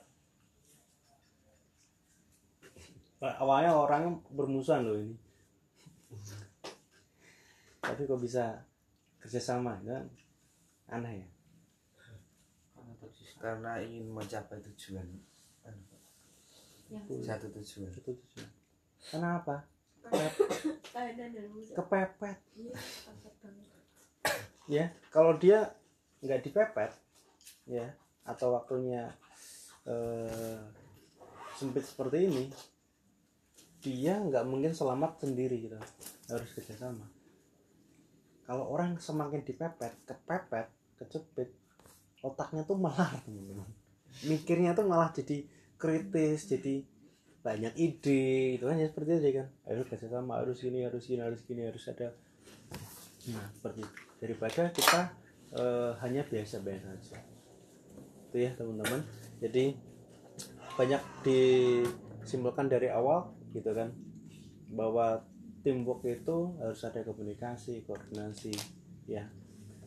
Pak, 3.18 3.34
Awalnya 3.42 3.74
orangnya 3.74 4.14
bermusuhan 4.30 4.86
loh 4.86 4.94
ini. 4.94 5.18
Tapi 7.82 8.06
kok 8.06 8.22
bisa 8.22 8.62
kerjasama 9.18 9.82
kan? 9.82 10.06
Aneh 10.94 11.26
ya. 11.26 11.39
Karena 13.40 13.80
ingin 13.80 14.12
mencapai 14.12 14.60
tujuan 14.60 15.08
anu. 15.64 15.84
Yang 16.92 17.24
satu 17.24 17.48
tujuan 17.56 17.92
Itu 17.96 18.12
tujuan. 18.12 18.50
Kenapa? 19.00 19.64
Kepepet. 21.80 22.38
Iya, 22.60 22.74
kepepet. 22.76 23.58
Ya, 24.70 24.94
kalau 25.10 25.34
dia 25.42 25.66
nggak 26.22 26.46
dipepet, 26.46 26.94
ya, 27.66 27.90
atau 28.22 28.54
waktunya 28.54 29.10
eh, 29.90 30.62
sempit 31.58 31.82
seperti 31.82 32.30
ini, 32.30 32.54
dia 33.82 34.22
nggak 34.22 34.46
mungkin 34.46 34.78
selamat 34.78 35.26
sendiri 35.26 35.58
gitu. 35.66 35.74
Harus 36.30 36.54
kerjasama. 36.54 37.02
Kalau 38.46 38.70
orang 38.70 39.02
semakin 39.02 39.42
dipepet, 39.42 40.06
kepepet, 40.06 40.70
kecepit, 41.02 41.50
otaknya 42.26 42.68
tuh 42.68 42.76
malah 42.76 43.20
teman-teman. 43.24 43.70
Mikirnya 44.26 44.76
tuh 44.76 44.86
malah 44.88 45.14
jadi 45.16 45.46
kritis, 45.80 46.50
jadi 46.52 46.84
banyak 47.40 47.74
ide 47.80 48.60
itu 48.60 48.64
kan 48.68 48.76
ya 48.76 48.88
seperti 48.92 49.10
itu 49.20 49.30
kan. 49.40 49.48
Harus 49.64 49.86
kerjasama 49.88 50.34
harus 50.44 50.60
ini 50.68 50.84
harus 50.84 51.04
ini 51.08 51.22
harus 51.24 51.40
gini 51.48 51.64
harus 51.64 51.84
ada. 51.88 52.12
Nah 53.32 53.46
seperti 53.56 53.80
itu. 53.88 53.96
Daripada 54.20 54.64
kita 54.76 55.02
eh, 55.56 55.92
hanya 56.04 56.22
biasa-biasa 56.28 56.88
aja. 56.92 57.20
Itu 58.30 58.38
ya 58.38 58.52
teman-teman. 58.60 59.02
Jadi 59.40 59.80
banyak 60.76 61.02
disimpulkan 61.24 62.68
dari 62.68 62.92
awal 62.92 63.32
gitu 63.56 63.72
kan. 63.72 63.96
Bahwa 64.70 65.24
teamwork 65.64 66.04
itu 66.08 66.56
harus 66.60 66.80
ada 66.84 67.04
komunikasi 67.04 67.84
koordinasi 67.84 68.54
ya 69.10 69.28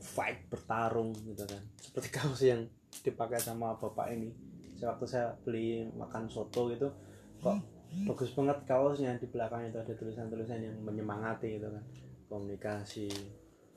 fight 0.03 0.51
bertarung 0.51 1.15
gitu 1.15 1.47
kan. 1.47 1.63
Seperti 1.79 2.09
kaos 2.19 2.43
yang 2.43 2.67
dipakai 3.07 3.39
sama 3.39 3.79
bapak 3.79 4.11
ini. 4.13 4.35
Waktu 4.83 5.07
saya 5.07 5.31
beli 5.47 5.87
makan 5.95 6.27
soto 6.27 6.67
gitu 6.67 6.91
kok 7.39 7.63
bagus 8.11 8.35
banget 8.35 8.59
kaosnya. 8.67 9.15
Di 9.23 9.31
belakangnya 9.31 9.71
itu 9.71 9.79
ada 9.79 9.95
tulisan-tulisan 9.95 10.59
yang 10.59 10.77
menyemangati 10.83 11.63
gitu 11.63 11.71
kan. 11.71 11.85
Komunikasi 12.27 13.09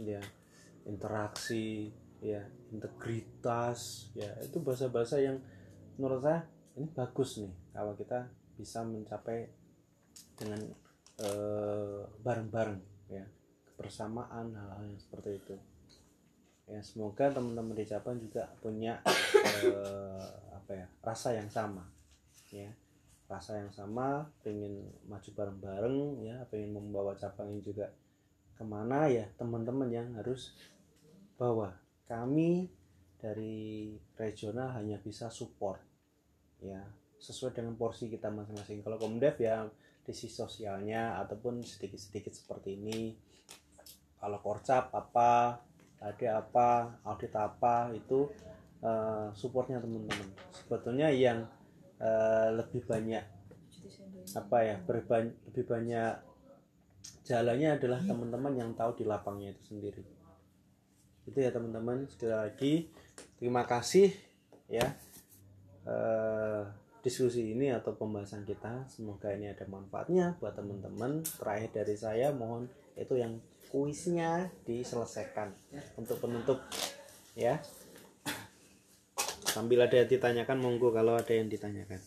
ya 0.01 0.19
interaksi 0.89 1.93
ya 2.19 2.41
integritas 2.73 4.09
ya 4.17 4.27
itu 4.41 4.57
bahasa-bahasa 4.61 5.21
yang 5.21 5.37
menurut 6.01 6.25
saya 6.25 6.41
ini 6.75 6.89
bagus 6.89 7.37
nih. 7.37 7.53
Kalau 7.69 7.93
kita 7.93 8.25
bisa 8.57 8.81
mencapai 8.81 9.45
dengan 10.35 10.61
eh, 11.21 12.01
bareng-bareng 12.23 12.79
ya 13.13 13.23
kebersamaan 13.75 14.55
hal-hal 14.55 14.87
seperti 14.97 15.29
itu 15.37 15.55
ya 16.65 16.81
semoga 16.81 17.29
teman-teman 17.29 17.77
di 17.77 17.85
Japan 17.85 18.17
juga 18.17 18.49
punya 18.57 18.97
eh, 19.63 20.27
apa 20.53 20.71
ya 20.73 20.87
rasa 21.05 21.37
yang 21.37 21.49
sama 21.49 21.95
ya. 22.55 22.71
Rasa 23.25 23.57
yang 23.57 23.73
sama 23.73 24.29
pengen 24.45 24.85
maju 25.09 25.29
bareng-bareng 25.35 25.97
ya. 26.23 26.45
Pengen 26.47 26.77
membawa 26.77 27.17
cabang 27.19 27.51
ini 27.51 27.61
juga 27.61 27.91
ke 28.55 28.63
mana 28.63 29.11
ya. 29.11 29.27
Teman-teman 29.35 29.91
yang 29.91 30.15
harus 30.15 30.55
bahwa 31.35 31.75
kami 32.07 32.71
dari 33.19 33.97
regional 34.15 34.71
hanya 34.77 35.01
bisa 35.01 35.27
support 35.27 35.81
ya. 36.63 36.79
Sesuai 37.19 37.57
dengan 37.57 37.73
porsi 37.75 38.07
kita 38.07 38.29
masing-masing. 38.29 38.85
Kalau 38.85 39.01
komdev 39.01 39.35
ya 39.41 39.65
di 40.05 40.13
sisi 40.13 40.37
sosialnya 40.37 41.17
ataupun 41.25 41.65
sedikit-sedikit 41.65 42.31
seperti 42.31 42.77
ini. 42.77 43.17
Kalau 44.15 44.37
korcap 44.41 44.93
apa 44.93 45.59
ada 46.05 46.27
apa 46.45 47.01
audit 47.01 47.33
apa 47.33 47.89
itu 47.97 48.29
eh, 48.85 49.27
supportnya 49.33 49.81
teman-teman. 49.81 50.29
Sebetulnya 50.53 51.09
yang 51.09 51.49
eh, 51.97 52.49
lebih 52.53 52.85
banyak 52.85 53.25
apa 54.37 54.57
ya 54.61 54.75
berban- 54.85 55.37
lebih 55.49 55.65
banyak 55.65 56.13
jalannya 57.25 57.77
adalah 57.77 58.01
teman-teman 58.05 58.53
yang 58.53 58.69
tahu 58.77 59.01
di 59.01 59.03
lapangnya 59.05 59.53
itu 59.57 59.73
sendiri. 59.73 60.03
Itu 61.25 61.37
ya 61.41 61.49
teman-teman 61.49 62.05
sekali 62.05 62.33
lagi 62.33 62.73
terima 63.41 63.65
kasih 63.65 64.13
ya 64.69 64.85
eh, 65.89 66.61
diskusi 67.05 67.53
ini 67.53 67.69
atau 67.69 67.93
pembahasan 67.93 68.45
kita. 68.45 68.89
Semoga 68.89 69.29
ini 69.33 69.49
ada 69.49 69.65
manfaatnya 69.69 70.37
buat 70.41 70.57
teman-teman. 70.57 71.21
Terakhir 71.21 71.69
dari 71.73 71.95
saya 71.97 72.33
mohon 72.33 72.65
itu 72.97 73.13
yang 73.13 73.37
kuisnya 73.75 74.55
diselesaikan 74.63 75.51
untuk 75.99 76.23
penutup 76.23 76.63
ya. 77.35 77.59
Sambil 79.51 79.83
ada 79.83 79.99
yang 79.99 80.07
ditanyakan 80.07 80.63
monggo 80.63 80.95
kalau 80.95 81.19
ada 81.19 81.35
yang 81.35 81.51
ditanyakan 81.51 81.99